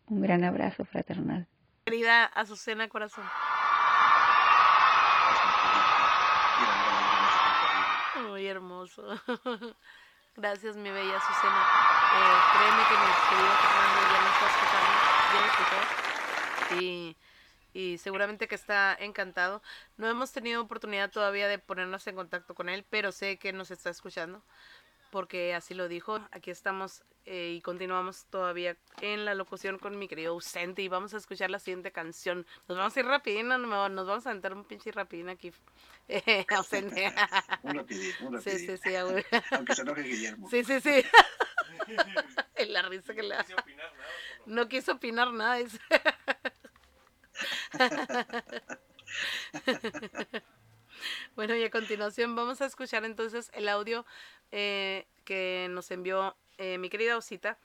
Un 0.06 0.20
gran 0.20 0.44
abrazo 0.44 0.84
fraternal. 0.84 1.48
Querida 1.84 2.26
Azucena 2.26 2.88
Corazón. 2.88 3.24
Muy 8.28 8.46
hermoso. 8.46 9.02
Gracias, 10.36 10.76
mi 10.76 10.90
bella 10.90 11.16
Azucena. 11.16 11.62
Eh, 12.14 12.38
créeme 12.52 12.82
que 12.86 12.94
mi 12.94 13.10
querido 13.28 13.54
Fernando 13.62 14.00
ya 14.12 14.20
me 14.22 14.30
está 14.30 14.46
escuchando, 14.46 14.92
ya 15.32 15.38
lo 15.40 15.46
escuchó. 15.50 15.80
Y, 16.80 17.16
y 17.72 17.98
seguramente 17.98 18.48
que 18.48 18.54
está 18.54 18.96
encantado. 18.98 19.62
No 19.96 20.08
hemos 20.08 20.32
tenido 20.32 20.62
oportunidad 20.62 21.10
todavía 21.10 21.48
de 21.48 21.58
ponernos 21.58 22.06
en 22.06 22.16
contacto 22.16 22.54
con 22.54 22.68
él, 22.68 22.84
pero 22.88 23.12
sé 23.12 23.38
que 23.38 23.52
nos 23.52 23.70
está 23.70 23.90
escuchando 23.90 24.42
porque 25.12 25.54
así 25.54 25.74
lo 25.74 25.88
dijo. 25.88 26.26
Aquí 26.30 26.50
estamos 26.50 27.04
eh, 27.26 27.52
y 27.58 27.60
continuamos 27.60 28.24
todavía 28.30 28.78
en 29.02 29.26
la 29.26 29.34
locución 29.34 29.78
con 29.78 29.98
mi 29.98 30.08
querido 30.08 30.32
ausente 30.32 30.80
y 30.80 30.88
vamos 30.88 31.12
a 31.12 31.18
escuchar 31.18 31.50
la 31.50 31.58
siguiente 31.58 31.92
canción. 31.92 32.46
Nos 32.66 32.78
vamos 32.78 32.96
a 32.96 33.00
ir 33.00 33.06
rapidín, 33.06 33.48
nos 33.48 33.60
vamos 33.68 34.26
a 34.26 34.32
entrar 34.32 34.54
un 34.54 34.64
pinche 34.64 34.90
rapidín 34.90 35.28
aquí. 35.28 35.52
Eh, 36.08 36.44
ausente. 36.48 37.14
un 37.62 37.76
rapidín, 37.76 38.12
un 38.22 38.34
rapidín. 38.34 38.58
Sí, 38.58 38.66
sí, 38.66 38.76
sí. 38.76 38.96
Aunque 39.52 39.74
se 39.74 39.82
enoje 39.82 40.02
Guillermo. 40.02 40.50
Sí, 40.50 40.64
sí, 40.64 40.80
sí. 40.80 41.04
la 42.68 42.82
risa 42.82 43.14
que 43.14 43.22
le 43.22 43.36
da. 43.36 43.44
No 43.44 43.46
quiso 43.46 43.62
opinar 43.62 43.92
nada. 43.94 44.10
No 44.46 44.68
quiso 44.68 44.92
opinar 44.92 45.32
nada. 45.32 45.58
Bueno, 51.34 51.56
y 51.56 51.64
a 51.64 51.70
continuación 51.70 52.36
vamos 52.36 52.60
a 52.60 52.66
escuchar 52.66 53.04
entonces 53.04 53.50
el 53.54 53.68
audio 53.68 54.04
eh, 54.50 55.06
que 55.24 55.66
nos 55.70 55.90
envió 55.90 56.36
eh, 56.58 56.78
mi 56.78 56.90
querida 56.90 57.16
Osita 57.16 57.58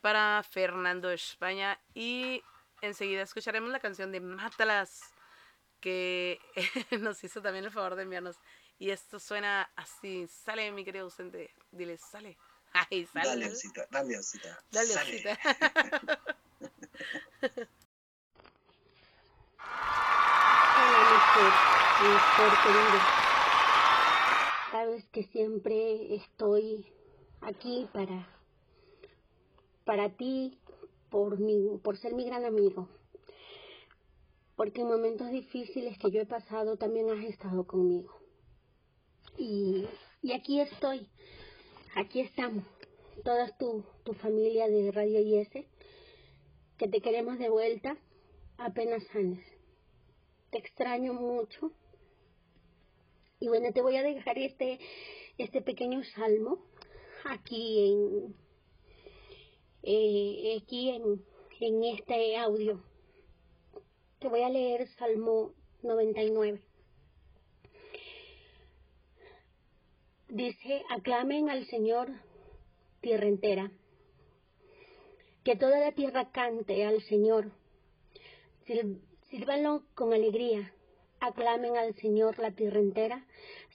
para 0.00 0.42
Fernando 0.42 1.10
España 1.10 1.78
y 1.94 2.42
enseguida 2.80 3.22
escucharemos 3.22 3.70
la 3.70 3.80
canción 3.80 4.12
de 4.12 4.20
Mátalas 4.20 5.02
que 5.80 6.40
nos 7.00 7.22
hizo 7.24 7.42
también 7.42 7.64
el 7.64 7.70
favor 7.70 7.94
de 7.94 8.02
enviarnos. 8.02 8.36
Y 8.78 8.90
esto 8.90 9.20
suena 9.20 9.70
así, 9.76 10.26
sale 10.26 10.72
mi 10.72 10.84
querido 10.84 11.04
ausente, 11.04 11.54
dile, 11.70 11.98
sale. 11.98 12.38
Ay, 12.72 13.06
sale. 13.06 13.28
Dale, 13.28 13.48
Osita, 13.48 13.86
dale, 13.90 14.18
Osita. 14.18 14.58
Dale, 14.70 14.94
Osita. 14.94 15.38
querido. 22.62 22.98
Sabes 24.70 25.04
que 25.12 25.24
siempre 25.24 26.14
estoy 26.14 26.86
aquí 27.40 27.88
para, 27.92 28.28
para 29.84 30.10
ti, 30.10 30.58
por, 31.10 31.38
mi, 31.38 31.78
por 31.78 31.96
ser 31.96 32.14
mi 32.14 32.24
gran 32.24 32.44
amigo. 32.44 32.88
Porque 34.56 34.82
en 34.82 34.88
momentos 34.88 35.30
difíciles 35.30 35.98
que 35.98 36.10
yo 36.10 36.20
he 36.20 36.26
pasado 36.26 36.76
también 36.76 37.10
has 37.10 37.24
estado 37.24 37.66
conmigo. 37.66 38.14
Y, 39.36 39.86
y 40.22 40.32
aquí 40.32 40.60
estoy, 40.60 41.08
aquí 41.96 42.20
estamos, 42.20 42.64
toda 43.24 43.56
tu, 43.56 43.84
tu 44.04 44.12
familia 44.14 44.68
de 44.68 44.92
Radio 44.92 45.20
IS, 45.20 45.48
que 46.76 46.88
te 46.88 47.00
queremos 47.00 47.38
de 47.38 47.48
vuelta 47.48 47.96
apenas 48.58 49.02
sanes. 49.12 49.59
Te 50.50 50.58
extraño 50.58 51.14
mucho 51.14 51.72
y 53.38 53.48
bueno, 53.48 53.72
te 53.72 53.80
voy 53.80 53.96
a 53.96 54.02
dejar 54.02 54.36
este, 54.36 54.78
este 55.38 55.62
pequeño 55.62 56.04
salmo 56.04 56.58
aquí 57.24 57.90
en, 57.90 58.34
eh, 59.82 60.60
aquí 60.62 60.90
en, 60.90 61.24
en 61.60 61.84
este 61.84 62.36
audio. 62.36 62.82
Te 64.18 64.28
voy 64.28 64.42
a 64.42 64.50
leer 64.50 64.88
Salmo 64.98 65.54
99. 65.82 66.60
Dice, 70.28 70.82
aclamen 70.90 71.48
al 71.48 71.64
Señor 71.66 72.10
tierra 73.00 73.26
entera. 73.26 73.72
Que 75.44 75.56
toda 75.56 75.80
la 75.80 75.92
tierra 75.92 76.30
cante 76.30 76.84
al 76.84 77.00
Señor. 77.04 77.52
Sírvanlo 79.30 79.84
con 79.94 80.12
alegría 80.12 80.72
aclamen 81.20 81.76
al 81.76 81.94
Señor 81.96 82.38
la 82.38 82.50
tierra 82.50 82.80
entera, 82.80 83.26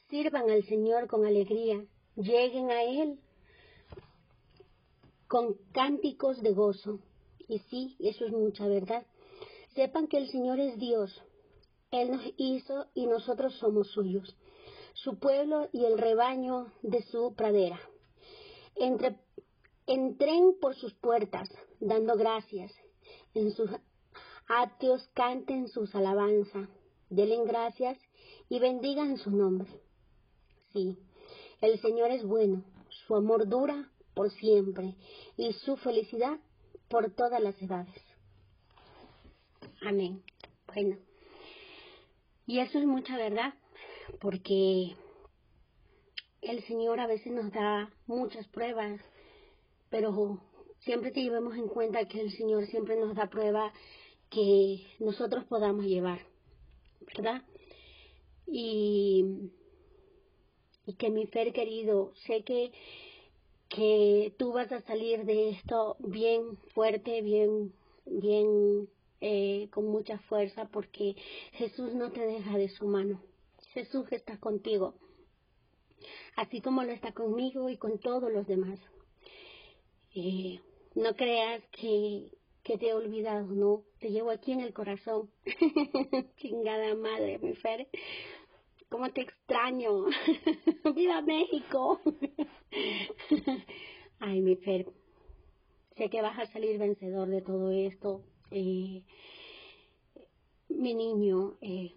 sirvan 0.09 0.49
al 0.49 0.63
Señor 0.65 1.07
con 1.07 1.25
alegría, 1.25 1.85
lleguen 2.15 2.71
a 2.71 2.83
Él 2.83 3.19
con 5.27 5.55
cánticos 5.71 6.41
de 6.41 6.51
gozo. 6.51 6.99
Y 7.47 7.59
sí, 7.69 7.95
eso 7.99 8.25
es 8.25 8.31
mucha 8.31 8.67
verdad. 8.67 9.05
Sepan 9.75 10.07
que 10.07 10.17
el 10.17 10.29
Señor 10.29 10.59
es 10.59 10.77
Dios. 10.79 11.21
Él 11.91 12.11
nos 12.11 12.23
hizo 12.37 12.87
y 12.95 13.05
nosotros 13.05 13.53
somos 13.55 13.91
suyos, 13.91 14.35
su 14.93 15.19
pueblo 15.19 15.69
y 15.71 15.85
el 15.85 15.97
rebaño 15.97 16.71
de 16.81 17.03
su 17.03 17.35
pradera. 17.35 17.79
Entre, 18.75 19.15
entren 19.85 20.55
por 20.59 20.75
sus 20.75 20.93
puertas, 20.95 21.47
dando 21.79 22.15
gracias. 22.15 22.73
En 23.35 23.51
sus 23.51 23.69
atios 24.47 25.07
canten 25.13 25.67
sus 25.67 25.93
alabanzas 25.95 26.69
denle 27.09 27.45
gracias 27.45 27.97
y 28.49 28.59
bendigan 28.59 29.17
su 29.17 29.31
nombre. 29.31 29.69
Sí, 30.73 30.97
el 31.61 31.79
Señor 31.79 32.11
es 32.11 32.23
bueno, 32.23 32.63
su 32.89 33.15
amor 33.15 33.47
dura 33.47 33.89
por 34.13 34.31
siempre 34.31 34.95
y 35.37 35.53
su 35.53 35.77
felicidad 35.77 36.39
por 36.89 37.11
todas 37.11 37.41
las 37.41 37.59
edades. 37.61 38.01
Amén. 39.81 40.23
Bueno, 40.67 40.97
y 42.45 42.59
eso 42.59 42.79
es 42.79 42.85
mucha 42.85 43.17
verdad, 43.17 43.53
porque 44.19 44.95
el 46.41 46.63
Señor 46.65 46.99
a 46.99 47.07
veces 47.07 47.31
nos 47.31 47.51
da 47.51 47.91
muchas 48.07 48.47
pruebas, 48.47 48.99
pero 49.89 50.41
siempre 50.79 51.11
que 51.11 51.23
llevemos 51.23 51.55
en 51.55 51.67
cuenta 51.67 52.07
que 52.07 52.19
el 52.19 52.31
Señor 52.31 52.65
siempre 52.67 52.97
nos 52.97 53.15
da 53.15 53.27
pruebas 53.27 53.73
que 54.29 54.85
nosotros 54.99 55.45
podamos 55.45 55.85
llevar. 55.85 56.19
¿verdad? 57.05 57.41
Y, 58.47 59.51
que 60.97 61.09
mi 61.09 61.25
Fer 61.27 61.51
querido, 61.51 62.13
sé 62.27 62.43
que, 62.43 62.71
que 63.69 64.33
tú 64.37 64.53
vas 64.53 64.71
a 64.71 64.81
salir 64.81 65.25
de 65.25 65.49
esto 65.49 65.97
bien 65.99 66.57
fuerte, 66.73 67.21
bien, 67.21 67.73
bien, 68.05 68.87
eh, 69.19 69.67
con 69.71 69.87
mucha 69.87 70.19
fuerza, 70.19 70.69
porque 70.71 71.15
Jesús 71.53 71.93
no 71.95 72.11
te 72.11 72.21
deja 72.21 72.57
de 72.57 72.69
su 72.69 72.85
mano. 72.85 73.19
Jesús 73.73 74.05
está 74.11 74.39
contigo, 74.39 74.93
así 76.35 76.61
como 76.61 76.83
lo 76.83 76.91
está 76.91 77.13
conmigo 77.13 77.69
y 77.69 77.77
con 77.77 77.97
todos 77.97 78.31
los 78.31 78.45
demás. 78.45 78.79
Eh, 80.13 80.59
no 80.93 81.15
creas 81.15 81.63
que, 81.71 82.31
que 82.65 82.79
te 82.79 82.89
he 82.89 82.93
olvidado, 82.95 83.45
no, 83.45 83.83
te 83.99 84.09
llevo 84.09 84.31
aquí 84.31 84.51
en 84.51 84.59
el 84.59 84.73
corazón. 84.73 85.29
Chingada 86.37 86.95
madre, 86.95 87.37
mi 87.37 87.53
Fer. 87.53 87.87
¿Cómo 88.89 89.11
te 89.11 89.21
extraño? 89.21 90.05
¡Viva 90.95 91.21
México! 91.21 92.01
Ay, 94.19 94.41
mi 94.41 94.55
Fer. 94.55 94.87
Sé 95.95 96.09
que 96.09 96.23
vas 96.23 96.39
a 96.39 96.47
salir 96.47 96.79
vencedor 96.79 97.29
de 97.29 97.43
todo 97.43 97.71
esto. 97.71 98.23
Eh, 98.49 99.03
mi 100.69 100.95
niño, 100.95 101.57
eh, 101.61 101.93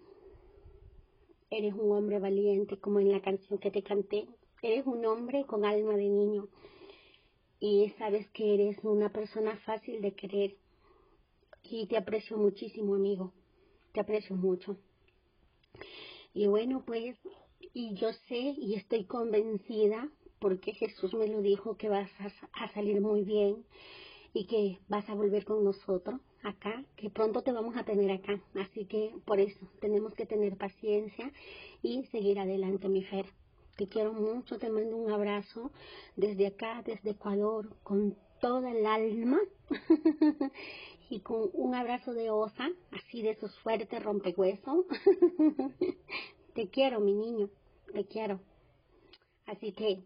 eres 1.49 1.73
un 1.73 1.91
hombre 1.93 2.19
valiente, 2.19 2.77
como 2.77 2.99
en 2.99 3.11
la 3.11 3.21
canción 3.21 3.57
que 3.57 3.71
te 3.71 3.81
canté. 3.81 4.27
Eres 4.61 4.85
un 4.85 5.03
hombre 5.03 5.45
con 5.45 5.65
alma 5.65 5.95
de 5.95 6.09
niño 6.09 6.47
y 7.59 7.93
sabes 7.97 8.27
que 8.29 8.53
eres 8.53 8.77
una 8.83 9.11
persona 9.11 9.57
fácil 9.65 10.01
de 10.01 10.13
querer 10.13 10.55
y 11.63 11.87
te 11.87 11.97
aprecio 11.97 12.37
muchísimo 12.37 12.95
amigo, 12.95 13.33
te 13.93 13.99
aprecio 13.99 14.35
mucho. 14.35 14.77
Y 16.33 16.47
bueno, 16.47 16.83
pues, 16.85 17.17
y 17.73 17.93
yo 17.95 18.13
sé 18.27 18.55
y 18.57 18.75
estoy 18.75 19.05
convencida, 19.05 20.09
porque 20.39 20.73
Jesús 20.73 21.13
me 21.13 21.27
lo 21.27 21.41
dijo, 21.41 21.75
que 21.75 21.89
vas 21.89 22.09
a, 22.19 22.63
a 22.63 22.73
salir 22.73 23.01
muy 23.01 23.23
bien 23.23 23.65
y 24.33 24.45
que 24.47 24.79
vas 24.87 25.07
a 25.09 25.15
volver 25.15 25.43
con 25.43 25.63
nosotros 25.63 26.21
acá, 26.43 26.85
que 26.95 27.09
pronto 27.09 27.41
te 27.41 27.51
vamos 27.51 27.75
a 27.75 27.83
tener 27.83 28.09
acá. 28.11 28.41
Así 28.55 28.85
que 28.85 29.13
por 29.25 29.39
eso 29.39 29.59
tenemos 29.81 30.13
que 30.13 30.25
tener 30.25 30.55
paciencia 30.55 31.31
y 31.81 32.05
seguir 32.05 32.39
adelante, 32.39 32.87
mi 32.87 33.03
Fer. 33.03 33.25
Te 33.79 33.87
quiero 33.87 34.11
mucho, 34.11 34.59
te 34.59 34.69
mando 34.69 34.97
un 34.97 35.09
abrazo 35.09 35.71
desde 36.17 36.47
acá, 36.47 36.83
desde 36.85 37.11
Ecuador, 37.11 37.77
con 37.81 38.13
toda 38.41 38.71
el 38.71 38.85
alma 38.85 39.39
y 41.09 41.21
con 41.21 41.49
un 41.53 41.73
abrazo 41.75 42.13
de 42.13 42.29
osa, 42.29 42.67
así 42.91 43.21
de 43.21 43.29
esos 43.29 43.57
fuertes 43.59 44.03
rompehuesos. 44.03 44.85
te 46.55 46.67
quiero, 46.67 46.99
mi 46.99 47.13
niño, 47.13 47.49
te 47.93 48.03
quiero. 48.03 48.41
Así 49.45 49.71
que, 49.71 50.03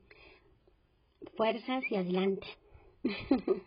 fuerzas 1.36 1.84
y 1.90 1.96
adelante. 1.96 2.46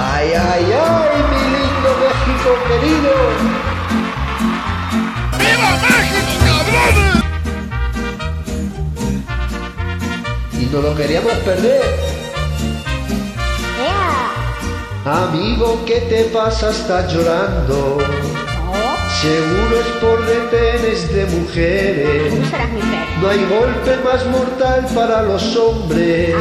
Ay, 0.00 0.28
ay, 0.32 0.64
ay, 0.72 1.22
mi 1.30 1.40
lindo 1.50 1.90
México 1.98 2.50
querido. 2.68 3.57
No 10.72 10.82
lo 10.82 10.94
queríamos 10.94 11.32
perder. 11.44 11.82
Amigo, 15.04 15.82
¿qué 15.86 16.00
te 16.02 16.24
pasa? 16.24 16.70
Estás 16.70 17.12
llorando. 17.12 17.98
Seguro 19.22 19.80
es 19.80 19.86
por 20.00 20.20
retenes 20.20 21.12
de 21.14 21.26
mujeres. 21.26 22.34
No 23.20 23.28
hay 23.28 23.44
golpe 23.46 23.96
más 24.04 24.26
mortal 24.26 24.86
para 24.94 25.22
los 25.22 25.56
hombres 25.56 26.36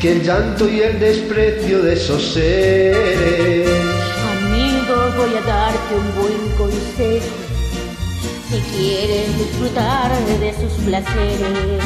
que 0.00 0.12
el 0.12 0.22
llanto 0.22 0.68
y 0.68 0.80
el 0.80 1.00
desprecio 1.00 1.82
de 1.82 1.94
esos 1.94 2.22
seres. 2.34 3.68
Amigo, 4.36 4.94
voy 5.16 5.34
a 5.34 5.40
darte 5.40 5.94
un 5.94 6.14
buen 6.20 6.56
consejo. 6.58 7.26
Si 8.50 8.60
quieres 8.76 9.38
disfrutar 9.38 10.10
de 10.40 10.52
sus 10.52 10.72
placeres, 10.84 11.82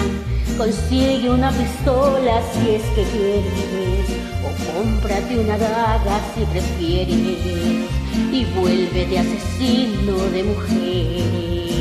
consigue 0.56 1.30
una 1.30 1.50
pistola 1.50 2.40
si 2.52 2.70
es 2.76 2.82
que 2.94 3.04
quieres, 3.04 4.08
o 4.44 4.50
cómprate 4.72 5.38
una 5.38 5.58
daga 5.58 6.20
si 6.34 6.44
prefieres, 6.44 7.88
y 8.32 8.44
vuélvete 8.56 9.18
asesino 9.18 10.16
de 10.32 10.44
mujeres. 10.44 11.76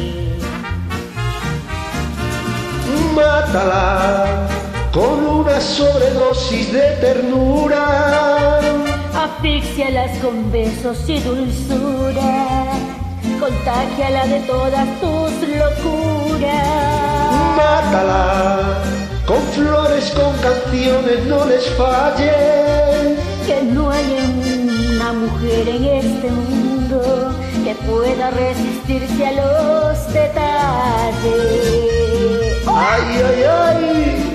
Mátala 3.16 4.48
con 4.92 5.26
una 5.26 5.62
sobredosis 5.62 6.74
de 6.74 6.92
ternura. 7.02 8.60
Asfixialas 9.14 10.18
con 10.20 10.52
besos 10.52 10.98
y 11.08 11.20
dulzura, 11.20 12.66
contágiala 13.40 14.28
de 14.28 14.40
todas 14.42 14.88
tus 15.00 15.32
locuras. 15.48 17.15
Mátala 17.66 18.84
con 19.26 19.42
flores, 19.56 20.12
con 20.12 20.34
canciones, 20.38 21.26
no 21.26 21.46
les 21.46 21.68
falles. 21.72 23.18
Que 23.48 23.64
no 23.64 23.90
hay 23.90 24.06
una 25.00 25.14
mujer 25.14 25.68
en 25.70 25.84
este 25.84 26.30
mundo 26.30 27.34
que 27.64 27.74
pueda 27.88 28.30
resistirse 28.30 29.26
a 29.26 29.32
los 29.42 30.14
detalles. 30.14 31.46
Ay, 32.68 33.22
ay, 33.30 33.44
ay. 33.44 34.35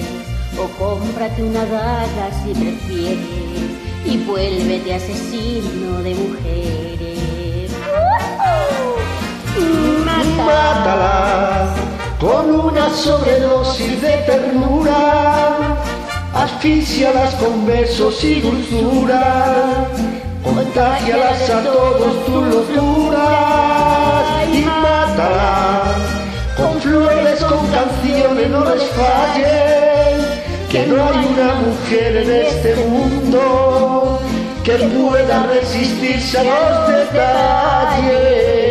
o 0.61 0.67
cómprate 0.77 1.41
una 1.41 1.65
daga 1.65 2.29
si 2.43 2.53
prefieres 2.53 3.71
y 4.05 4.17
vuélvete 4.25 4.93
asesino 4.93 6.01
de 6.03 6.13
mujeres. 6.15 7.71
Mátala 10.45 11.73
con 12.19 12.53
una 12.53 12.89
sobredosis 12.89 14.01
de 14.01 14.17
ternura, 14.27 15.77
asfixialas 16.33 17.35
con 17.35 17.65
besos 17.65 18.23
y 18.23 18.41
dulzura, 18.41 19.87
contagialas 20.43 21.49
a 21.49 21.63
todos 21.63 22.25
tu 22.25 22.41
locura 22.41 23.27
y 24.53 24.61
mátala 24.63 25.83
con 26.57 26.79
flores, 26.81 27.43
con 27.43 27.67
canciones, 27.67 28.49
no 28.49 28.65
les 28.65 28.83
falles 28.89 29.90
que 30.71 30.87
no 30.87 31.05
hay 31.05 31.25
una 31.25 31.55
mujer 31.55 32.15
en 32.15 32.31
este 32.31 32.75
mundo 32.75 34.21
que 34.63 34.77
pueda 34.77 35.47
resistirse 35.47 36.37
a 36.39 36.43
los 36.43 36.87
detalles. 36.87 38.61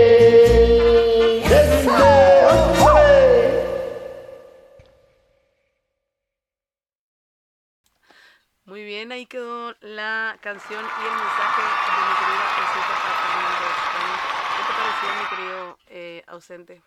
Muy 8.64 8.84
bien, 8.84 9.12
ahí 9.12 9.26
quedó 9.26 9.74
la 9.82 10.38
canción 10.40 10.82
y 10.82 11.04
el 11.04 11.12
mensaje 11.12 11.60
de 11.60 12.00
mi 12.08 12.14
querida 12.16 12.46
Fernando. 13.20 13.66
¿Qué 14.56 14.62
te 14.64 14.72
pareció, 14.78 15.06
mi 15.20 15.26
querido 15.28 15.78
eh, 15.88 16.24
ausente? 16.28 16.82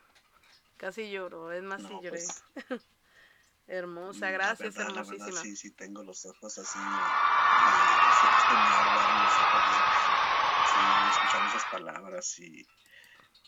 Casi 0.77 1.11
lloro, 1.11 1.51
es 1.51 1.61
más, 1.61 1.83
si 1.83 1.93
lloré. 2.01 2.09
Pues, 2.09 2.43
Hermosa, 3.67 4.29
gracias, 4.31 4.75
verdad, 4.75 4.91
hermosísima. 4.91 5.25
verdad, 5.25 5.41
sí, 5.41 5.55
sí, 5.55 5.71
tengo 5.71 6.03
los 6.03 6.25
ojos 6.25 6.57
así. 6.57 6.99
eh, 7.65 7.99
ojos. 9.79 10.11
Sí, 10.63 11.07
escuchando 11.09 11.47
esas 11.47 11.65
palabras 11.65 12.39
y 12.39 12.65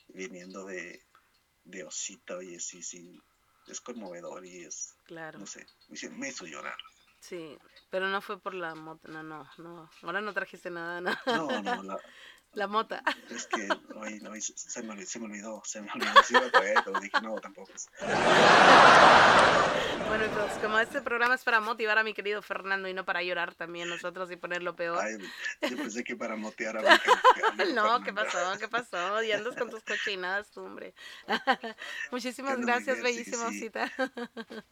viniendo 0.09 0.65
de, 0.65 1.01
de 1.65 1.83
Osita, 1.83 2.37
oye, 2.37 2.59
sí, 2.59 2.81
sí, 2.81 3.19
es 3.67 3.81
conmovedor 3.81 4.45
y 4.45 4.63
es, 4.63 4.95
Claro. 5.05 5.39
no 5.39 5.45
sé, 5.45 5.65
me 6.11 6.29
hizo, 6.29 6.45
llorar. 6.45 6.77
Sí, 7.19 7.57
pero 7.89 8.07
no 8.07 8.21
fue 8.21 8.39
por 8.39 8.53
la 8.53 8.75
mota, 8.75 9.07
no, 9.07 9.23
no, 9.23 9.49
no. 9.57 9.89
Ahora 10.03 10.21
no 10.21 10.33
trajiste 10.33 10.69
nada, 10.69 11.01
no. 11.01 11.11
No, 11.25 11.61
no, 11.61 11.83
la, 11.83 11.99
La 12.55 12.67
mota. 12.67 13.03
es 13.29 13.47
que 13.47 13.69
hoy, 13.95 14.21
hoy 14.29 14.41
se, 14.41 14.57
se 14.57 14.81
me, 14.81 14.93
olvidó- 14.93 15.05
se 15.07 15.19
me 15.19 15.25
olvidó, 15.25 15.61
se 15.65 15.81
me 15.81 15.91
olvidó, 15.93 16.23
sí 16.23 16.35
iba 16.35 16.47
a 16.47 16.51
pero 16.51 16.99
dije, 16.99 17.19
no, 17.21 17.35
tampoco. 17.39 17.71
Bueno, 20.07 20.23
entonces, 20.25 20.57
como 20.59 20.79
este 20.79 21.01
programa 21.01 21.35
es 21.35 21.43
para 21.43 21.59
motivar 21.59 21.97
a 21.97 22.03
mi 22.03 22.13
querido 22.13 22.41
Fernando 22.41 22.87
y 22.87 22.93
no 22.93 23.03
para 23.05 23.23
llorar 23.23 23.55
también 23.55 23.89
nosotros 23.89 24.31
y 24.31 24.37
ponerlo 24.37 24.75
peor. 24.75 25.03
Ay, 25.03 25.17
yo 25.69 25.77
pensé 25.77 26.03
que 26.03 26.15
para 26.15 26.35
motear 26.35 26.77
a 26.77 26.81
mi 26.81 26.87
amigo 26.87 27.01
No, 27.75 28.03
¿qué 28.03 28.13
pasó? 28.13 28.57
¿Qué 28.59 28.67
pasó? 28.67 29.23
Y 29.23 29.31
andas 29.31 29.55
con 29.55 29.69
tus 29.69 29.83
cochinadas, 29.83 30.49
tú, 30.51 30.61
hombre. 30.61 30.93
Muchísimas 32.11 32.59
gracias, 32.61 32.97
sí, 32.97 33.03
bellísima 33.03 33.49
sí. 33.49 33.57
Osita. 33.57 33.91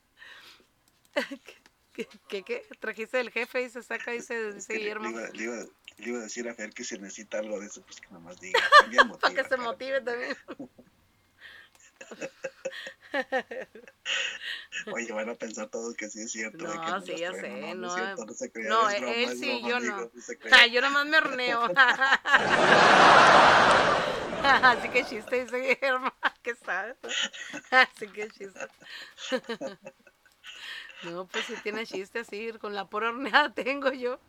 ¿Qué, 1.93 2.07
qué, 2.27 2.43
qué? 2.43 2.65
Trajiste 2.79 3.19
el 3.19 3.29
jefe 3.29 3.61
y 3.63 3.69
se 3.69 3.83
saca, 3.83 4.11
dice, 4.11 4.53
dice 4.53 4.73
Le, 4.73 4.79
le 4.79 4.83
Guillermo. 4.85 5.09
iba, 5.09 5.29
le 5.29 5.43
iba- 5.43 5.65
le 5.97 6.09
iba 6.09 6.19
a 6.19 6.23
decir 6.23 6.47
a 6.49 6.55
Fer 6.55 6.73
que 6.73 6.83
si 6.83 6.97
necesita 6.97 7.37
algo 7.39 7.59
de 7.59 7.67
eso, 7.67 7.81
pues 7.83 8.01
que 8.01 8.07
nomás 8.09 8.39
diga. 8.39 8.59
También 8.79 9.09
Para 9.09 9.33
que 9.35 9.43
motiva. 9.43 9.49
se 9.49 9.57
motive 9.57 10.01
también. 10.01 10.35
Oye, 14.93 15.11
van 15.13 15.29
a 15.29 15.35
pensar 15.35 15.69
todos 15.69 15.95
que 15.95 16.09
sí 16.09 16.21
es 16.21 16.31
cierto. 16.31 16.57
que 16.57 16.63
No, 16.65 17.01
sí, 17.01 17.15
ya 17.17 17.31
sé, 17.31 17.49
no, 17.49 17.75
no. 17.75 17.87
es 17.87 17.93
cierto, 17.93 18.25
no 18.25 18.33
se 18.33 18.51
crea, 18.51 18.69
No, 18.69 18.89
es 18.89 18.99
broma, 18.99 19.15
él 19.15 19.29
es 19.29 19.39
sí, 19.39 19.45
broma, 19.45 19.69
yo 19.69 19.75
amigo, 19.77 19.95
no. 19.95 20.03
no. 20.03 20.11
Ay, 20.57 20.71
yo 20.71 20.81
nomás 20.81 21.05
me 21.05 21.17
horneo. 21.17 21.61
Así 24.43 24.89
que 24.89 25.05
chiste, 25.05 25.43
dice 25.45 25.57
Guillermo. 25.57 26.11
¿Qué 26.41 26.55
sabes? 26.55 26.97
Así 27.71 28.07
que 28.09 28.27
chiste. 28.29 28.67
No, 31.03 31.27
pues 31.27 31.45
si 31.45 31.55
tiene 31.57 31.85
chiste 31.85 32.19
así, 32.19 32.51
con 32.59 32.73
la 32.73 32.85
pura 32.89 33.09
horneada 33.09 33.53
tengo 33.53 33.91
yo. 33.91 34.19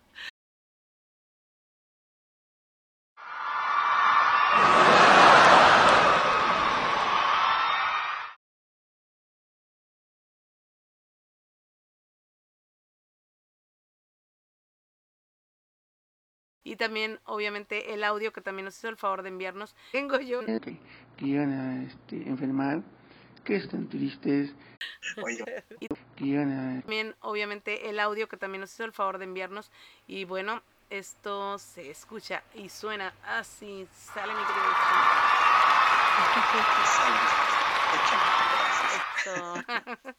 Y 16.75 16.77
también, 16.77 17.21
obviamente, 17.23 17.95
el 17.95 18.03
audio 18.03 18.33
que 18.33 18.41
también 18.41 18.65
nos 18.65 18.77
hizo 18.77 18.89
el 18.89 18.97
favor 18.97 19.23
de 19.23 19.29
enviarnos. 19.29 19.77
Tengo 19.93 20.19
yo. 20.19 20.45
Que, 20.45 20.59
que 21.17 21.25
llegan 21.25 21.53
a 21.53 21.85
este, 21.85 22.29
enfermar, 22.29 22.83
que 23.45 23.55
están 23.55 23.89
tristes. 23.89 24.53
Y 25.79 25.87
Que 26.17 26.25
llegan 26.25 26.51
a 26.51 26.81
también, 26.81 27.15
obviamente, 27.21 27.89
el 27.89 28.01
audio 28.01 28.29
que 28.29 28.37
también 28.37 28.63
nos 28.63 28.75
hizo 28.75 28.83
el 28.83 28.91
favor 28.91 29.19
de 29.19 29.25
enviarnos. 29.25 29.71
Y 30.09 30.25
bueno, 30.25 30.63
esto 30.91 31.61
se 31.61 31.93
escucha 31.93 32.43
y 32.55 32.69
suena 32.69 33.15
así. 33.25 33.87
Sale 33.95 34.33
mi 34.33 34.41
querido. 34.43 34.73
Esto. 39.17 40.15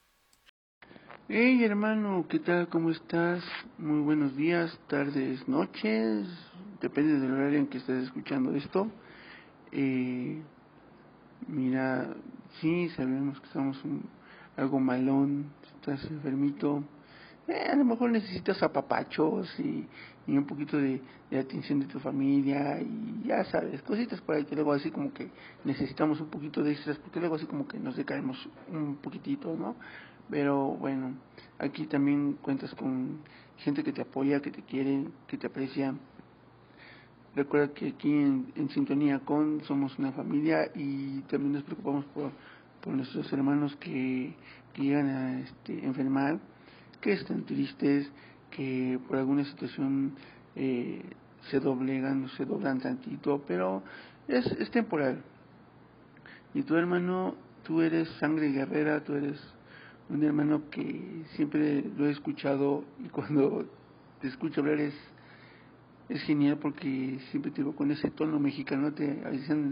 Hey 1.27 1.63
hermano, 1.63 2.27
¿qué 2.29 2.39
tal? 2.39 2.67
¿Cómo 2.69 2.91
estás? 2.91 3.43
Muy 3.79 4.01
buenos 4.01 4.35
días, 4.35 4.77
tardes, 4.87 5.47
noches, 5.47 6.27
depende 6.81 7.19
del 7.19 7.31
horario 7.31 7.59
en 7.59 7.67
que 7.67 7.79
estés 7.79 8.03
escuchando 8.03 8.53
esto. 8.55 8.91
Eh, 9.71 10.43
mira, 11.47 12.15
sí, 12.61 12.89
sabemos 12.89 13.39
que 13.39 13.47
estamos 13.47 13.83
un- 13.85 14.09
algo 14.57 14.79
malón, 14.79 15.45
estás 15.75 16.03
enfermito. 16.11 16.83
Eh, 17.47 17.69
a 17.71 17.75
lo 17.75 17.85
mejor 17.85 18.11
necesitas 18.11 18.61
apapachos 18.63 19.49
y, 19.59 19.87
y 20.27 20.37
un 20.37 20.45
poquito 20.45 20.77
de, 20.77 21.01
atención 21.39 21.79
de 21.81 21.87
tu 21.87 21.99
familia 21.99 22.81
y 22.81 23.23
ya 23.27 23.43
sabes, 23.45 23.81
cositas 23.83 24.21
por 24.21 24.35
ahí 24.35 24.45
que 24.45 24.55
luego 24.55 24.73
así 24.73 24.91
como 24.91 25.13
que 25.13 25.29
necesitamos 25.63 26.21
un 26.21 26.29
poquito 26.29 26.63
de 26.63 26.73
extras 26.73 26.97
porque 26.99 27.19
luego 27.19 27.35
así 27.35 27.45
como 27.47 27.67
que 27.67 27.79
nos 27.79 27.95
decaemos 27.97 28.37
un 28.71 28.97
poquitito, 28.97 29.55
¿no? 29.57 29.75
Pero 30.29 30.69
bueno, 30.69 31.13
aquí 31.59 31.85
también 31.85 32.33
cuentas 32.41 32.73
con 32.75 33.19
gente 33.57 33.83
que 33.83 33.93
te 33.93 34.01
apoya, 34.01 34.41
que 34.41 34.51
te 34.51 34.61
quiere, 34.63 35.05
que 35.27 35.37
te 35.37 35.47
aprecia. 35.47 35.93
Recuerda 37.35 37.73
que 37.73 37.89
aquí 37.89 38.11
en, 38.11 38.51
en 38.55 38.69
Sintonía 38.69 39.19
con 39.19 39.61
somos 39.65 39.97
una 39.99 40.11
familia 40.11 40.71
y 40.73 41.19
también 41.21 41.53
nos 41.53 41.63
preocupamos 41.63 42.05
por, 42.05 42.31
por 42.81 42.93
nuestros 42.93 43.31
hermanos 43.33 43.75
que, 43.77 44.33
que 44.73 44.81
llegan 44.81 45.09
a 45.09 45.39
este, 45.41 45.85
enfermar, 45.85 46.39
que 47.01 47.13
están 47.13 47.43
tristes, 47.43 48.09
que 48.51 48.99
por 49.07 49.17
alguna 49.17 49.43
situación 49.43 50.13
eh, 50.55 51.01
se 51.49 51.59
doblegan 51.59 52.23
o 52.23 52.29
se 52.29 52.45
doblan 52.45 52.79
tantito, 52.79 53.43
pero 53.45 53.83
es, 54.27 54.45
es 54.53 54.71
temporal. 54.71 55.21
Y 56.53 56.63
tu 56.63 56.75
hermano, 56.75 57.35
tú 57.63 57.81
eres 57.81 58.07
sangre 58.19 58.49
guerrera, 58.51 59.03
tú 59.03 59.13
eres 59.13 59.41
un 60.09 60.23
hermano 60.23 60.69
que 60.69 61.23
siempre 61.35 61.83
lo 61.97 62.07
he 62.07 62.11
escuchado 62.11 62.83
y 63.03 63.09
cuando 63.09 63.65
te 64.21 64.27
escucho 64.27 64.61
hablar 64.61 64.79
es, 64.79 64.93
es 66.09 66.21
genial 66.23 66.57
porque 66.61 67.19
siempre 67.31 67.51
te 67.51 67.61
digo 67.61 67.75
con 67.75 67.91
ese 67.91 68.11
tono 68.11 68.39
mexicano, 68.39 68.93
te 68.93 69.21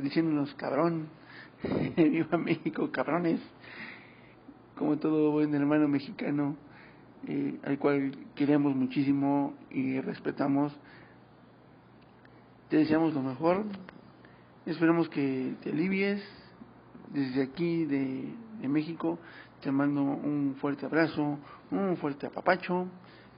diciéndonos 0.02 0.54
cabrón, 0.56 1.08
viva 1.98 2.38
México, 2.38 2.92
cabrones, 2.92 3.40
como 4.78 4.98
todo 4.98 5.32
buen 5.32 5.54
hermano 5.54 5.88
mexicano, 5.88 6.56
eh, 7.28 7.60
al 7.64 7.78
cual 7.78 8.18
queremos 8.36 8.76
muchísimo 8.76 9.54
y 9.70 10.00
respetamos. 10.02 10.74
Te 12.70 12.78
deseamos 12.78 13.14
lo 13.14 13.22
mejor, 13.22 13.66
esperamos 14.66 15.08
que 15.10 15.54
te 15.62 15.70
alivies 15.70 16.24
desde 17.14 17.44
aquí 17.44 17.86
de, 17.86 18.34
de 18.62 18.68
México 18.68 19.20
te 19.64 19.72
mando 19.72 20.04
un 20.04 20.56
fuerte 20.60 20.86
abrazo, 20.86 21.40
un 21.72 21.98
fuerte 21.98 22.28
apapacho 22.28 22.88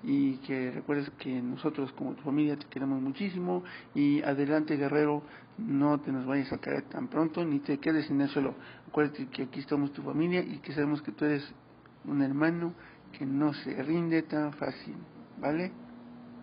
y 0.03 0.37
que 0.37 0.71
recuerdes 0.71 1.09
que 1.19 1.41
nosotros 1.41 1.91
como 1.93 2.13
tu 2.13 2.23
familia 2.23 2.57
te 2.57 2.65
queremos 2.65 2.99
muchísimo 3.01 3.63
y 3.93 4.21
adelante 4.23 4.75
guerrero, 4.75 5.21
no 5.59 5.99
te 5.99 6.11
nos 6.11 6.25
vayas 6.25 6.51
a 6.51 6.57
caer 6.57 6.83
tan 6.83 7.07
pronto 7.07 7.45
ni 7.45 7.59
te 7.59 7.77
quedes 7.77 8.09
en 8.09 8.21
el 8.21 8.29
suelo. 8.29 8.55
Acuérdate 8.87 9.27
que 9.27 9.43
aquí 9.43 9.59
estamos 9.59 9.93
tu 9.93 10.01
familia 10.01 10.41
y 10.41 10.57
que 10.57 10.73
sabemos 10.73 11.01
que 11.01 11.11
tú 11.11 11.25
eres 11.25 11.47
un 12.05 12.21
hermano 12.21 12.73
que 13.17 13.25
no 13.25 13.53
se 13.53 13.81
rinde 13.83 14.23
tan 14.23 14.51
fácil, 14.53 14.95
¿vale? 15.39 15.71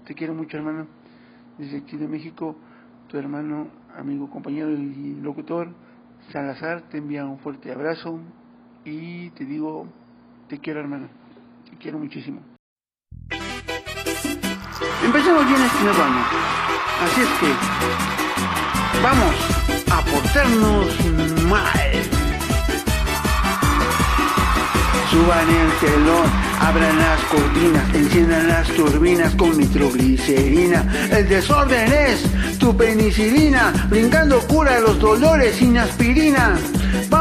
Te 0.06 0.14
quiero 0.14 0.32
mucho 0.32 0.56
hermano. 0.56 0.86
Desde 1.58 1.78
aquí 1.78 1.96
de 1.96 2.08
México, 2.08 2.56
tu 3.08 3.18
hermano, 3.18 3.66
amigo, 3.96 4.30
compañero 4.30 4.70
y 4.70 5.16
locutor, 5.20 5.68
Salazar, 6.30 6.82
te 6.82 6.98
envía 6.98 7.26
un 7.26 7.38
fuerte 7.40 7.72
abrazo 7.72 8.20
y 8.84 9.30
te 9.30 9.44
digo, 9.44 9.86
te 10.48 10.58
quiero 10.58 10.80
hermano, 10.80 11.08
te 11.70 11.76
quiero 11.76 11.98
muchísimo. 11.98 12.40
Empecemos 15.04 15.46
bien 15.46 15.62
este 15.62 15.84
nuevo 15.84 16.02
año, 16.02 16.24
así 17.04 17.20
es 17.20 17.28
que 17.40 17.52
vamos 19.02 19.34
a 19.90 20.04
portarnos 20.04 20.86
mal. 21.48 21.66
Suban 25.10 25.46
el 25.46 25.72
telón, 25.78 26.26
abran 26.58 26.98
las 26.98 27.20
cortinas, 27.24 27.94
enciendan 27.94 28.48
las 28.48 28.68
turbinas 28.68 29.34
con 29.34 29.58
nitroglicerina. 29.58 30.90
El 31.10 31.28
desorden 31.28 31.92
es 31.92 32.58
tu 32.58 32.74
penicilina, 32.74 33.72
brincando 33.90 34.40
cura 34.46 34.80
los 34.80 34.98
dolores 34.98 35.56
sin 35.56 35.76
aspirina. 35.76 36.58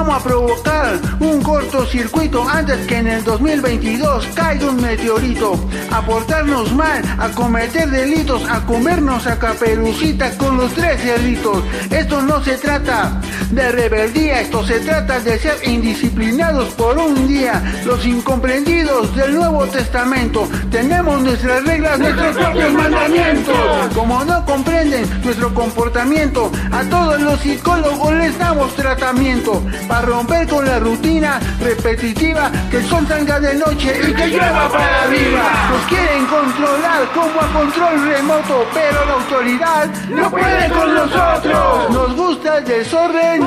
Vamos 0.01 0.19
a 0.19 0.23
provocar 0.23 0.99
un 1.19 1.43
cortocircuito 1.43 2.43
antes 2.49 2.87
que 2.87 2.97
en 2.97 3.07
el 3.07 3.23
2022 3.23 4.29
caiga 4.33 4.67
un 4.67 4.81
meteorito. 4.81 5.53
A 5.91 6.01
portarnos 6.01 6.73
mal, 6.73 7.03
a 7.19 7.29
cometer 7.29 7.87
delitos, 7.87 8.41
a 8.49 8.65
comernos 8.65 9.27
a 9.27 9.37
caperucita 9.37 10.35
con 10.39 10.57
los 10.57 10.73
tres 10.73 10.99
cerditos. 11.03 11.63
Esto 11.91 12.19
no 12.23 12.43
se 12.43 12.57
trata 12.57 13.21
de 13.51 13.71
rebeldía, 13.71 14.41
esto 14.41 14.65
se 14.65 14.79
trata 14.79 15.19
de 15.19 15.37
ser 15.37 15.57
indisciplinados 15.69 16.73
por 16.73 16.97
un 16.97 17.27
día. 17.27 17.61
Los 17.85 18.03
incomprendidos 18.03 19.15
del 19.15 19.35
Nuevo 19.35 19.65
Testamento 19.67 20.49
tenemos 20.71 21.21
nuestras 21.21 21.63
reglas, 21.63 21.99
nuestros 21.99 22.37
propios 22.37 22.73
mandamientos. 22.73 23.55
Como 23.93 24.25
no 24.25 24.43
comprenden 24.45 25.07
nuestro 25.23 25.53
comportamiento, 25.53 26.51
a 26.71 26.81
todos 26.85 27.21
los 27.21 27.39
psicólogos 27.41 28.15
les 28.15 28.35
damos 28.39 28.73
tratamiento 28.75 29.61
para 29.91 30.03
romper 30.03 30.47
con 30.47 30.65
la 30.65 30.79
rutina 30.79 31.37
repetitiva, 31.59 32.49
que 32.71 32.81
sol 32.83 33.05
salga 33.09 33.41
de 33.41 33.55
noche 33.55 33.93
y 34.07 34.13
que 34.13 34.27
llueva 34.27 34.69
para 34.69 35.03
arriba. 35.03 35.43
Nos 35.69 35.81
quieren 35.89 36.25
controlar 36.27 37.03
como 37.13 37.41
a 37.41 37.47
control 37.51 38.07
remoto, 38.07 38.65
pero 38.73 39.05
la 39.05 39.13
autoridad 39.15 39.87
no 40.07 40.31
puede 40.31 40.69
con 40.69 40.93
nosotros. 40.93 41.89
Nos 41.89 42.15
gusta 42.15 42.59
el 42.59 42.63
desorden, 42.63 43.43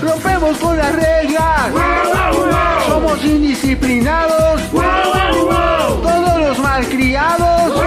rompemos 0.00 0.58
con 0.58 0.76
las 0.76 0.94
reglas, 0.94 1.72
somos 2.86 3.24
indisciplinados, 3.24 4.60
todos 4.70 6.40
los 6.40 6.58
malcriados. 6.60 7.82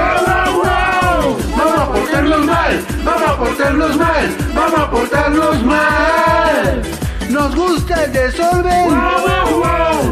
Vamos 1.55 1.79
a 1.79 1.87
portarnos 1.87 2.45
mal, 2.45 2.85
vamos 3.05 3.29
a 3.29 3.37
portarnos 3.37 3.95
mal, 3.95 4.37
vamos 4.53 4.79
a 4.79 4.91
portarnos 4.91 5.63
mal. 5.63 6.98
Nos 7.29 7.55
gusta 7.55 8.05
el 8.05 8.11
desorden, 8.11 8.89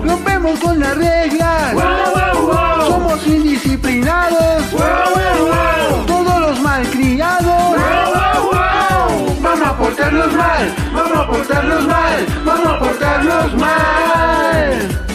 rompemos 0.03 0.59
con 0.59 0.79
las 0.79 0.95
reglas, 0.95 1.73
somos 2.87 3.25
indisciplinados, 3.25 4.63
todos 6.05 6.39
los 6.41 6.59
malcriados. 6.61 7.75
Vamos 9.41 9.67
a 9.67 9.77
portarnos 9.77 10.33
mal, 10.33 10.75
vamos 10.93 11.17
a 11.17 11.27
portarnos 11.27 11.87
mal, 11.87 12.25
vamos 12.45 12.67
a 12.67 12.79
portarnos 12.79 13.53
mal. 13.55 15.05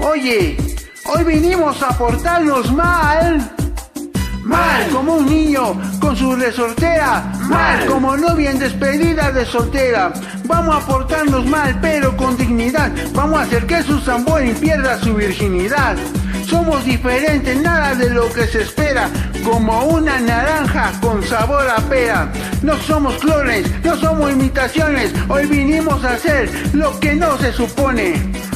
Oye, 0.00 0.56
hoy 1.04 1.24
vinimos 1.24 1.80
a 1.82 1.96
portarnos 1.96 2.72
mal. 2.72 3.61
Mal 4.44 4.88
como 4.88 5.14
un 5.14 5.26
niño 5.26 5.80
con 6.00 6.16
su 6.16 6.34
resortera. 6.34 7.32
Mal 7.48 7.86
como 7.86 8.16
novia 8.16 8.50
en 8.50 8.58
despedida 8.58 9.30
de 9.30 9.44
soltera. 9.44 10.12
Vamos 10.46 10.76
a 10.76 10.86
portarnos 10.86 11.46
mal 11.46 11.78
pero 11.80 12.16
con 12.16 12.36
dignidad. 12.36 12.90
Vamos 13.14 13.38
a 13.38 13.42
hacer 13.42 13.66
que 13.66 13.82
Susan 13.82 14.24
Boyle 14.24 14.54
pierda 14.54 14.98
su 15.00 15.14
virginidad. 15.14 15.96
Somos 16.46 16.84
diferentes, 16.84 17.56
nada 17.62 17.94
de 17.94 18.10
lo 18.10 18.30
que 18.32 18.46
se 18.46 18.62
espera. 18.62 19.08
Como 19.44 19.84
una 19.84 20.18
naranja 20.20 20.92
con 21.00 21.22
sabor 21.22 21.68
a 21.68 21.80
pera. 21.88 22.30
No 22.62 22.76
somos 22.78 23.14
clones, 23.14 23.64
no 23.84 23.96
somos 23.96 24.32
imitaciones. 24.32 25.12
Hoy 25.28 25.46
vinimos 25.46 26.04
a 26.04 26.14
hacer 26.14 26.50
lo 26.74 26.98
que 26.98 27.14
no 27.14 27.38
se 27.38 27.52
supone. 27.52 28.14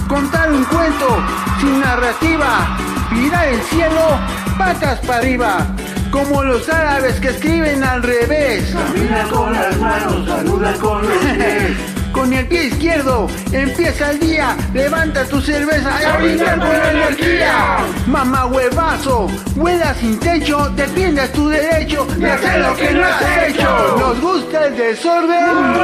Contar 0.08 0.52
un 0.52 0.64
cuento 0.64 1.18
sin 1.60 1.80
narrativa. 1.80 2.95
Mirar 3.12 3.48
el 3.48 3.60
cielo, 3.62 4.18
patas 4.58 5.00
para 5.00 5.18
arriba. 5.18 5.66
Como 6.10 6.42
los 6.42 6.68
árabes 6.68 7.20
que 7.20 7.28
escriben 7.28 7.82
al 7.84 8.02
revés. 8.02 8.72
Camina 8.72 9.24
con 9.30 9.52
las 9.52 9.76
manos, 9.78 10.26
saluda 10.26 10.72
con 10.74 11.02
los 11.02 11.18
pies. 11.18 11.76
con 12.16 12.32
el 12.32 12.46
pie 12.46 12.64
izquierdo. 12.64 13.28
Empieza 13.52 14.10
el 14.10 14.18
día, 14.18 14.56
levanta 14.72 15.24
tu 15.26 15.40
cerveza 15.40 15.90
y 16.00 16.22
brindar 16.22 16.58
con 16.58 16.74
energía. 16.74 17.76
Mamá 18.06 18.46
huevazo, 18.46 19.28
vuela 19.54 19.94
sin 19.94 20.18
techo, 20.18 20.70
defiendes 20.70 21.30
tu 21.32 21.48
derecho 21.48 22.06
de 22.16 22.30
hacer 22.30 22.60
lo 22.60 22.74
que 22.74 22.90
no 22.92 23.04
has 23.04 23.48
hecho. 23.48 23.96
Nos 23.98 24.20
gusta 24.20 24.66
el 24.66 24.76
desorden, 24.76 25.74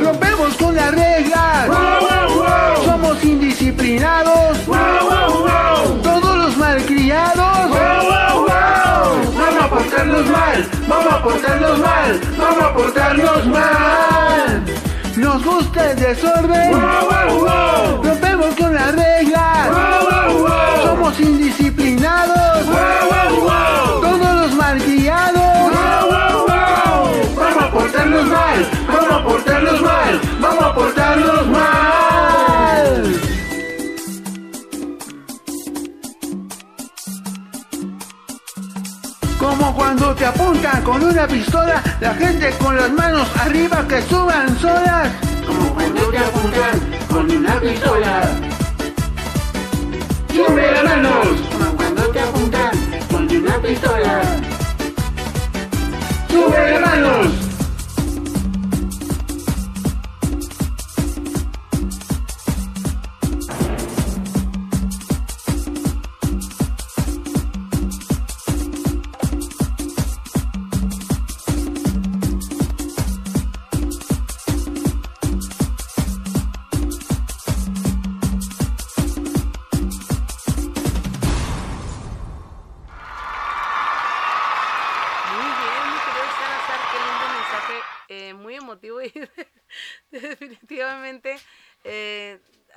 rompemos 0.00 0.54
con 0.54 0.76
las 0.76 0.92
reglas. 0.92 1.68
Somos 2.84 3.24
indisciplinados, 3.24 4.31
portarnos 10.22 10.28
mal, 10.30 10.64
vamos 10.88 11.12
a 11.12 11.22
portarnos 11.22 11.78
mal, 11.78 12.20
vamos 12.38 12.62
a 12.62 12.74
portarnos 12.74 13.46
mal. 13.46 14.64
Nos 15.16 15.44
gusta 15.44 15.90
el 15.90 15.98
desorden, 15.98 16.72
rompemos 18.02 18.54
con 18.56 18.74
las 18.74 18.94
reglas. 18.94 19.68
Somos 20.84 21.20
indisciplinados, 21.20 22.66
todos 24.00 24.40
los 24.40 24.54
malcriados. 24.54 25.42
Vamos 27.36 27.62
a 27.62 27.70
portarnos 27.70 28.26
mal, 28.26 28.66
vamos 28.88 29.12
a 29.12 29.24
portarnos 29.24 29.82
mal, 29.82 30.20
vamos 30.40 30.64
a 30.64 30.74
portarnos 30.74 31.46
mal. 31.48 33.31
Como 39.72 39.84
cuando 39.84 40.14
te 40.14 40.26
apuntan 40.26 40.82
con 40.82 41.02
una 41.02 41.26
pistola, 41.26 41.82
la 41.98 42.14
gente 42.14 42.50
con 42.58 42.76
las 42.76 42.92
manos 42.92 43.26
arriba 43.40 43.82
que 43.88 44.02
suban 44.02 44.54
solas. 44.58 45.08
Como 45.46 45.72
cuando 45.72 46.02
te 46.10 46.18
apuntan 46.18 46.80
con 47.08 47.30
una 47.30 47.58
pistola. 47.58 48.22
Sube 50.28 50.72
las 50.72 50.84
manos. 50.84 51.26
Como 51.50 51.76
cuando 51.76 52.02
te 52.08 52.20
apuntan 52.20 52.70
con 53.10 53.34
una 53.34 53.56
pistola. 53.62 54.22
Sube 56.28 56.70
las 56.70 56.80
manos. 56.82 57.41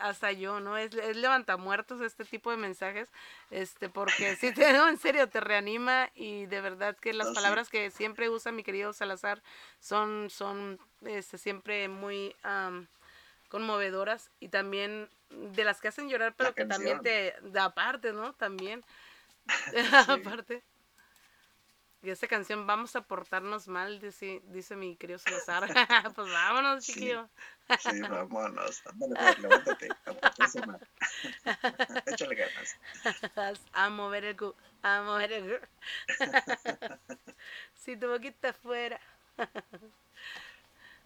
Hasta 0.10 0.32
yo, 0.32 0.60
¿no? 0.60 0.78
Es, 0.78 0.94
es 0.94 1.18
levantamuertos 1.18 2.02
este 2.02 2.26
tipo 2.26 2.52
de 2.52 2.58
mensajes, 2.58 3.10
este, 3.52 3.90
porque 3.90 4.36
si 4.36 4.54
te 4.54 4.72
no, 4.74 4.88
en 4.88 4.98
serio, 4.98 5.28
te 5.30 5.40
reanima 5.40 6.10
y 6.16 6.46
de 6.46 6.62
verdad 6.62 6.96
que 6.96 7.14
las 7.14 7.30
sí. 7.30 7.36
palabras 7.36 7.70
que 7.70 7.92
siempre 7.92 8.30
usa 8.30 8.52
mi 8.52 8.64
querido 8.64 8.94
Salazar 8.94 9.42
son, 9.80 10.30
son 10.30 10.80
este, 11.02 11.38
siempre 11.38 11.88
muy 11.88 12.36
am, 12.44 12.88
conmovedoras 13.50 14.30
y 14.40 14.50
también 14.50 15.10
de 15.30 15.64
las 15.64 15.82
que 15.82 15.88
hacen 15.88 16.10
llorar, 16.10 16.34
pero 16.38 16.54
que 16.54 16.66
también 16.66 17.02
te, 17.02 17.34
de 17.42 17.60
aparte, 17.60 18.14
¿no? 18.14 18.34
También, 18.34 18.84
aparte. 20.08 20.64
Y 22.06 22.12
esa 22.12 22.28
canción, 22.28 22.68
vamos 22.68 22.96
a 22.96 23.02
portarnos 23.02 23.68
mal, 23.68 24.00
dice, 24.00 24.44
dice 24.50 24.76
mi 24.76 24.96
querido 24.96 25.18
Salazar. 25.18 25.64
pues 26.16 26.32
vámonos, 26.32 26.86
chiquillo. 26.86 27.28
Sí, 27.80 28.00
vámonos. 28.00 28.84
Ándale, 28.86 29.16
pues, 29.16 29.40
levántate. 29.40 29.90
Échale 32.06 32.36
ganas. 32.36 32.78
a 33.74 33.90
mover 33.90 34.26
el 34.26 34.38
cu, 34.38 34.54
a 34.84 35.02
mover 35.02 35.32
el 35.34 35.60
cu. 35.60 35.66
si 37.74 37.98
tu 38.00 38.08
boquita 38.08 38.54
fuera. 38.54 39.02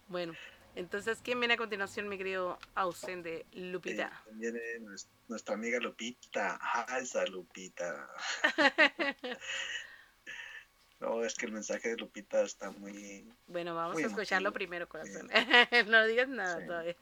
bueno, 0.10 0.34
entonces, 0.76 1.20
¿quién 1.24 1.40
viene 1.40 1.54
a 1.54 1.58
continuación, 1.58 2.10
mi 2.10 2.18
querido 2.18 2.60
ausente 2.76 3.46
Lupita? 3.54 4.08
Eh, 4.26 4.30
Viene 4.34 4.60
nues- 4.82 5.08
nuestra 5.30 5.56
amiga 5.56 5.80
Lupita. 5.80 6.58
Alza, 6.58 7.26
Lupita. 7.28 8.10
No, 11.00 11.24
es 11.24 11.36
que 11.36 11.46
el 11.46 11.54
mensaje 11.54 11.90
de 11.90 11.98
Lupita 11.98 12.42
está 12.42 12.72
muy. 12.72 13.26
Bueno, 13.48 13.74
vamos 13.76 13.94
muy 13.94 14.04
a 14.04 14.08
escucharlo 14.08 14.50
emotivo. 14.50 14.54
primero, 14.54 14.90
corazón. 14.90 15.30
no 15.88 16.06
digas 16.08 16.28
nada 16.28 16.60
Sí. 16.60 16.66
todavía. 16.68 16.96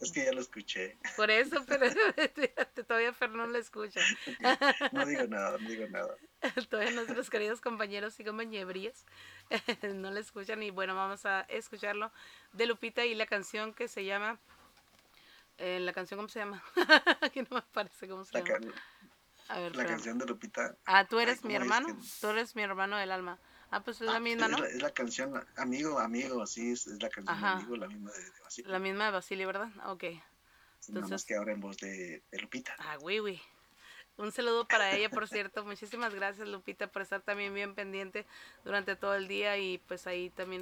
Es 0.00 0.10
que 0.10 0.24
ya 0.24 0.32
lo 0.32 0.40
escuché. 0.40 0.96
Por 1.16 1.30
eso, 1.30 1.64
pero 1.66 1.86
todavía 2.88 3.12
Fer 3.12 3.30
no 3.30 3.46
lo 3.46 3.56
escucha. 3.58 4.00
No 4.92 5.06
digo 5.06 5.24
nada, 5.28 5.58
no 5.58 5.68
digo 5.68 5.86
nada. 5.88 6.16
Todavía 6.68 6.90
nuestros 6.92 7.30
queridos 7.30 7.60
compañeros 7.60 8.18
y 8.18 8.24
compañerías 8.24 9.04
no 9.82 10.10
lo 10.10 10.18
escuchan 10.18 10.60
y 10.64 10.70
bueno, 10.70 10.96
vamos 10.96 11.24
a 11.24 11.42
escucharlo 11.42 12.10
de 12.52 12.66
Lupita 12.66 13.04
y 13.04 13.14
la 13.14 13.26
canción 13.26 13.74
que 13.74 13.86
se 13.86 14.04
llama... 14.04 14.40
eh, 15.58 15.78
la 15.78 15.92
canción, 15.92 16.18
¿cómo 16.18 16.28
se 16.28 16.40
llama? 16.40 16.64
Aquí 17.20 17.42
no 17.42 17.48
me 17.58 17.62
parece 17.62 18.08
cómo 18.08 18.24
se 18.24 18.32
La, 18.32 18.44
llama. 18.44 18.72
A 19.48 19.54
ver, 19.58 19.62
la 19.76 19.82
espérame. 19.82 19.88
canción 19.90 20.18
de 20.18 20.26
Lupita. 20.26 20.76
Ah, 20.86 21.06
tú 21.06 21.18
eres 21.20 21.38
Ay, 21.42 21.48
mi 21.48 21.54
¿cómo 21.54 21.56
es 21.56 21.62
hermano. 21.80 21.86
que- 22.00 22.08
Tú 22.20 22.26
eres 22.28 22.56
mi 22.56 22.62
hermano 22.62 22.96
del 22.96 23.10
alma. 23.12 23.38
Ah, 23.70 23.82
pues 23.82 24.00
es 24.00 24.06
la 24.06 24.20
misma, 24.20 24.46
Es 24.46 24.52
¿no? 24.52 24.58
la, 24.58 24.66
es 24.66 24.82
la 24.82 24.90
canción, 24.92 25.46
amigo, 25.56 25.98
amigo, 25.98 26.46
sí, 26.46 26.72
es, 26.72 26.86
es 26.86 27.02
la 27.02 27.08
canción 27.08 27.34
Ajá. 27.36 27.52
amigo, 27.52 27.76
la 27.76 27.88
misma 27.88 28.10
de, 28.12 28.22
de 28.22 28.40
Basilio. 28.42 28.70
La 28.70 28.78
misma 28.78 29.04
de 29.06 29.10
Basili, 29.12 29.44
¿verdad? 29.46 29.68
Ok. 29.86 30.02
Nada 30.04 30.20
más 30.78 30.88
Entonces, 30.88 31.24
que 31.24 31.36
ahora 31.36 31.52
en 31.52 31.60
voz 31.60 31.78
de, 31.78 32.22
de 32.30 32.38
Lupita. 32.38 32.74
ah, 32.78 32.96
güey, 32.96 33.20
güey. 33.20 33.40
Un 34.18 34.30
saludo 34.30 34.68
para 34.68 34.92
ella, 34.94 35.08
por 35.08 35.26
cierto. 35.26 35.64
Muchísimas 35.64 36.14
gracias, 36.14 36.46
Lupita, 36.46 36.86
por 36.88 37.00
estar 37.00 37.22
también 37.22 37.54
bien 37.54 37.74
pendiente 37.74 38.26
durante 38.62 38.94
todo 38.94 39.14
el 39.14 39.26
día 39.26 39.56
y 39.56 39.78
pues 39.88 40.06
ahí 40.06 40.28
también 40.28 40.60